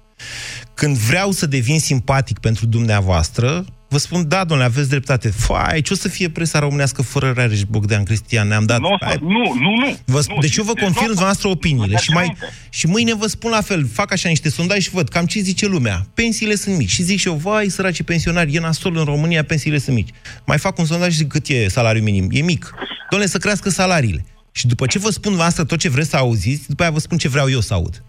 Când 0.74 0.96
vreau 0.96 1.30
să 1.30 1.46
devin 1.46 1.80
simpatic 1.80 2.38
pentru 2.38 2.66
dumneavoastră, 2.66 3.64
vă 3.90 3.98
spun, 3.98 4.28
da, 4.28 4.44
domnule, 4.44 4.68
aveți 4.68 4.88
dreptate. 4.88 5.28
Fai, 5.30 5.80
ce 5.80 5.92
o 5.92 5.96
să 5.96 6.08
fie 6.08 6.28
presa 6.30 6.58
românească 6.58 7.02
fără 7.02 7.32
Rareș 7.36 7.62
Bogdan 7.62 8.02
Cristian? 8.04 8.48
Ne-am 8.48 8.64
dat... 8.64 8.80
Nu, 8.80 8.88
o 8.88 8.96
să- 9.00 9.06
Hai- 9.06 9.18
nu, 9.20 9.28
nu, 9.60 9.74
nu. 9.86 9.96
Vă, 10.04 10.22
Nu, 10.28 10.40
deci 10.40 10.56
eu 10.56 10.64
vă 10.64 10.72
deci 10.72 10.82
confirm 10.82 11.04
nu 11.06 11.10
o 11.10 11.14
să- 11.14 11.20
dumneavoastră 11.20 11.48
opiniile 11.48 11.86
Mergi 11.86 12.04
și, 12.04 12.10
mai, 12.10 12.22
înainte. 12.22 12.56
și 12.70 12.86
mâine 12.86 13.14
vă 13.14 13.26
spun 13.26 13.50
la 13.50 13.60
fel, 13.60 13.86
fac 13.92 14.12
așa 14.12 14.28
niște 14.28 14.48
sondaje 14.50 14.80
și 14.80 14.90
văd 14.90 15.08
cam 15.08 15.26
ce 15.26 15.40
zice 15.40 15.66
lumea. 15.66 16.06
Pensiile 16.14 16.54
sunt 16.54 16.76
mici. 16.76 16.90
Și 16.90 17.02
zic 17.02 17.18
și 17.18 17.28
eu, 17.28 17.34
vai, 17.34 17.68
săraci 17.68 18.02
pensionari, 18.02 18.54
e 18.54 18.58
nasol 18.60 18.96
în 18.96 19.04
România, 19.04 19.44
pensiile 19.44 19.78
sunt 19.78 19.96
mici. 19.96 20.10
Mai 20.46 20.58
fac 20.58 20.78
un 20.78 20.84
sondaj 20.84 21.10
și 21.10 21.16
zic 21.16 21.28
cât 21.28 21.48
e 21.48 21.68
salariul 21.68 22.04
minim. 22.04 22.28
E 22.32 22.40
mic. 22.42 22.74
Domnule, 23.10 23.30
să 23.30 23.38
crească 23.38 23.70
salariile. 23.70 24.24
Și 24.52 24.66
după 24.66 24.86
ce 24.86 24.98
vă 24.98 25.08
spun 25.10 25.22
dumneavoastră 25.22 25.64
tot 25.64 25.78
ce 25.78 25.88
vreți 25.88 26.08
să 26.10 26.16
auziți, 26.16 26.62
după 26.68 26.82
aia 26.82 26.90
vă 26.90 26.98
spun 26.98 27.18
ce 27.18 27.28
vreau 27.28 27.50
eu 27.50 27.60
să 27.60 27.74
aud. 27.74 28.02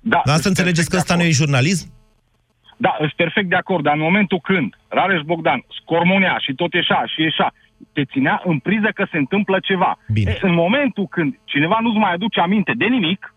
Da, 0.00 0.22
Dar 0.24 0.34
asta 0.34 0.34
sunt 0.34 0.46
înțelegeți 0.46 0.88
că 0.88 0.96
perfect 0.96 1.10
ăsta 1.10 1.16
de 1.16 1.22
nu 1.22 1.28
e 1.28 1.32
jurnalism? 1.32 1.92
Da, 2.76 2.94
sunt 2.98 3.12
perfect 3.12 3.48
de 3.48 3.56
acord, 3.56 3.82
dar 3.84 3.94
în 3.94 4.00
momentul 4.00 4.40
când 4.40 4.74
Rareș 4.88 5.20
Bogdan 5.20 5.64
scormonea 5.68 6.36
și 6.38 6.54
tot 6.54 6.72
ieșa 6.72 7.04
și 7.06 7.20
ieșa, 7.20 7.52
te 7.92 8.04
ținea 8.04 8.42
în 8.44 8.58
priză 8.58 8.88
că 8.94 9.06
se 9.10 9.18
întâmplă 9.18 9.58
ceva. 9.62 9.98
Bine. 10.12 10.30
E, 10.30 10.38
în 10.40 10.54
momentul 10.54 11.06
când 11.06 11.38
cineva 11.44 11.78
nu-ți 11.80 11.98
mai 11.98 12.12
aduce 12.12 12.40
aminte 12.40 12.72
de 12.76 12.84
nimic, 12.84 13.34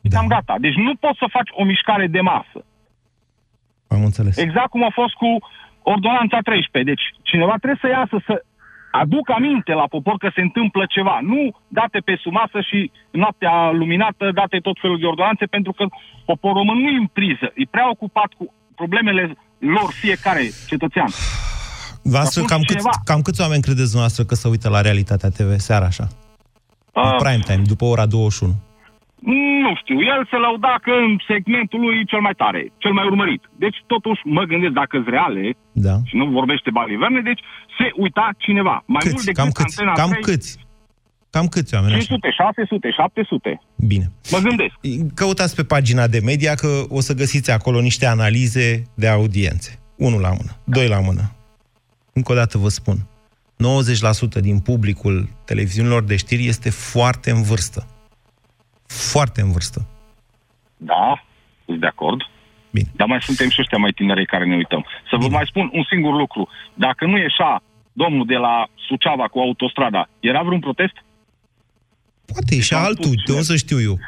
Da. 0.00 0.18
am 0.18 0.26
gata. 0.26 0.54
Deci 0.60 0.74
nu 0.74 0.94
poți 0.94 1.18
să 1.18 1.26
faci 1.30 1.48
o 1.52 1.64
mișcare 1.64 2.06
de 2.06 2.20
masă. 2.20 2.64
Am 3.88 4.04
înțeles. 4.04 4.36
Exact 4.36 4.68
cum 4.68 4.84
a 4.84 4.90
fost 4.92 5.14
cu 5.14 5.38
ordonanța 5.82 6.38
13. 6.40 6.92
Deci 6.92 7.04
cineva 7.22 7.54
trebuie 7.56 7.78
să 7.80 7.88
iasă 7.88 8.16
să 8.26 8.44
aducă 9.02 9.30
aminte 9.38 9.72
la 9.80 9.86
popor 9.94 10.16
că 10.22 10.28
se 10.34 10.40
întâmplă 10.48 10.82
ceva. 10.96 11.16
Nu 11.32 11.40
date 11.78 11.98
pe 12.08 12.14
sumasă 12.24 12.58
și 12.68 12.78
noaptea 13.22 13.54
luminată 13.80 14.24
date 14.40 14.56
tot 14.66 14.76
felul 14.82 14.98
de 15.02 15.06
ordonanțe, 15.12 15.44
pentru 15.56 15.72
că 15.78 15.84
poporul 16.30 16.56
român 16.60 16.78
nu 16.82 16.88
e 16.96 17.02
în 17.04 17.10
priză. 17.18 17.46
E 17.62 17.64
prea 17.74 17.88
ocupat 17.94 18.30
cu 18.38 18.44
problemele 18.80 19.24
lor 19.76 19.88
fiecare 20.02 20.42
cetățean. 20.70 21.10
Voastră, 22.14 22.40
Atunci 22.40 22.50
cam, 22.52 22.60
câți, 22.60 22.70
cineva- 22.78 23.00
cam 23.10 23.20
câți 23.26 23.40
oameni 23.44 23.62
credeți 23.66 23.90
dumneavoastră 23.92 24.24
că 24.24 24.34
se 24.34 24.46
uită 24.54 24.68
la 24.74 24.80
Realitatea 24.88 25.28
TV 25.38 25.50
seara 25.68 25.86
așa? 25.92 26.06
În 26.92 27.02
Ah. 27.02 27.14
prime 27.24 27.42
time, 27.50 27.62
după 27.72 27.84
ora 27.84 28.06
21. 28.06 28.52
Nu 29.62 29.70
știu, 29.80 29.98
el 30.12 30.20
se 30.30 30.36
lăuda 30.44 30.74
că 30.86 30.90
în 31.06 31.12
segmentul 31.30 31.80
lui 31.80 31.94
e 32.00 32.10
cel 32.12 32.20
mai 32.26 32.34
tare, 32.42 32.72
cel 32.82 32.92
mai 32.92 33.06
urmărit. 33.06 33.42
Deci 33.64 33.78
totuși 33.86 34.20
mă 34.24 34.42
gândesc 34.50 34.72
dacă 34.72 34.94
sunt 34.96 35.08
reale 35.16 35.56
Da. 35.86 35.94
și 36.08 36.16
nu 36.16 36.24
vorbește 36.26 36.70
baliverne, 36.70 37.20
deci 37.20 37.42
se 37.78 37.86
uita 38.04 38.26
cineva. 38.38 38.76
Mai 38.94 39.02
mult 39.04 39.14
Câți? 39.14 39.24
decât 39.24 39.40
Cam 39.42 39.50
câți? 39.50 39.80
Antena 39.80 39.92
Cam 40.00 40.10
3, 40.10 40.22
câți? 40.22 40.50
Cam 41.30 41.46
câți 41.46 41.74
oameni 41.74 41.94
așa? 41.94 42.04
500, 42.04 42.30
600, 42.30 42.90
700. 42.90 43.60
Bine. 43.92 44.06
Mă 44.30 44.38
gândesc. 44.38 44.74
Căutați 45.14 45.54
pe 45.54 45.64
pagina 45.64 46.06
de 46.06 46.20
media 46.24 46.54
că 46.54 46.70
o 46.88 47.00
să 47.00 47.14
găsiți 47.14 47.50
acolo 47.50 47.80
niște 47.80 48.06
analize 48.06 48.82
de 48.94 49.08
audiențe. 49.08 49.78
Unul 49.96 50.20
la 50.20 50.28
mână, 50.28 50.52
doi 50.64 50.88
la 50.88 51.00
mână. 51.00 51.22
Încă 52.12 52.32
o 52.32 52.34
dată 52.34 52.58
vă 52.58 52.68
spun, 52.68 52.96
90% 54.38 54.40
din 54.40 54.58
publicul 54.58 55.28
televiziunilor 55.44 56.02
de 56.02 56.16
știri 56.16 56.46
este 56.46 56.70
foarte 56.70 57.30
în 57.30 57.42
vârstă. 57.42 57.86
Foarte 59.12 59.40
în 59.40 59.50
vârstă. 59.52 59.86
Da, 60.76 61.24
sunt 61.64 61.80
de 61.80 61.86
acord. 61.86 62.20
Bine. 62.70 62.88
Dar 62.96 63.06
mai 63.08 63.22
suntem 63.22 63.48
și 63.48 63.60
ăștia 63.60 63.78
mai 63.78 63.90
tineri 63.90 64.26
care 64.26 64.44
ne 64.44 64.54
uităm. 64.54 64.84
Să 65.10 65.16
vă 65.20 65.28
mai 65.28 65.44
spun 65.46 65.70
un 65.72 65.84
singur 65.88 66.14
lucru. 66.14 66.48
Dacă 66.74 67.06
nu 67.06 67.16
ieșa 67.18 67.62
domnul 67.92 68.26
de 68.26 68.34
la 68.34 68.66
Suceava 68.88 69.26
cu 69.28 69.38
autostrada, 69.38 70.08
era 70.20 70.42
vreun 70.42 70.60
protest? 70.60 70.96
Poate 72.32 72.60
și 72.60 72.74
altul, 72.74 73.14
de 73.26 73.32
unde 73.32 73.42
să 73.42 73.56
știu 73.56 73.80
eu. 73.80 73.98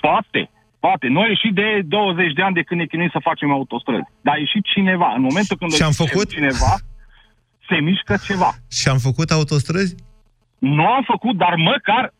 Poate. 0.00 0.50
Poate. 0.80 1.06
Noi 1.08 1.28
ieșit 1.28 1.54
de 1.54 1.68
20 1.84 2.32
de 2.32 2.42
ani 2.42 2.54
de 2.54 2.62
când 2.62 2.80
ne 2.80 2.86
chinuim 2.86 3.08
să 3.12 3.18
facem 3.28 3.50
autostrăzi. 3.50 4.08
Dar 4.20 4.34
a 4.34 4.38
ieșit 4.38 4.64
cineva. 4.64 5.12
În 5.16 5.22
momentul 5.28 5.56
când 5.56 5.70
Și 5.72 5.82
am 5.82 5.88
a 5.88 5.94
ieșit 5.98 6.08
făcut? 6.10 6.28
cineva, 6.30 6.72
se 7.68 7.76
mișcă 7.80 8.14
ceva. 8.26 8.50
Și 8.78 8.88
am 8.88 8.98
făcut 8.98 9.30
autostrăzi? 9.30 9.94
Nu 10.58 10.86
am 10.86 11.02
făcut, 11.12 11.36
dar 11.36 11.54
măcar 11.54 12.14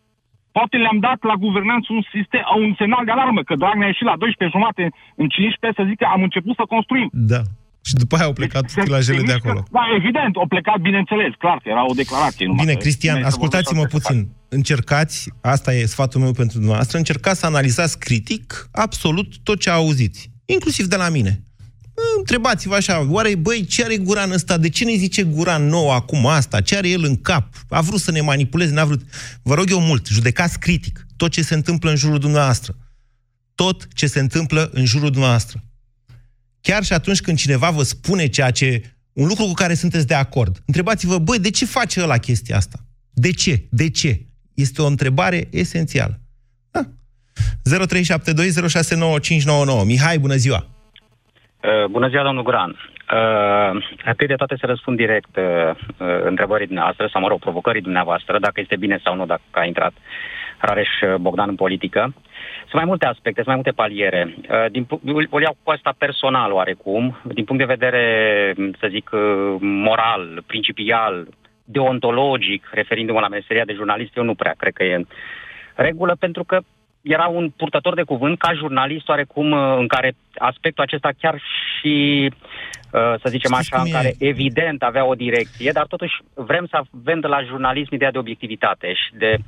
poate 0.57 0.77
le-am 0.85 0.99
dat 1.09 1.19
la 1.31 1.37
guvernanță 1.47 1.87
un 1.99 2.03
sistem, 2.15 2.45
un 2.67 2.73
semnal 2.81 3.05
de 3.09 3.13
alarmă, 3.17 3.41
că 3.49 3.55
Dragnea 3.63 3.87
a 3.87 3.93
ieșit 3.93 4.07
la 4.13 4.17
12 4.25 4.57
jumate 4.59 4.85
în 5.23 5.27
15 5.29 5.81
să 5.81 5.89
zică 5.91 6.05
am 6.15 6.23
început 6.29 6.55
să 6.61 6.65
construim. 6.75 7.09
Da. 7.35 7.43
Și 7.89 7.95
după 8.03 8.15
aia 8.17 8.29
au 8.31 8.37
plecat 8.41 8.65
Se- 8.69 8.89
clajele 8.91 9.19
se 9.21 9.25
de 9.31 9.33
mișcă- 9.33 9.49
acolo. 9.49 9.61
Da, 9.79 9.85
evident, 10.01 10.33
au 10.43 10.49
plecat, 10.55 10.79
bineînțeles, 10.89 11.33
clar, 11.43 11.59
că 11.63 11.69
era 11.75 11.83
o 11.93 11.95
declarație. 12.03 12.45
numai 12.47 12.63
Bine, 12.65 12.75
că 12.77 12.83
Cristian, 12.85 13.15
cine 13.17 13.29
să 13.29 13.33
ascultați-mă 13.33 13.81
vorbească 13.85 14.13
puțin. 14.13 14.29
Încercați, 14.59 15.17
asta 15.55 15.71
e 15.75 15.95
sfatul 15.95 16.21
meu 16.25 16.33
pentru 16.43 16.57
dumneavoastră, 16.63 16.99
încercați 16.99 17.39
să 17.41 17.47
analizați 17.47 17.95
critic 18.07 18.47
absolut 18.87 19.29
tot 19.49 19.59
ce 19.61 19.71
auziți, 19.71 20.21
inclusiv 20.57 20.87
de 20.87 20.97
la 20.97 21.09
mine. 21.17 21.33
Întrebați-vă 22.19 22.75
așa, 22.75 23.07
oare, 23.11 23.35
băi, 23.35 23.65
ce 23.65 23.85
are 23.85 23.97
Guran 23.97 24.31
ăsta? 24.31 24.57
De 24.57 24.69
ce 24.69 24.85
ne 24.85 24.95
zice 24.97 25.23
Guran 25.23 25.67
nou 25.67 25.91
acum 25.91 26.27
asta? 26.27 26.61
Ce 26.61 26.77
are 26.77 26.89
el 26.89 27.05
în 27.05 27.17
cap? 27.17 27.55
A 27.69 27.81
vrut 27.81 28.01
să 28.01 28.11
ne 28.11 28.21
manipuleze, 28.21 28.73
n-a 28.73 28.85
vrut. 28.85 29.03
Vă 29.43 29.55
rog 29.55 29.71
eu 29.71 29.81
mult, 29.81 30.07
judecați 30.07 30.59
critic 30.59 31.07
tot 31.17 31.31
ce 31.31 31.43
se 31.43 31.55
întâmplă 31.55 31.91
în 31.91 31.97
jurul 31.97 32.19
dumneavoastră. 32.19 32.77
Tot 33.55 33.89
ce 33.95 34.07
se 34.07 34.21
întâmplă 34.21 34.71
în 34.73 34.85
jurul 34.85 35.11
dumneavoastră. 35.11 35.65
Chiar 36.61 36.85
și 36.85 36.93
atunci 36.93 37.21
când 37.21 37.39
cineva 37.39 37.71
vă 37.71 37.83
spune 37.83 38.27
ceea 38.27 38.51
ce, 38.51 38.95
un 39.13 39.27
lucru 39.27 39.45
cu 39.45 39.53
care 39.53 39.75
sunteți 39.75 40.07
de 40.07 40.15
acord, 40.15 40.63
întrebați-vă, 40.67 41.19
băi, 41.19 41.39
de 41.39 41.51
ce 41.51 41.65
face 41.65 42.03
ăla 42.03 42.19
chestia 42.19 42.57
asta? 42.57 42.87
De 43.11 43.31
ce? 43.31 43.67
De 43.71 43.91
ce? 43.91 44.27
Este 44.55 44.83
o 44.83 44.87
întrebare 44.87 45.49
esențială. 45.51 46.21
Da. 46.71 46.89
0372069599. 49.83 49.85
Mihai, 49.85 50.19
bună 50.19 50.37
ziua! 50.37 50.73
Uh, 51.65 51.85
bună 51.91 52.09
ziua, 52.09 52.23
domnul 52.23 52.43
Guran. 52.43 52.71
Uh, 52.71 53.85
atât 54.05 54.29
de 54.29 54.35
toate 54.35 54.57
să 54.61 54.67
răspund 54.67 54.97
direct 54.97 55.37
uh, 55.37 55.45
uh, 55.99 56.25
întrebării 56.25 56.67
dumneavoastră, 56.67 57.09
sau 57.13 57.21
mă 57.21 57.29
rog, 57.29 57.39
provocării 57.39 57.81
dumneavoastră, 57.81 58.39
dacă 58.39 58.61
este 58.61 58.77
bine 58.77 59.01
sau 59.05 59.15
nu, 59.15 59.27
dacă 59.27 59.41
a 59.51 59.65
intrat 59.65 59.93
Rareș 60.59 60.89
Bogdan 61.21 61.49
în 61.49 61.55
politică. 61.55 62.01
Sunt 62.59 62.75
mai 62.75 62.85
multe 62.85 63.07
aspecte, 63.07 63.43
sunt 63.43 63.47
mai 63.47 63.55
multe 63.55 63.71
paliere. 63.71 64.35
Uh, 64.51 64.71
din, 64.71 64.87
o 65.31 65.41
iau 65.41 65.57
cu 65.63 65.71
asta 65.71 65.95
personal 65.99 66.53
oarecum, 66.53 67.17
din 67.23 67.45
punct 67.45 67.67
de 67.67 67.75
vedere, 67.75 68.05
să 68.81 68.87
zic, 68.91 69.11
uh, 69.13 69.57
moral, 69.61 70.43
principial, 70.47 71.27
deontologic, 71.65 72.69
referindu-mă 72.73 73.21
la 73.21 73.29
meseria 73.29 73.65
de 73.65 73.73
jurnalist, 73.73 74.17
eu 74.17 74.25
nu 74.25 74.35
prea 74.35 74.55
cred 74.59 74.73
că 74.73 74.85
e 74.85 74.95
în 74.95 75.07
regulă, 75.75 76.17
pentru 76.19 76.45
că 76.45 76.61
era 77.03 77.27
un 77.27 77.51
purtător 77.57 77.95
de 77.95 78.03
cuvânt 78.03 78.39
ca 78.39 78.53
jurnalist 78.55 79.09
oarecum 79.09 79.51
uh, 79.51 79.77
în 79.79 79.87
care 79.87 80.15
aspectul 80.35 80.85
acesta 80.85 81.11
chiar 81.21 81.41
și, 81.41 82.31
să 83.23 83.29
zicem 83.29 83.53
Știți 83.53 83.75
așa, 83.75 83.83
în 83.83 83.91
care 83.91 84.15
evident 84.19 84.83
avea 84.83 85.05
o 85.05 85.15
direcție, 85.15 85.71
dar 85.73 85.87
totuși 85.87 86.15
vrem 86.35 86.67
să 86.71 86.77
avem 86.77 87.21
de 87.21 87.27
la 87.27 87.43
jurnalism 87.43 87.95
ideea 87.95 88.11
de 88.11 88.19
obiectivitate 88.19 88.87
și 88.87 89.19
de 89.19 89.39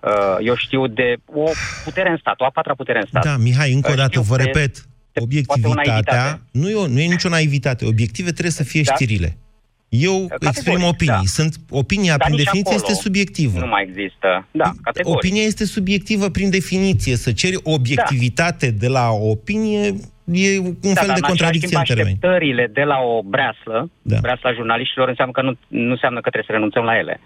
uh, 0.00 0.36
eu 0.40 0.54
știu, 0.54 0.86
de 0.86 1.16
o 1.26 1.50
putere 1.84 2.10
în 2.10 2.16
stat, 2.16 2.40
o 2.40 2.44
a 2.44 2.50
patra 2.50 2.74
putere 2.74 2.98
în 2.98 3.06
stat. 3.06 3.24
Da, 3.24 3.36
Mihai, 3.36 3.72
încă 3.72 3.90
o 3.92 3.94
dată 3.94 4.20
vă 4.20 4.36
repet, 4.36 4.76
obiectivitatea 5.14 6.40
nu 6.52 6.68
e, 6.68 6.74
o, 6.74 6.86
nu 6.86 7.00
e 7.00 7.06
nicio 7.06 7.28
naivitate. 7.28 7.86
Obiective 7.86 8.30
trebuie 8.30 8.52
să 8.52 8.64
fie 8.64 8.82
da? 8.84 8.92
știrile. 8.94 9.36
Eu 9.90 10.26
categoric, 10.28 10.48
exprim 10.48 10.82
opinii. 10.82 11.12
Da. 11.12 11.20
Sunt, 11.24 11.54
opinia, 11.70 12.16
Dar 12.16 12.26
prin 12.26 12.36
definiție, 12.36 12.74
este 12.74 12.94
subiectivă. 12.94 13.58
Nu 13.58 13.66
mai 13.66 13.82
există. 13.88 14.46
Da, 14.50 14.70
categoric. 14.82 15.16
Opinia 15.16 15.42
este 15.42 15.64
subiectivă 15.64 16.28
prin 16.28 16.50
definiție. 16.50 17.16
Să 17.16 17.32
ceri 17.32 17.56
obiectivitate 17.62 18.70
da. 18.70 18.76
de 18.78 18.88
la 18.88 19.10
o 19.10 19.30
opinie 19.30 19.94
e 20.32 20.58
un 20.58 20.94
da, 20.94 21.00
fel 21.00 21.12
de 21.14 21.20
contradicție 21.20 21.76
în 21.76 21.82
termeni. 21.82 22.08
așteptările 22.08 22.70
de 22.72 22.82
la 22.82 22.98
o 22.98 23.22
breaslă, 23.22 23.90
da. 24.02 24.16
breasla 24.20 24.52
jurnaliștilor, 24.52 25.08
înseamnă 25.08 25.32
că 25.32 25.42
nu, 25.42 25.52
nu 25.68 25.90
înseamnă 25.90 26.20
că 26.20 26.30
trebuie 26.30 26.46
să 26.46 26.52
renunțăm 26.52 26.84
la 26.84 26.98
ele. 26.98 27.20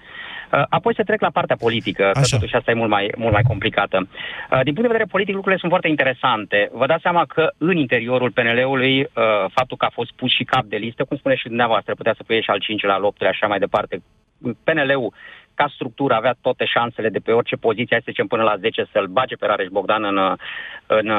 Uh, 0.55 0.63
apoi 0.69 0.95
să 0.95 1.03
trec 1.03 1.21
la 1.21 1.31
partea 1.31 1.57
politică, 1.57 2.05
Așa. 2.05 2.21
că 2.21 2.27
totuși 2.31 2.55
asta 2.55 2.71
e 2.71 2.75
mult 2.75 2.91
mai, 2.91 3.13
mult 3.17 3.33
mai 3.33 3.43
complicată. 3.43 3.97
Uh, 3.97 4.61
din 4.63 4.75
punct 4.75 4.89
de 4.89 4.95
vedere 4.95 5.11
politic, 5.11 5.35
lucrurile 5.35 5.61
sunt 5.61 5.71
foarte 5.71 5.89
interesante. 5.89 6.71
Vă 6.73 6.87
dați 6.87 7.03
seama 7.03 7.25
că 7.25 7.53
în 7.59 7.77
interiorul 7.77 8.31
PNL-ului, 8.31 9.01
uh, 9.01 9.07
faptul 9.55 9.77
că 9.77 9.85
a 9.85 9.93
fost 9.93 10.13
pus 10.13 10.31
și 10.31 10.45
cap 10.45 10.65
de 10.65 10.77
listă, 10.77 11.05
cum 11.05 11.17
spune 11.17 11.35
și 11.35 11.47
dumneavoastră, 11.47 11.95
putea 11.95 12.15
să 12.17 12.23
fie 12.27 12.41
și 12.41 12.51
al 12.51 12.59
5 12.59 12.83
la 12.83 12.93
al 12.93 13.05
8 13.05 13.23
așa 13.23 13.47
mai 13.47 13.59
departe, 13.59 14.03
PNL-ul 14.65 15.13
ca 15.55 15.71
structură 15.75 16.15
avea 16.15 16.35
toate 16.41 16.65
șansele 16.65 17.09
de 17.09 17.19
pe 17.19 17.33
orice 17.33 17.57
poziție, 17.57 17.97
să 17.97 18.05
zicem 18.09 18.27
până 18.27 18.43
la 18.43 18.57
10, 18.57 18.87
să-l 18.93 19.07
bage 19.07 19.37
pe 19.37 19.47
Rareș 19.47 19.69
Bogdan 19.69 20.05
în, 20.05 20.19
în, 20.87 21.11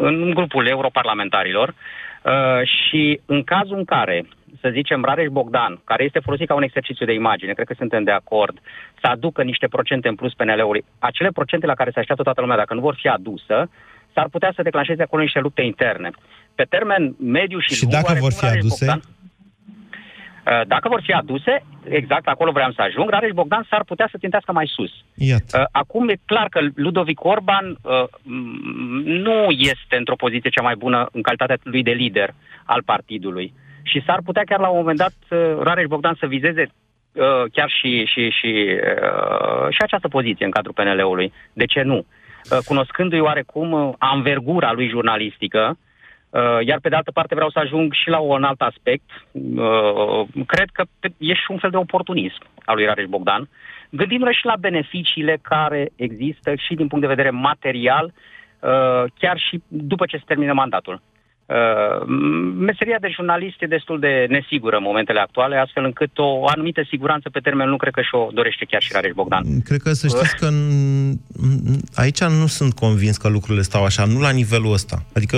în 0.00 0.30
grupul 0.34 0.66
europarlamentarilor. 0.66 1.74
Uh, 2.22 2.60
și 2.62 3.20
în 3.26 3.44
cazul 3.44 3.76
în 3.76 3.84
care 3.84 4.26
să 4.60 4.68
zicem, 4.72 5.04
Rareș 5.04 5.28
Bogdan, 5.28 5.80
care 5.84 6.04
este 6.04 6.18
folosit 6.18 6.46
ca 6.46 6.54
un 6.54 6.62
exercițiu 6.62 7.06
de 7.06 7.12
imagine, 7.12 7.52
cred 7.52 7.66
că 7.66 7.74
suntem 7.76 8.04
de 8.04 8.10
acord, 8.10 8.58
să 9.00 9.06
aducă 9.06 9.42
niște 9.42 9.66
procente 9.66 10.08
în 10.08 10.14
plus 10.14 10.34
PNL-ului, 10.34 10.84
acele 10.98 11.28
procente 11.28 11.66
la 11.66 11.74
care 11.74 11.90
se 11.90 11.98
așteaptă 11.98 12.22
toată 12.22 12.40
lumea, 12.40 12.56
dacă 12.56 12.74
nu 12.74 12.80
vor 12.80 12.96
fi 13.00 13.08
adusă, 13.08 13.70
s-ar 14.14 14.28
putea 14.28 14.52
să 14.54 14.62
declanșeze 14.62 15.02
acolo 15.02 15.22
niște 15.22 15.40
lupte 15.40 15.62
interne. 15.62 16.10
Pe 16.54 16.64
termen 16.68 17.14
mediu 17.18 17.58
și, 17.58 17.74
și 17.74 17.82
lung... 17.82 17.92
dacă 17.92 18.18
vor 18.20 18.32
fi 18.32 18.44
aduse? 18.44 18.84
Bogdan, 18.84 19.00
uh, 20.46 20.66
dacă 20.66 20.88
vor 20.88 21.00
fi 21.02 21.12
aduse, 21.12 21.64
exact 21.88 22.26
acolo 22.28 22.52
vreau 22.52 22.72
să 22.72 22.82
ajung, 22.82 23.10
Rareș 23.10 23.30
Bogdan 23.30 23.66
s-ar 23.70 23.84
putea 23.84 24.08
să 24.10 24.18
țintească 24.18 24.52
mai 24.52 24.66
sus. 24.66 24.92
Iată. 25.14 25.58
Uh, 25.58 25.66
acum 25.70 26.08
e 26.08 26.14
clar 26.24 26.48
că 26.48 26.60
Ludovic 26.74 27.24
Orban 27.24 27.76
uh, 27.82 28.04
nu 29.04 29.46
este 29.50 29.96
într-o 29.96 30.16
poziție 30.16 30.50
cea 30.50 30.62
mai 30.62 30.76
bună 30.76 31.08
în 31.12 31.22
calitatea 31.22 31.58
lui 31.62 31.82
de 31.82 31.90
lider 31.90 32.34
al 32.64 32.82
partidului 32.82 33.52
și 33.90 34.02
s-ar 34.06 34.20
putea 34.24 34.42
chiar 34.44 34.60
la 34.60 34.68
un 34.68 34.76
moment 34.76 34.98
dat 34.98 35.14
uh, 35.30 35.38
Rareș 35.62 35.86
Bogdan 35.86 36.16
să 36.18 36.26
vizeze 36.26 36.66
uh, 37.12 37.44
chiar 37.52 37.70
și, 37.70 38.04
și, 38.04 38.30
și, 38.30 38.78
uh, 38.82 39.68
și 39.70 39.80
această 39.82 40.08
poziție 40.08 40.44
în 40.44 40.50
cadrul 40.50 40.74
PNL-ului. 40.74 41.32
De 41.52 41.64
ce 41.64 41.82
nu? 41.82 41.96
Uh, 41.96 42.58
cunoscându-i 42.64 43.20
oarecum 43.20 43.72
uh, 43.72 43.94
anvergura 43.98 44.72
lui 44.72 44.88
jurnalistică, 44.88 45.78
uh, 46.30 46.58
iar 46.66 46.78
pe 46.80 46.88
de 46.88 46.96
altă 46.96 47.10
parte 47.10 47.34
vreau 47.34 47.50
să 47.50 47.58
ajung 47.58 47.92
și 47.92 48.08
la 48.08 48.18
un 48.18 48.44
alt 48.44 48.60
aspect. 48.60 49.10
Uh, 49.32 50.22
cred 50.46 50.68
că 50.72 50.84
e 51.18 51.34
și 51.34 51.46
un 51.48 51.58
fel 51.58 51.70
de 51.70 51.76
oportunism 51.76 52.42
al 52.64 52.74
lui 52.76 52.84
Rareș 52.84 53.06
Bogdan, 53.06 53.48
gândindu-ne 53.90 54.32
și 54.32 54.44
la 54.44 54.56
beneficiile 54.58 55.38
care 55.42 55.90
există 55.96 56.54
și 56.54 56.74
din 56.74 56.88
punct 56.88 57.06
de 57.06 57.14
vedere 57.14 57.30
material, 57.30 58.04
uh, 58.60 59.04
chiar 59.18 59.38
și 59.38 59.62
după 59.68 60.06
ce 60.06 60.16
se 60.16 60.22
termină 60.26 60.52
mandatul. 60.52 61.00
Uh, 61.50 62.06
meseria 62.58 62.98
de 63.00 63.08
jurnalist 63.14 63.62
e 63.62 63.66
destul 63.66 64.00
de 64.00 64.26
nesigură 64.28 64.76
în 64.76 64.82
momentele 64.82 65.20
actuale, 65.20 65.56
astfel 65.56 65.84
încât 65.84 66.18
o 66.18 66.46
anumită 66.46 66.82
siguranță 66.88 67.30
pe 67.30 67.40
termen 67.40 67.68
lung 67.68 67.80
cred 67.80 67.92
că 67.92 68.02
și-o 68.02 68.28
dorește 68.32 68.64
chiar 68.64 68.82
și 68.82 68.90
Rareș 68.92 69.12
Bogdan. 69.14 69.44
Cred 69.64 69.80
că 69.80 69.92
să 69.92 70.06
știți 70.06 70.36
că 70.36 70.48
aici 71.94 72.20
nu 72.20 72.46
sunt 72.46 72.74
convins 72.74 73.16
că 73.16 73.28
lucrurile 73.28 73.62
stau 73.62 73.84
așa, 73.84 74.04
nu 74.04 74.20
la 74.20 74.30
nivelul 74.30 74.72
ăsta. 74.72 74.96
Adică 75.14 75.36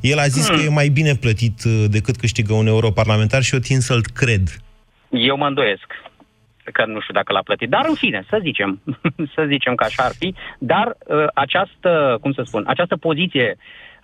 el 0.00 0.18
a 0.18 0.26
zis 0.26 0.48
hmm. 0.48 0.56
că 0.56 0.62
e 0.64 0.68
mai 0.68 0.88
bine 0.88 1.14
plătit 1.20 1.64
uh, 1.64 1.84
decât 1.90 2.16
câștigă 2.16 2.52
un 2.52 2.66
europarlamentar 2.66 3.42
și 3.42 3.54
eu 3.54 3.60
țin 3.60 3.80
să-l 3.80 4.02
cred. 4.14 4.48
Eu 5.10 5.36
mă 5.36 5.46
îndoiesc 5.46 5.86
că 6.72 6.84
nu 6.86 7.00
știu 7.00 7.14
dacă 7.14 7.32
l-a 7.32 7.42
plătit, 7.42 7.68
dar 7.68 7.84
în 7.88 7.94
fine, 7.94 8.24
să 8.28 8.38
zicem, 8.42 8.80
să 9.34 9.44
zicem 9.46 9.74
că 9.74 9.84
așa 9.84 10.02
ar 10.02 10.12
fi, 10.18 10.34
dar 10.58 10.96
uh, 11.06 11.26
această, 11.34 12.18
cum 12.20 12.32
să 12.32 12.42
spun, 12.44 12.64
această 12.66 12.96
poziție 12.96 13.56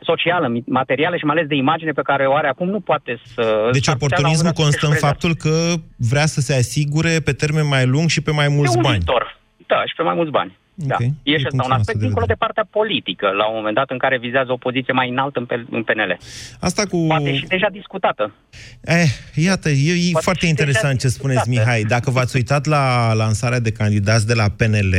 socială, 0.03 0.53
materială 0.67 1.17
și 1.17 1.25
mai 1.25 1.35
ales 1.37 1.49
de 1.49 1.55
imagine 1.55 1.93
pe 1.93 2.03
care 2.03 2.27
o 2.27 2.35
are 2.35 2.49
acum, 2.49 2.69
nu 2.69 2.81
poate 2.81 3.21
să... 3.35 3.69
Deci 3.73 3.89
oportunismul 3.89 4.53
constă 4.53 4.87
în 4.87 4.95
faptul 4.95 5.35
că 5.35 5.75
vrea 5.97 6.27
să 6.27 6.41
se 6.41 6.55
asigure 6.55 7.21
pe 7.25 7.33
termen 7.33 7.67
mai 7.69 7.87
lung 7.87 8.09
și 8.09 8.21
pe 8.21 8.31
mai 8.31 8.49
mulți 8.49 8.79
bani. 8.79 8.97
Viitor. 8.97 9.39
Da, 9.67 9.83
și 9.87 9.95
pe 9.97 10.03
mai 10.03 10.15
mulți 10.15 10.31
bani. 10.31 10.59
Da. 10.75 10.95
Okay. 10.95 11.15
E 11.23 11.39
și 11.39 11.47
asta 11.47 11.63
un 11.65 11.71
aspect 11.71 11.99
de 11.99 12.05
dincolo 12.05 12.27
de 12.27 12.35
partea 12.35 12.67
politică, 12.71 13.27
la 13.31 13.47
un 13.49 13.55
moment 13.57 13.75
dat 13.75 13.91
în 13.91 13.99
care 13.99 14.19
vizează 14.19 14.53
o 14.53 14.57
poziție 14.57 14.93
mai 14.93 15.09
înaltă 15.09 15.39
în, 15.39 15.67
în 15.71 15.83
PNL. 15.83 16.19
Asta 16.61 16.83
cu... 16.87 17.05
Poate 17.07 17.37
și 17.37 17.47
deja 17.47 17.67
discutată. 17.73 18.33
Eh, 18.81 19.11
iată, 19.35 19.69
e, 19.69 19.93
e 19.93 20.21
foarte 20.21 20.47
interesant 20.47 21.01
ce 21.01 21.09
spuneți, 21.09 21.49
Mihai. 21.49 21.83
Dacă 21.83 22.11
v-ați 22.11 22.37
uitat 22.37 22.67
la 22.67 23.13
lansarea 23.13 23.61
de 23.61 23.73
candidați 23.73 24.27
de 24.27 24.35
la 24.35 24.49
PNL, 24.57 24.95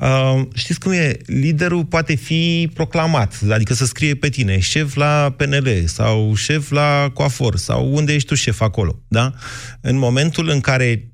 Uh, 0.00 0.42
știți 0.54 0.80
cum 0.80 0.92
e? 0.92 1.16
Liderul 1.26 1.84
poate 1.84 2.14
fi 2.14 2.70
proclamat, 2.74 3.40
adică 3.50 3.74
să 3.74 3.84
scrie 3.84 4.14
pe 4.14 4.28
tine, 4.28 4.58
șef 4.58 4.94
la 4.94 5.34
PNL 5.36 5.84
sau 5.86 6.34
șef 6.34 6.70
la 6.70 7.10
coafor 7.14 7.56
sau 7.56 7.94
unde 7.94 8.14
ești 8.14 8.28
tu 8.28 8.34
șef 8.34 8.60
acolo, 8.60 9.02
da? 9.08 9.32
În 9.80 9.96
momentul 9.96 10.48
în 10.48 10.60
care 10.60 11.12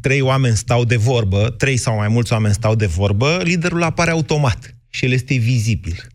trei 0.00 0.20
oameni 0.20 0.56
stau 0.56 0.84
de 0.84 0.96
vorbă, 0.96 1.54
trei 1.58 1.76
sau 1.76 1.96
mai 1.96 2.08
mulți 2.08 2.32
oameni 2.32 2.54
stau 2.54 2.74
de 2.74 2.86
vorbă, 2.86 3.40
liderul 3.42 3.82
apare 3.82 4.10
automat 4.10 4.74
și 4.88 5.04
el 5.04 5.12
este 5.12 5.34
vizibil. 5.34 6.06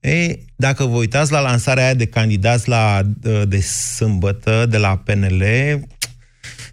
E, 0.00 0.38
dacă 0.56 0.84
vă 0.84 0.96
uitați 0.96 1.32
la 1.32 1.40
lansarea 1.40 1.84
aia 1.84 1.94
de 1.94 2.06
candidați 2.06 2.68
la, 2.68 3.02
de 3.44 3.60
sâmbătă 3.60 4.66
de 4.66 4.76
la 4.76 4.96
PNL, 4.96 5.44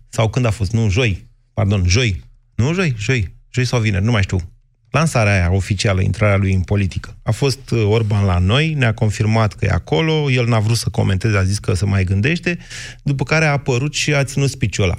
sau 0.10 0.30
când 0.30 0.46
a 0.46 0.50
fost? 0.50 0.72
Nu, 0.72 0.90
joi. 0.90 1.28
Pardon, 1.54 1.84
joi. 1.88 2.24
Nu, 2.56 2.74
joi, 2.74 2.96
joi. 2.98 3.36
Joi 3.50 3.66
sau 3.66 3.80
vineri, 3.80 4.04
nu 4.04 4.12
mai 4.12 4.22
știu 4.22 4.55
lansarea 4.98 5.34
aia 5.34 5.50
oficială, 5.62 6.02
intrarea 6.02 6.38
lui 6.44 6.54
în 6.54 6.62
politică. 6.62 7.10
A 7.24 7.32
fost 7.32 7.72
uh, 7.72 7.86
Orban 7.98 8.26
la 8.26 8.40
noi, 8.52 8.66
ne-a 8.82 8.94
confirmat 8.94 9.54
că 9.54 9.66
e 9.66 9.82
acolo, 9.82 10.16
el 10.40 10.46
n-a 10.48 10.60
vrut 10.66 10.80
să 10.84 10.90
comenteze, 11.00 11.38
a 11.38 11.50
zis 11.52 11.60
că 11.60 11.72
se 11.74 11.86
mai 11.86 12.04
gândește, 12.04 12.52
după 13.04 13.24
care 13.24 13.46
a 13.46 13.58
apărut 13.60 13.94
și 13.94 14.10
a 14.14 14.24
ținut 14.24 14.50
spiciul 14.50 14.84
ăla. 14.84 14.98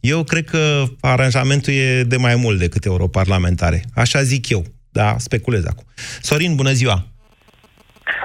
Eu 0.00 0.24
cred 0.30 0.44
că 0.44 0.62
aranjamentul 1.00 1.72
e 1.72 2.02
de 2.12 2.16
mai 2.26 2.36
mult 2.44 2.58
decât 2.58 2.84
europarlamentare. 2.84 3.78
Așa 4.02 4.20
zic 4.22 4.48
eu, 4.48 4.62
da, 4.98 5.08
speculez 5.26 5.64
acum. 5.72 5.86
Sorin, 6.28 6.52
bună 6.60 6.72
ziua! 6.80 6.98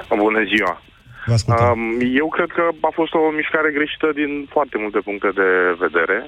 Bună 0.08 0.42
ziua! 0.50 0.82
Um, 1.28 1.82
eu 2.22 2.28
cred 2.36 2.50
că 2.56 2.64
a 2.88 2.92
fost 2.98 3.12
o 3.14 3.22
mișcare 3.40 3.70
greșită 3.76 4.08
din 4.20 4.32
foarte 4.54 4.76
multe 4.82 5.00
puncte 5.08 5.30
de 5.40 5.48
vedere. 5.84 6.18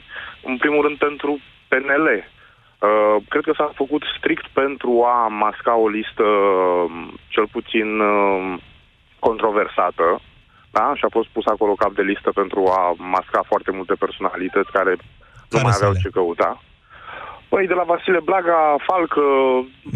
În 0.49 0.57
primul 0.63 0.83
rând 0.87 0.97
pentru 1.07 1.33
PNL, 1.71 2.07
Uh, 2.81 3.17
cred 3.29 3.45
că 3.45 3.53
s-a 3.57 3.73
făcut 3.75 4.03
strict 4.17 4.47
pentru 4.47 5.05
a 5.05 5.29
masca 5.29 5.77
o 5.77 5.89
listă 5.89 6.23
um, 6.23 7.19
cel 7.29 7.47
puțin 7.53 8.01
uh, 8.01 8.59
controversată, 9.19 10.21
da? 10.71 10.93
Și 10.95 11.05
a 11.05 11.09
fost 11.11 11.29
pus 11.29 11.47
acolo 11.47 11.75
cap 11.75 11.93
de 11.95 12.03
listă 12.03 12.31
pentru 12.35 12.67
a 12.67 12.95
masca 12.97 13.43
foarte 13.47 13.71
multe 13.71 13.95
personalități 13.95 14.71
care, 14.71 14.97
care 14.97 15.03
nu 15.49 15.61
mai 15.63 15.73
aveau 15.75 15.93
ce 16.03 16.09
căuta. 16.09 16.63
Păi, 17.61 17.69
de 17.75 17.81
la 17.83 17.91
Vasile 17.95 18.21
Blaga, 18.31 18.59
Falcă 18.91 19.25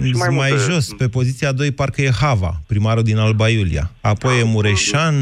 și 0.09 0.15
mai, 0.23 0.33
mai 0.43 0.51
multe. 0.53 0.65
jos, 0.69 0.85
pe 1.01 1.09
poziția 1.19 1.53
2, 1.53 1.73
parcă 1.81 2.01
e 2.03 2.19
Hava, 2.23 2.53
primarul 2.73 3.03
din 3.11 3.19
Alba 3.19 3.49
Iulia. 3.49 3.85
Apoi 4.13 4.35
e 4.41 4.51
Mureșan, 4.55 5.17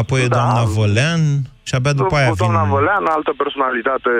apoi 0.00 0.20
e 0.24 0.26
Da. 0.26 0.36
doamna 0.36 0.62
Vălean 0.76 1.22
și 1.68 1.74
abia 1.74 1.92
după 2.02 2.14
aia 2.16 2.26
vin... 2.26 2.34
Doamna 2.42 2.64
Vălean, 2.74 3.04
altă 3.16 3.32
personalitate 3.42 4.12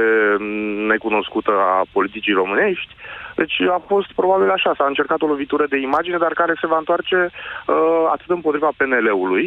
necunoscută 0.92 1.52
a 1.74 1.76
politicii 1.96 2.38
românești. 2.40 2.92
Deci 3.40 3.56
a 3.76 3.80
fost 3.90 4.10
probabil 4.20 4.48
așa, 4.56 4.70
s-a 4.78 4.86
încercat 4.92 5.20
o 5.22 5.26
lovitură 5.34 5.64
de 5.72 5.78
imagine, 5.88 6.18
dar 6.24 6.32
care 6.40 6.54
se 6.60 6.70
va 6.72 6.78
întoarce 6.82 7.18
uh, 7.30 8.04
atât 8.14 8.30
împotriva 8.38 8.70
PNL-ului, 8.78 9.46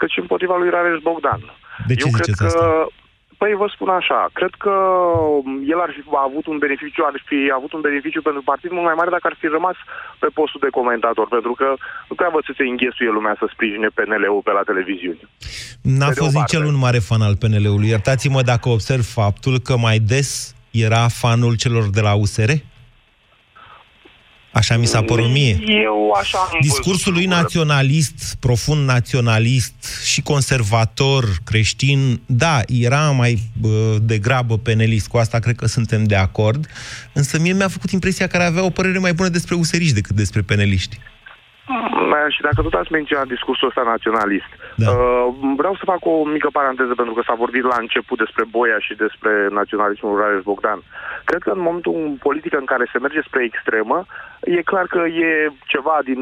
cât 0.00 0.10
și 0.14 0.20
împotriva 0.24 0.56
lui 0.56 0.70
Rareș 0.74 0.98
Bogdan. 1.08 1.42
De 1.88 1.94
ce 1.94 2.04
Eu 2.06 2.12
cred 2.12 2.24
ziceți 2.24 2.40
că, 2.42 2.46
asta? 2.46 2.66
Păi 3.42 3.54
vă 3.62 3.68
spun 3.74 3.90
așa, 4.00 4.20
cred 4.38 4.52
că 4.64 4.74
el 5.72 5.80
ar 5.86 5.90
fi 5.96 6.02
avut 6.28 6.46
un 6.52 6.58
beneficiu, 6.64 7.02
ar 7.10 7.16
fi 7.28 7.38
avut 7.58 7.72
un 7.72 7.82
beneficiu 7.88 8.22
pentru 8.28 8.42
partid 8.50 8.70
mult 8.70 8.86
mai 8.88 8.98
mare 8.98 9.10
dacă 9.16 9.26
ar 9.30 9.36
fi 9.40 9.46
rămas 9.46 9.76
pe 10.22 10.28
postul 10.38 10.60
de 10.64 10.76
comentator, 10.78 11.26
pentru 11.36 11.52
că 11.60 11.68
nu 12.08 12.14
treabă 12.20 12.38
să 12.46 12.52
se 12.56 12.64
înghesuie 12.70 13.10
lumea 13.16 13.34
să 13.38 13.46
sprijine 13.52 13.88
PNL-ul 13.96 14.42
pe 14.44 14.52
la 14.58 14.62
televiziune. 14.70 15.22
N-a 15.98 16.08
Pe 16.08 16.14
de 16.14 16.20
o 16.20 16.24
fost 16.24 16.36
nici 16.40 16.52
parte. 16.52 16.56
el 16.56 16.72
un 16.72 16.78
mare 16.86 17.00
fan 17.08 17.22
al 17.28 17.36
PNL-ului. 17.42 17.88
Iertați-mă 17.94 18.40
dacă 18.52 18.66
observ 18.68 19.04
faptul 19.20 19.54
că 19.66 19.74
mai 19.86 19.98
des 20.12 20.30
era 20.70 21.04
fanul 21.22 21.54
celor 21.62 21.84
de 21.96 22.00
la 22.00 22.12
USR? 22.14 22.50
Așa 24.52 24.76
mi 24.76 24.86
s-a 24.86 25.02
părut 25.02 25.30
mie. 25.30 25.58
Eu 25.66 26.10
așa 26.20 26.38
am 26.38 26.58
Discursul 26.60 27.12
lui 27.12 27.26
naționalist, 27.26 28.36
profund 28.40 28.86
naționalist 28.86 29.74
și 30.04 30.22
conservator 30.22 31.36
creștin, 31.44 32.20
da, 32.26 32.60
era 32.66 33.10
mai 33.10 33.38
bă, 33.60 33.98
degrabă 34.02 34.58
penelist, 34.58 35.06
cu 35.06 35.16
asta 35.16 35.38
cred 35.38 35.56
că 35.56 35.66
suntem 35.66 36.04
de 36.04 36.16
acord, 36.16 36.66
însă 37.12 37.38
mie 37.38 37.52
mi-a 37.52 37.68
făcut 37.68 37.90
impresia 37.90 38.26
că 38.26 38.36
ar 38.36 38.42
avea 38.42 38.64
o 38.64 38.70
părere 38.70 38.98
mai 38.98 39.12
bună 39.12 39.28
despre 39.28 39.54
useriști 39.54 39.94
decât 39.94 40.16
despre 40.16 40.40
peneliști. 40.40 40.98
Mm, 41.66 42.14
Și 42.28 42.40
dacă 42.40 42.62
tot 42.62 42.74
ați 42.74 42.92
menționat 42.92 43.26
discursul 43.26 43.68
ăsta 43.68 43.82
naționalist, 43.82 44.50
da. 44.76 44.90
uh, 44.90 45.26
vreau 45.56 45.74
să 45.74 45.84
fac 45.92 46.00
o 46.00 46.24
mică 46.24 46.48
paranteză 46.52 46.94
pentru 46.94 47.14
că 47.14 47.22
s-a 47.24 47.34
vorbit 47.34 47.62
la 47.62 47.76
început 47.78 48.18
despre 48.18 48.44
Boia 48.50 48.78
și 48.78 48.94
despre 48.94 49.32
naționalismul 49.50 50.18
Rareș 50.20 50.42
Bogdan. 50.42 50.80
Cred 51.24 51.42
că 51.42 51.50
în 51.50 51.60
momentul 51.60 51.94
în 51.94 52.16
politică 52.26 52.56
în 52.58 52.64
care 52.64 52.84
se 52.92 52.98
merge 52.98 53.20
spre 53.20 53.42
extremă, 53.44 54.06
e 54.40 54.70
clar 54.70 54.86
că 54.86 55.02
e 55.06 55.52
ceva 55.66 55.98
din 56.04 56.20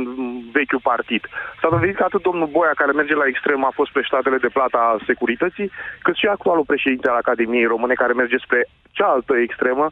vechiul 0.53 0.87
partid. 0.93 1.23
S-a 1.61 1.69
dovedit 1.71 1.97
că 1.97 2.05
atât 2.05 2.23
domnul 2.23 2.53
Boia, 2.57 2.73
care 2.75 2.93
merge 2.93 3.15
la 3.15 3.27
extremă, 3.27 3.67
a 3.67 3.79
fost 3.81 3.93
pe 3.93 4.03
statele 4.07 4.37
de 4.37 4.55
plată 4.57 4.77
a 4.77 4.99
securității, 5.07 5.71
cât 6.03 6.17
și 6.17 6.27
actualul 6.27 6.71
președinte 6.73 7.09
al 7.09 7.17
Academiei 7.17 7.73
Române, 7.75 7.95
care 7.95 8.13
merge 8.13 8.37
spre 8.39 8.69
cealaltă 8.91 9.35
extremă, 9.37 9.91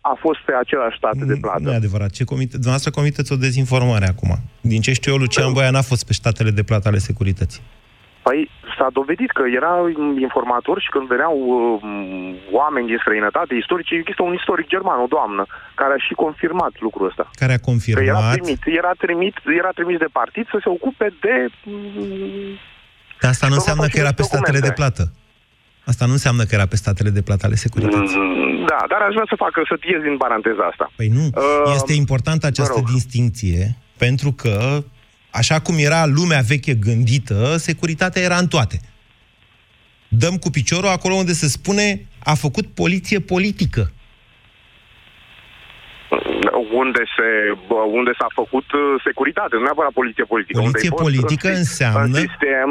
a 0.00 0.14
fost 0.20 0.40
pe 0.46 0.52
același 0.60 0.96
stat 0.96 1.16
de 1.16 1.36
plată. 1.40 1.62
Nu 1.62 1.72
e 1.72 1.74
adevărat. 1.74 2.10
Ce 2.10 2.24
comite... 2.24 2.52
Dumneavoastră 2.52 2.90
comiteți 2.90 3.32
o 3.32 3.36
dezinformare 3.36 4.06
acum. 4.06 4.30
Din 4.60 4.80
ce 4.80 4.92
știu 4.92 5.12
eu, 5.12 5.18
Lucian 5.18 5.52
Boia 5.52 5.70
n-a 5.70 5.82
fost 5.82 6.06
pe 6.06 6.12
statele 6.12 6.50
de 6.50 6.62
plată 6.62 6.88
ale 6.88 6.98
securității. 6.98 7.62
Păi 8.22 8.50
s-a 8.78 8.88
dovedit 8.92 9.30
că 9.38 9.42
era 9.60 9.72
informator 10.28 10.76
și 10.80 10.88
când 10.94 11.06
veneau 11.14 11.34
uh, 11.46 12.58
oameni 12.60 12.86
din 12.86 12.98
străinătate, 13.00 13.54
istorici, 13.54 13.90
există 13.90 14.22
un 14.22 14.34
istoric 14.40 14.66
german, 14.74 14.98
o 15.06 15.06
doamnă, 15.16 15.42
care 15.80 15.92
a 15.94 16.00
și 16.06 16.14
confirmat 16.24 16.72
lucrul 16.86 17.06
ăsta. 17.10 17.24
Care 17.42 17.52
a 17.52 17.56
Că 17.56 17.62
era 17.62 17.70
confirmat... 17.70 18.32
trimis, 18.36 18.58
era 18.80 18.92
trimis, 19.04 19.34
era 19.60 19.70
trimis 19.78 19.98
de 20.04 20.10
partid 20.20 20.44
să 20.52 20.58
se 20.64 20.68
ocupe 20.76 21.06
de... 21.24 21.34
mm, 21.64 22.54
Dar 23.20 23.30
asta 23.34 23.46
nu 23.46 23.52
Să 23.54 23.58
înseamnă 23.60 23.82
facă 23.86 23.94
că 23.94 24.00
era 24.04 24.12
pe 24.18 24.22
niște 24.22 24.36
statele 24.36 24.60
de 24.60 24.68
documente. 24.68 24.80
plată. 24.82 25.02
Asta 25.90 26.06
nu 26.06 26.12
înseamnă 26.12 26.42
că 26.44 26.54
era 26.54 26.66
pe 26.66 26.76
statele 26.76 27.10
de 27.10 27.22
plată 27.22 27.46
ale 27.46 27.54
securității. 27.54 28.16
mm, 28.16 28.64
Da, 28.72 28.80
dar 28.88 29.00
aș 29.06 29.12
vrea 29.16 29.26
să 29.28 29.34
facă, 29.44 29.58
să 29.68 29.74
ies 29.92 30.02
din 30.08 30.16
paranteza 30.16 30.62
asta. 30.70 30.92
Păi 30.96 31.08
nu, 31.08 31.24
Uh, 31.24 31.72
este 31.74 31.92
importantă 31.92 32.46
această 32.46 32.72
mă 32.76 32.84
rog. 32.86 32.94
distinție, 32.94 33.76
pentru 33.96 34.32
că, 34.32 34.84
așa 35.30 35.58
cum 35.60 35.74
era 35.78 36.06
lumea 36.06 36.40
veche 36.40 36.74
gândită, 36.74 37.56
securitatea 37.56 38.22
era 38.22 38.36
în 38.36 38.46
toate. 38.46 38.80
Dăm 40.08 40.36
cu 40.36 40.50
piciorul 40.50 40.88
acolo 40.88 41.14
unde 41.14 41.32
se 41.32 41.48
spune 41.48 42.06
a 42.24 42.34
făcut 42.34 42.66
poliție 42.66 43.18
politică. 43.20 43.92
Unde, 46.82 47.02
se, 47.16 47.28
bă, 47.68 47.80
unde 47.98 48.12
s-a 48.20 48.28
făcut 48.40 48.66
uh, 48.72 48.82
securitate, 49.06 49.52
nu 49.56 49.62
neapărat 49.66 49.92
poliție 50.00 50.24
politică. 50.32 50.58
Poliție 50.58 50.68
unde 50.68 50.86
ai 50.86 50.92
fost 50.94 51.06
politică 51.08 51.46
în, 51.48 51.60
înseamnă- 51.64 52.04
În 52.06 52.12
sistem, 52.26 52.68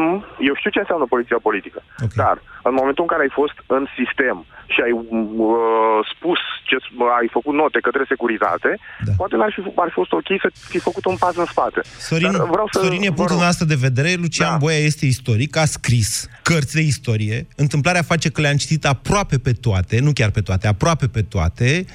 eu 0.50 0.54
știu 0.60 0.72
ce 0.76 0.82
înseamnă 0.84 1.06
poliția 1.16 1.40
politică, 1.48 1.80
okay. 2.06 2.18
dar 2.24 2.36
în 2.70 2.74
momentul 2.80 3.04
în 3.06 3.12
care 3.14 3.24
ai 3.28 3.34
fost 3.42 3.58
în 3.78 3.84
sistem 4.00 4.38
și 4.74 4.80
ai 4.86 4.92
uh, 4.92 6.00
spus 6.14 6.40
ce 6.70 6.76
ai 7.20 7.28
făcut 7.38 7.54
note 7.62 7.80
către 7.88 8.04
securitate, 8.14 8.70
da. 9.08 9.12
poate 9.20 9.36
n-ar 9.40 9.52
fi, 9.56 9.62
ar 9.84 9.88
fi 9.92 9.98
fost 10.02 10.12
ok 10.20 10.30
să 10.44 10.48
fi 10.74 10.80
făcut 10.90 11.04
un 11.12 11.18
pas 11.24 11.36
în 11.44 11.48
spate. 11.54 11.80
Sorin, 12.10 12.32
Dar 12.32 12.48
vreau 12.56 12.68
să, 12.72 12.80
Sorin 12.84 13.02
e 13.02 13.10
vă 13.10 13.14
punctul 13.20 13.36
rog, 13.38 13.46
nostru 13.46 13.66
de 13.74 13.78
vedere. 13.88 14.10
Lucian 14.24 14.52
da. 14.56 14.62
Boia 14.64 14.82
este 14.90 15.06
istoric, 15.06 15.52
a 15.64 15.66
scris 15.66 16.10
cărți 16.50 16.74
de 16.80 16.82
istorie. 16.94 17.38
Întâmplarea 17.56 18.02
face 18.12 18.28
că 18.32 18.42
le-am 18.42 18.56
citit 18.64 18.86
aproape 18.86 19.38
pe 19.48 19.54
toate, 19.66 20.00
nu 20.00 20.12
chiar 20.14 20.32
pe 20.38 20.42
toate, 20.42 20.68
aproape 20.68 21.08
pe 21.08 21.22
toate. 21.22 21.86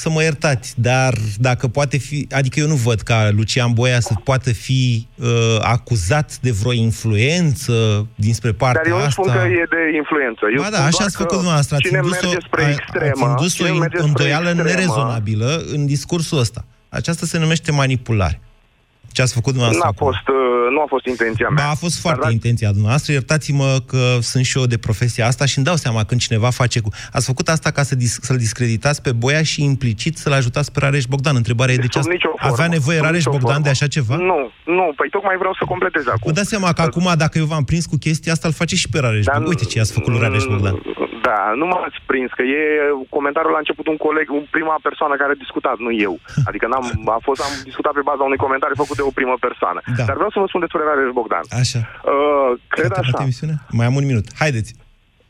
Să 0.00 0.10
mă 0.10 0.22
iertați, 0.22 0.74
dar 0.80 1.14
dacă 1.38 1.68
poate 1.68 1.96
fi... 1.98 2.26
Adică 2.30 2.60
eu 2.60 2.66
nu 2.66 2.74
văd 2.74 3.00
ca 3.00 3.28
Lucian 3.30 3.72
Boia 3.72 4.00
să 4.00 4.14
poată 4.24 4.52
fi 4.52 5.06
uh, 5.14 5.26
acuzat 5.62 6.38
de 6.40 6.50
vreo 6.50 6.72
influență 6.72 8.06
dinspre 8.14 8.52
partea 8.52 8.82
Dar 8.82 8.92
eu 8.92 8.98
nu 8.98 9.04
asta. 9.04 9.22
spun 9.22 9.32
că 9.32 9.46
e 9.46 9.66
de 9.76 9.96
influență. 9.96 10.42
Eu 10.54 10.60
Ba 10.62 10.66
spun 10.66 10.78
da, 10.78 10.84
așa 10.84 10.90
doar 10.90 11.06
ați 11.06 11.16
că 11.16 11.22
făcut 11.22 11.36
dumneavoastră. 11.36 11.74
Ați 11.76 11.84
Cine 11.86 11.96
indus 12.02 12.20
merge 12.20 12.36
o, 12.36 12.40
spre 12.46 12.64
a- 12.64 12.70
extremă, 12.70 13.24
ați 13.26 13.30
indus 13.34 13.52
o 13.58 13.64
cine 13.64 13.78
merge 13.78 13.96
spre 13.96 14.08
îndoială 14.08 14.48
extremă, 14.48 14.68
nerezonabilă 14.70 15.62
în 15.74 15.86
discursul 15.86 16.38
ăsta. 16.38 16.64
Aceasta 16.88 17.26
se 17.26 17.38
numește 17.38 17.70
manipulare. 17.72 18.40
Ce 19.12 19.22
ați 19.22 19.34
făcut 19.38 19.52
dumneavoastră 19.56 19.90
N-a 19.90 20.04
fost, 20.06 20.26
uh, 20.28 20.36
nu 20.80 20.86
a 20.86 20.88
fost 20.96 21.06
intenția 21.06 21.48
mea. 21.48 21.64
Ba, 21.64 21.70
a 21.70 21.74
fost 21.74 22.00
foarte 22.00 22.28
intenția 22.38 22.70
dumneavoastră. 22.70 23.12
Iertați-mă 23.12 23.70
că 23.86 24.02
sunt 24.20 24.44
și 24.44 24.58
eu 24.58 24.66
de 24.66 24.78
profesia 24.78 25.26
asta 25.26 25.44
și 25.46 25.56
îmi 25.56 25.66
dau 25.66 25.76
seama 25.76 26.04
când 26.04 26.20
cineva 26.20 26.50
face 26.50 26.80
cu... 26.80 26.88
Ați 27.12 27.26
făcut 27.26 27.48
asta 27.48 27.70
ca 27.70 27.82
să 27.82 27.94
dis- 27.94 28.18
să-l 28.22 28.36
discreditați 28.36 29.02
pe 29.02 29.12
Boia 29.12 29.42
și 29.42 29.64
implicit 29.64 30.16
să-l 30.16 30.32
ajutați 30.32 30.72
pe 30.72 30.78
Rareș 30.82 31.04
Bogdan. 31.04 31.36
Întrebarea 31.36 31.74
e 31.74 31.76
de 31.76 31.86
ce 31.86 31.98
Sub 31.98 32.00
ați... 32.00 32.08
nicio 32.08 32.28
formă. 32.40 32.54
avea 32.54 32.66
nevoie 32.66 32.96
Sub 32.96 33.06
Rareș 33.06 33.24
nicio 33.24 33.30
Bogdan 33.30 33.50
formă. 33.52 33.64
de 33.64 33.70
așa 33.70 33.86
ceva? 33.86 34.16
Nu, 34.16 34.38
nu, 34.78 34.92
păi 34.96 35.08
tocmai 35.10 35.36
vreau 35.38 35.54
să 35.58 35.64
completez 35.72 36.04
acum. 36.06 36.20
Vă 36.24 36.32
dați 36.32 36.48
seama 36.48 36.72
că 36.72 36.82
acum, 36.82 37.06
dacă 37.16 37.38
eu 37.38 37.44
v-am 37.44 37.64
prins 37.64 37.84
cu 37.86 37.96
chestia 37.96 38.32
asta, 38.32 38.48
îl 38.48 38.54
face 38.54 38.76
și 38.76 38.88
pe 38.88 38.98
Rareș 39.00 39.24
Bogdan. 39.24 39.46
Uite 39.46 39.64
ce 39.64 39.78
i-ați 39.78 39.92
făcut 39.92 40.10
lui 40.12 40.20
Rareș 40.20 40.44
Bogdan. 40.44 40.74
Da, 41.26 41.38
nu 41.60 41.66
m-ați 41.66 41.98
prins, 42.10 42.30
că 42.38 42.42
e 42.42 42.60
comentariul 43.16 43.52
la 43.56 43.62
început 43.62 43.86
un 43.92 43.98
coleg, 44.06 44.26
un 44.40 44.46
prima 44.56 44.76
persoană 44.86 45.14
care 45.16 45.32
a 45.32 45.42
discutat, 45.44 45.76
nu 45.86 45.92
eu. 46.06 46.14
Adică 46.48 46.66
n-am, 46.66 46.86
a 47.16 47.20
fost, 47.28 47.40
am 47.46 47.54
discutat 47.70 47.92
pe 47.92 48.06
baza 48.10 48.22
unui 48.22 48.44
comentariu 48.46 48.82
făcut 48.84 48.96
de 48.96 49.02
o 49.10 49.16
primă 49.18 49.36
persoană. 49.46 49.80
Da. 49.96 50.04
Dar 50.08 50.16
vreau 50.20 50.30
să 50.30 50.38
vă 50.42 50.46
spun 50.48 50.60
despre 50.60 50.82
Rareș 50.88 51.10
Bogdan. 51.18 51.44
Așa. 51.62 51.80
Uh, 52.12 52.50
cred 52.74 52.92
așa. 53.02 53.18
Emisiunea? 53.22 53.58
Mai 53.78 53.86
am 53.86 53.94
un 54.00 54.06
minut. 54.10 54.26
Haideți. 54.42 54.70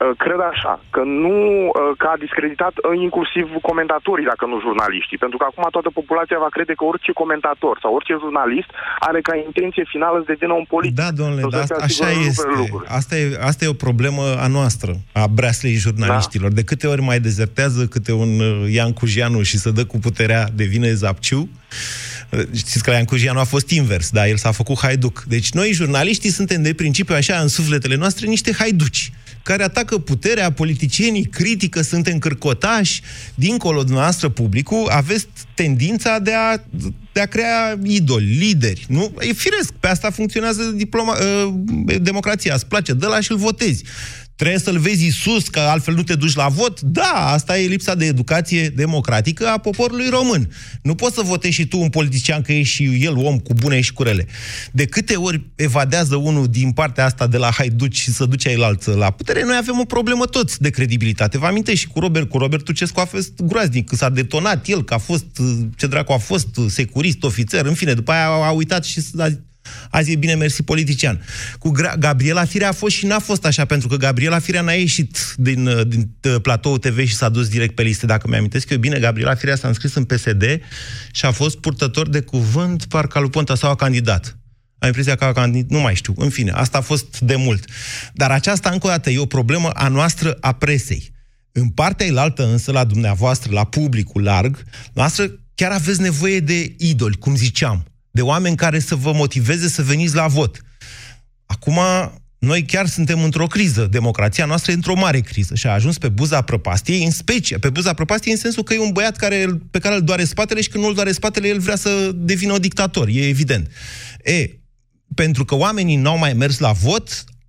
Uh, 0.01 0.11
cred 0.25 0.41
așa, 0.53 0.75
că 0.95 1.03
nu, 1.25 1.37
uh, 1.69 1.91
că 2.01 2.07
a 2.15 2.23
discreditat 2.25 2.75
uh, 2.79 2.85
inclusiv 3.07 3.45
comentatorii, 3.71 4.31
dacă 4.33 4.45
nu 4.51 4.57
jurnaliștii, 4.67 5.23
pentru 5.25 5.37
că 5.39 5.45
acum 5.49 5.65
toată 5.77 5.91
populația 5.99 6.39
va 6.45 6.51
crede 6.57 6.75
că 6.79 6.85
orice 6.93 7.13
comentator 7.23 7.75
sau 7.83 7.91
orice 7.99 8.15
jurnalist 8.23 8.71
are 9.09 9.21
ca 9.29 9.35
intenție 9.49 9.85
finală 9.95 10.17
să 10.21 10.33
devină 10.33 10.55
un 10.63 10.67
politic. 10.75 10.97
Da, 11.05 11.11
domnule, 11.21 11.41
Sau 11.45 11.51
să 11.51 11.57
dar 11.57 11.67
se 11.67 11.73
asta, 11.73 11.87
asigure 11.87 12.11
așa 12.11 12.19
lucruri, 12.27 12.53
este. 12.53 12.63
lucruri. 12.63 12.87
Asta 13.01 13.15
e, 13.23 13.25
asta 13.51 13.61
e 13.65 13.77
o 13.77 13.83
problemă 13.87 14.25
a 14.45 14.49
noastră, 14.59 14.91
a 15.23 15.25
breaslei 15.39 15.83
jurnaliștilor. 15.85 16.51
De 16.61 16.65
câte 16.71 16.87
ori 16.93 17.03
mai 17.11 17.19
dezertează 17.29 17.81
câte 17.95 18.13
un 18.23 18.33
uh, 18.41 18.73
Ian 18.77 18.93
Cujianu 18.99 19.41
și 19.51 19.57
să 19.65 19.71
dă 19.79 19.85
cu 19.91 19.97
puterea, 20.07 20.43
devine 20.63 20.91
zapciu, 21.03 21.41
Uh, 22.31 22.41
Știți 22.57 22.83
că 22.83 22.91
Ian 22.91 23.05
Cujianu 23.05 23.39
a 23.39 23.45
fost 23.45 23.71
invers, 23.71 24.11
da, 24.11 24.29
el 24.29 24.37
s-a 24.37 24.51
făcut 24.51 24.79
haiduc. 24.79 25.23
Deci 25.23 25.51
noi, 25.51 25.73
jurnaliștii, 25.73 26.31
suntem 26.31 26.63
de 26.63 26.75
principiu 26.75 27.15
așa, 27.15 27.37
în 27.39 27.49
sufletele 27.49 27.97
noastre, 27.97 28.27
niște 28.27 28.53
haiduci 28.59 29.13
care 29.43 29.63
atacă 29.63 29.99
puterea, 29.99 30.53
politicienii, 30.53 31.25
critică, 31.25 31.83
suntem 31.83 32.19
cârcotași, 32.19 33.03
dincolo 33.35 33.83
de 33.85 33.93
noastră, 33.93 34.29
publicul, 34.29 34.89
aveți 34.89 35.27
tendința 35.55 36.19
de 36.19 36.33
a, 36.35 36.57
de 37.13 37.21
a 37.21 37.27
crea 37.27 37.79
idoli, 37.83 38.37
lideri, 38.37 38.85
nu? 38.89 39.15
E 39.19 39.33
firesc, 39.33 39.73
pe 39.73 39.89
asta 39.89 40.11
funcționează 40.11 40.63
diploma, 40.63 41.17
uh, 41.17 41.55
democrația, 42.01 42.55
îți 42.55 42.67
place, 42.67 42.93
dă 42.93 43.07
la 43.07 43.21
și-l 43.21 43.37
votezi. 43.37 43.85
Trebuie 44.41 44.61
să-l 44.61 44.79
vezi 44.79 45.09
sus, 45.09 45.49
că 45.49 45.59
altfel 45.61 45.95
nu 45.95 46.03
te 46.03 46.15
duci 46.15 46.35
la 46.35 46.49
vot? 46.49 46.81
Da, 46.81 47.33
asta 47.33 47.59
e 47.59 47.67
lipsa 47.67 47.95
de 47.95 48.05
educație 48.05 48.69
democratică 48.69 49.47
a 49.47 49.59
poporului 49.59 50.09
român. 50.09 50.51
Nu 50.83 50.95
poți 50.95 51.15
să 51.15 51.21
votezi 51.25 51.55
și 51.55 51.67
tu 51.67 51.81
un 51.81 51.89
politician 51.89 52.43
că 52.43 52.53
ești 52.53 52.75
și 52.75 53.05
el 53.05 53.17
om 53.17 53.39
cu 53.39 53.55
bune 53.55 53.81
și 53.81 53.93
cu 53.93 54.03
rele. 54.03 54.27
De 54.73 54.87
câte 54.87 55.17
ori 55.17 55.41
evadează 55.55 56.17
unul 56.17 56.47
din 56.47 56.73
partea 56.73 57.05
asta 57.05 57.27
de 57.27 57.37
la 57.37 57.51
haiduci 57.51 57.97
și 57.97 58.13
să 58.13 58.25
duce 58.25 58.57
altă 58.61 58.95
la 58.95 59.11
putere, 59.11 59.45
noi 59.45 59.57
avem 59.57 59.79
o 59.81 59.85
problemă 59.85 60.25
toți 60.25 60.61
de 60.61 60.71
credibilitate. 60.71 61.39
Vă 61.39 61.47
amintești 61.47 61.81
și 61.81 61.87
cu 61.87 62.01
Robert, 62.01 62.29
cu 62.29 62.39
Robert 62.39 62.65
Tucescu 62.65 63.01
a 63.01 63.05
fost 63.05 63.33
groaznic, 63.43 63.89
că 63.89 63.97
s-a 63.97 64.09
detonat 64.09 64.69
el, 64.69 64.85
că 64.85 64.95
a 64.95 64.99
fost, 64.99 65.27
ce 65.77 65.87
dracu 65.87 66.13
a 66.13 66.19
fost, 66.19 66.49
securist, 66.69 67.23
ofițer, 67.23 67.65
în 67.65 67.75
fine, 67.75 67.93
după 67.93 68.13
aia 68.13 68.27
a 68.27 68.51
uitat 68.51 68.85
și 68.85 69.01
s-a 69.01 69.29
Azi 69.91 70.13
e 70.13 70.17
bine 70.17 70.35
mersi 70.35 70.63
politician. 70.63 71.25
Cu 71.59 71.71
Gabriela 71.99 72.45
Firea 72.45 72.69
a 72.69 72.73
fost 72.73 72.97
și 72.97 73.07
n-a 73.07 73.19
fost 73.19 73.45
așa, 73.45 73.65
pentru 73.65 73.89
că 73.89 73.97
Gabriela 73.97 74.39
Firea 74.39 74.61
n-a 74.61 74.73
ieșit 74.73 75.35
din, 75.37 75.67
uh, 75.67 75.87
din 75.87 76.11
uh, 76.23 76.37
platou 76.43 76.79
TV 76.79 77.07
și 77.07 77.15
s-a 77.15 77.29
dus 77.29 77.49
direct 77.49 77.75
pe 77.75 77.83
liste. 77.83 78.07
Dacă 78.07 78.29
mi-amintesc 78.29 78.71
eu 78.71 78.79
bine, 78.79 78.99
Gabriela 78.99 79.35
Firea 79.35 79.57
s-a 79.57 79.69
înscris 79.69 79.95
în 79.95 80.05
PSD 80.05 80.45
și 81.13 81.25
a 81.25 81.31
fost 81.31 81.59
purtător 81.59 82.09
de 82.09 82.21
cuvânt, 82.21 82.85
parcă 82.85 83.19
lui 83.19 83.31
Ponta 83.31 83.55
sau 83.55 83.71
a 83.71 83.75
candidat. 83.75 84.39
Am 84.79 84.89
impresia 84.89 85.15
că 85.15 85.25
a 85.25 85.33
candidat, 85.33 85.71
nu 85.71 85.81
mai 85.81 85.95
știu. 85.95 86.15
În 86.17 86.29
fine, 86.29 86.51
asta 86.51 86.79
a 86.79 86.81
fost 86.81 87.19
de 87.21 87.37
mult. 87.37 87.65
Dar 88.13 88.31
aceasta, 88.31 88.71
încă 88.71 88.87
o 88.87 88.91
dată, 88.91 89.11
e 89.11 89.19
o 89.19 89.27
problemă 89.27 89.69
a 89.69 89.89
noastră, 89.89 90.37
a 90.41 90.53
presei. 90.53 91.13
În 91.53 91.69
partea 91.69 92.07
elaltă, 92.07 92.47
însă, 92.47 92.73
la 92.73 92.85
dumneavoastră, 92.85 93.53
la 93.53 93.65
publicul 93.65 94.23
larg, 94.23 94.65
noastră 94.93 95.31
chiar 95.55 95.71
aveți 95.71 96.01
nevoie 96.01 96.41
de 96.41 96.75
idoli, 96.79 97.17
cum 97.17 97.37
ziceam, 97.37 97.85
de 98.11 98.23
oameni 98.23 98.57
care 98.57 98.79
să 98.79 98.95
vă 98.95 99.13
motiveze 99.13 99.69
să 99.69 99.83
veniți 99.83 100.15
la 100.15 100.27
vot. 100.27 100.61
Acum, 101.47 101.79
noi 102.39 102.65
chiar 102.65 102.87
suntem 102.87 103.23
într-o 103.23 103.47
criză. 103.47 103.87
Democrația 103.91 104.45
noastră 104.45 104.71
e 104.71 104.75
într-o 104.75 104.95
mare 104.95 105.21
criză 105.21 105.55
și 105.55 105.67
a 105.67 105.73
ajuns 105.73 105.99
pe 105.99 106.09
buza 106.09 106.41
prăpastiei, 106.43 107.05
în 107.05 107.11
specie, 107.11 107.59
pe 107.59 107.71
buza 107.71 107.93
prăpastiei 107.93 108.35
în 108.35 108.41
sensul 108.41 108.63
că 108.63 108.75
e 108.75 108.79
un 108.79 108.93
băiat 108.93 109.17
care, 109.17 109.47
pe 109.71 109.79
care 109.79 109.95
îl 109.95 110.03
doare 110.03 110.25
spatele 110.25 110.61
și 110.61 110.69
când 110.69 110.83
nu 110.83 110.89
îl 110.89 110.95
doare 110.95 111.13
spatele, 111.13 111.49
el 111.49 111.59
vrea 111.59 111.77
să 111.77 112.11
devină 112.15 112.53
o 112.53 112.59
dictator, 112.59 113.09
e 113.09 113.29
evident. 113.29 113.71
E, 114.25 114.51
pentru 115.15 115.45
că 115.45 115.55
oamenii 115.55 115.97
n-au 115.97 116.19
mai 116.19 116.33
mers 116.33 116.59
la 116.59 116.73
vot, 116.73 117.25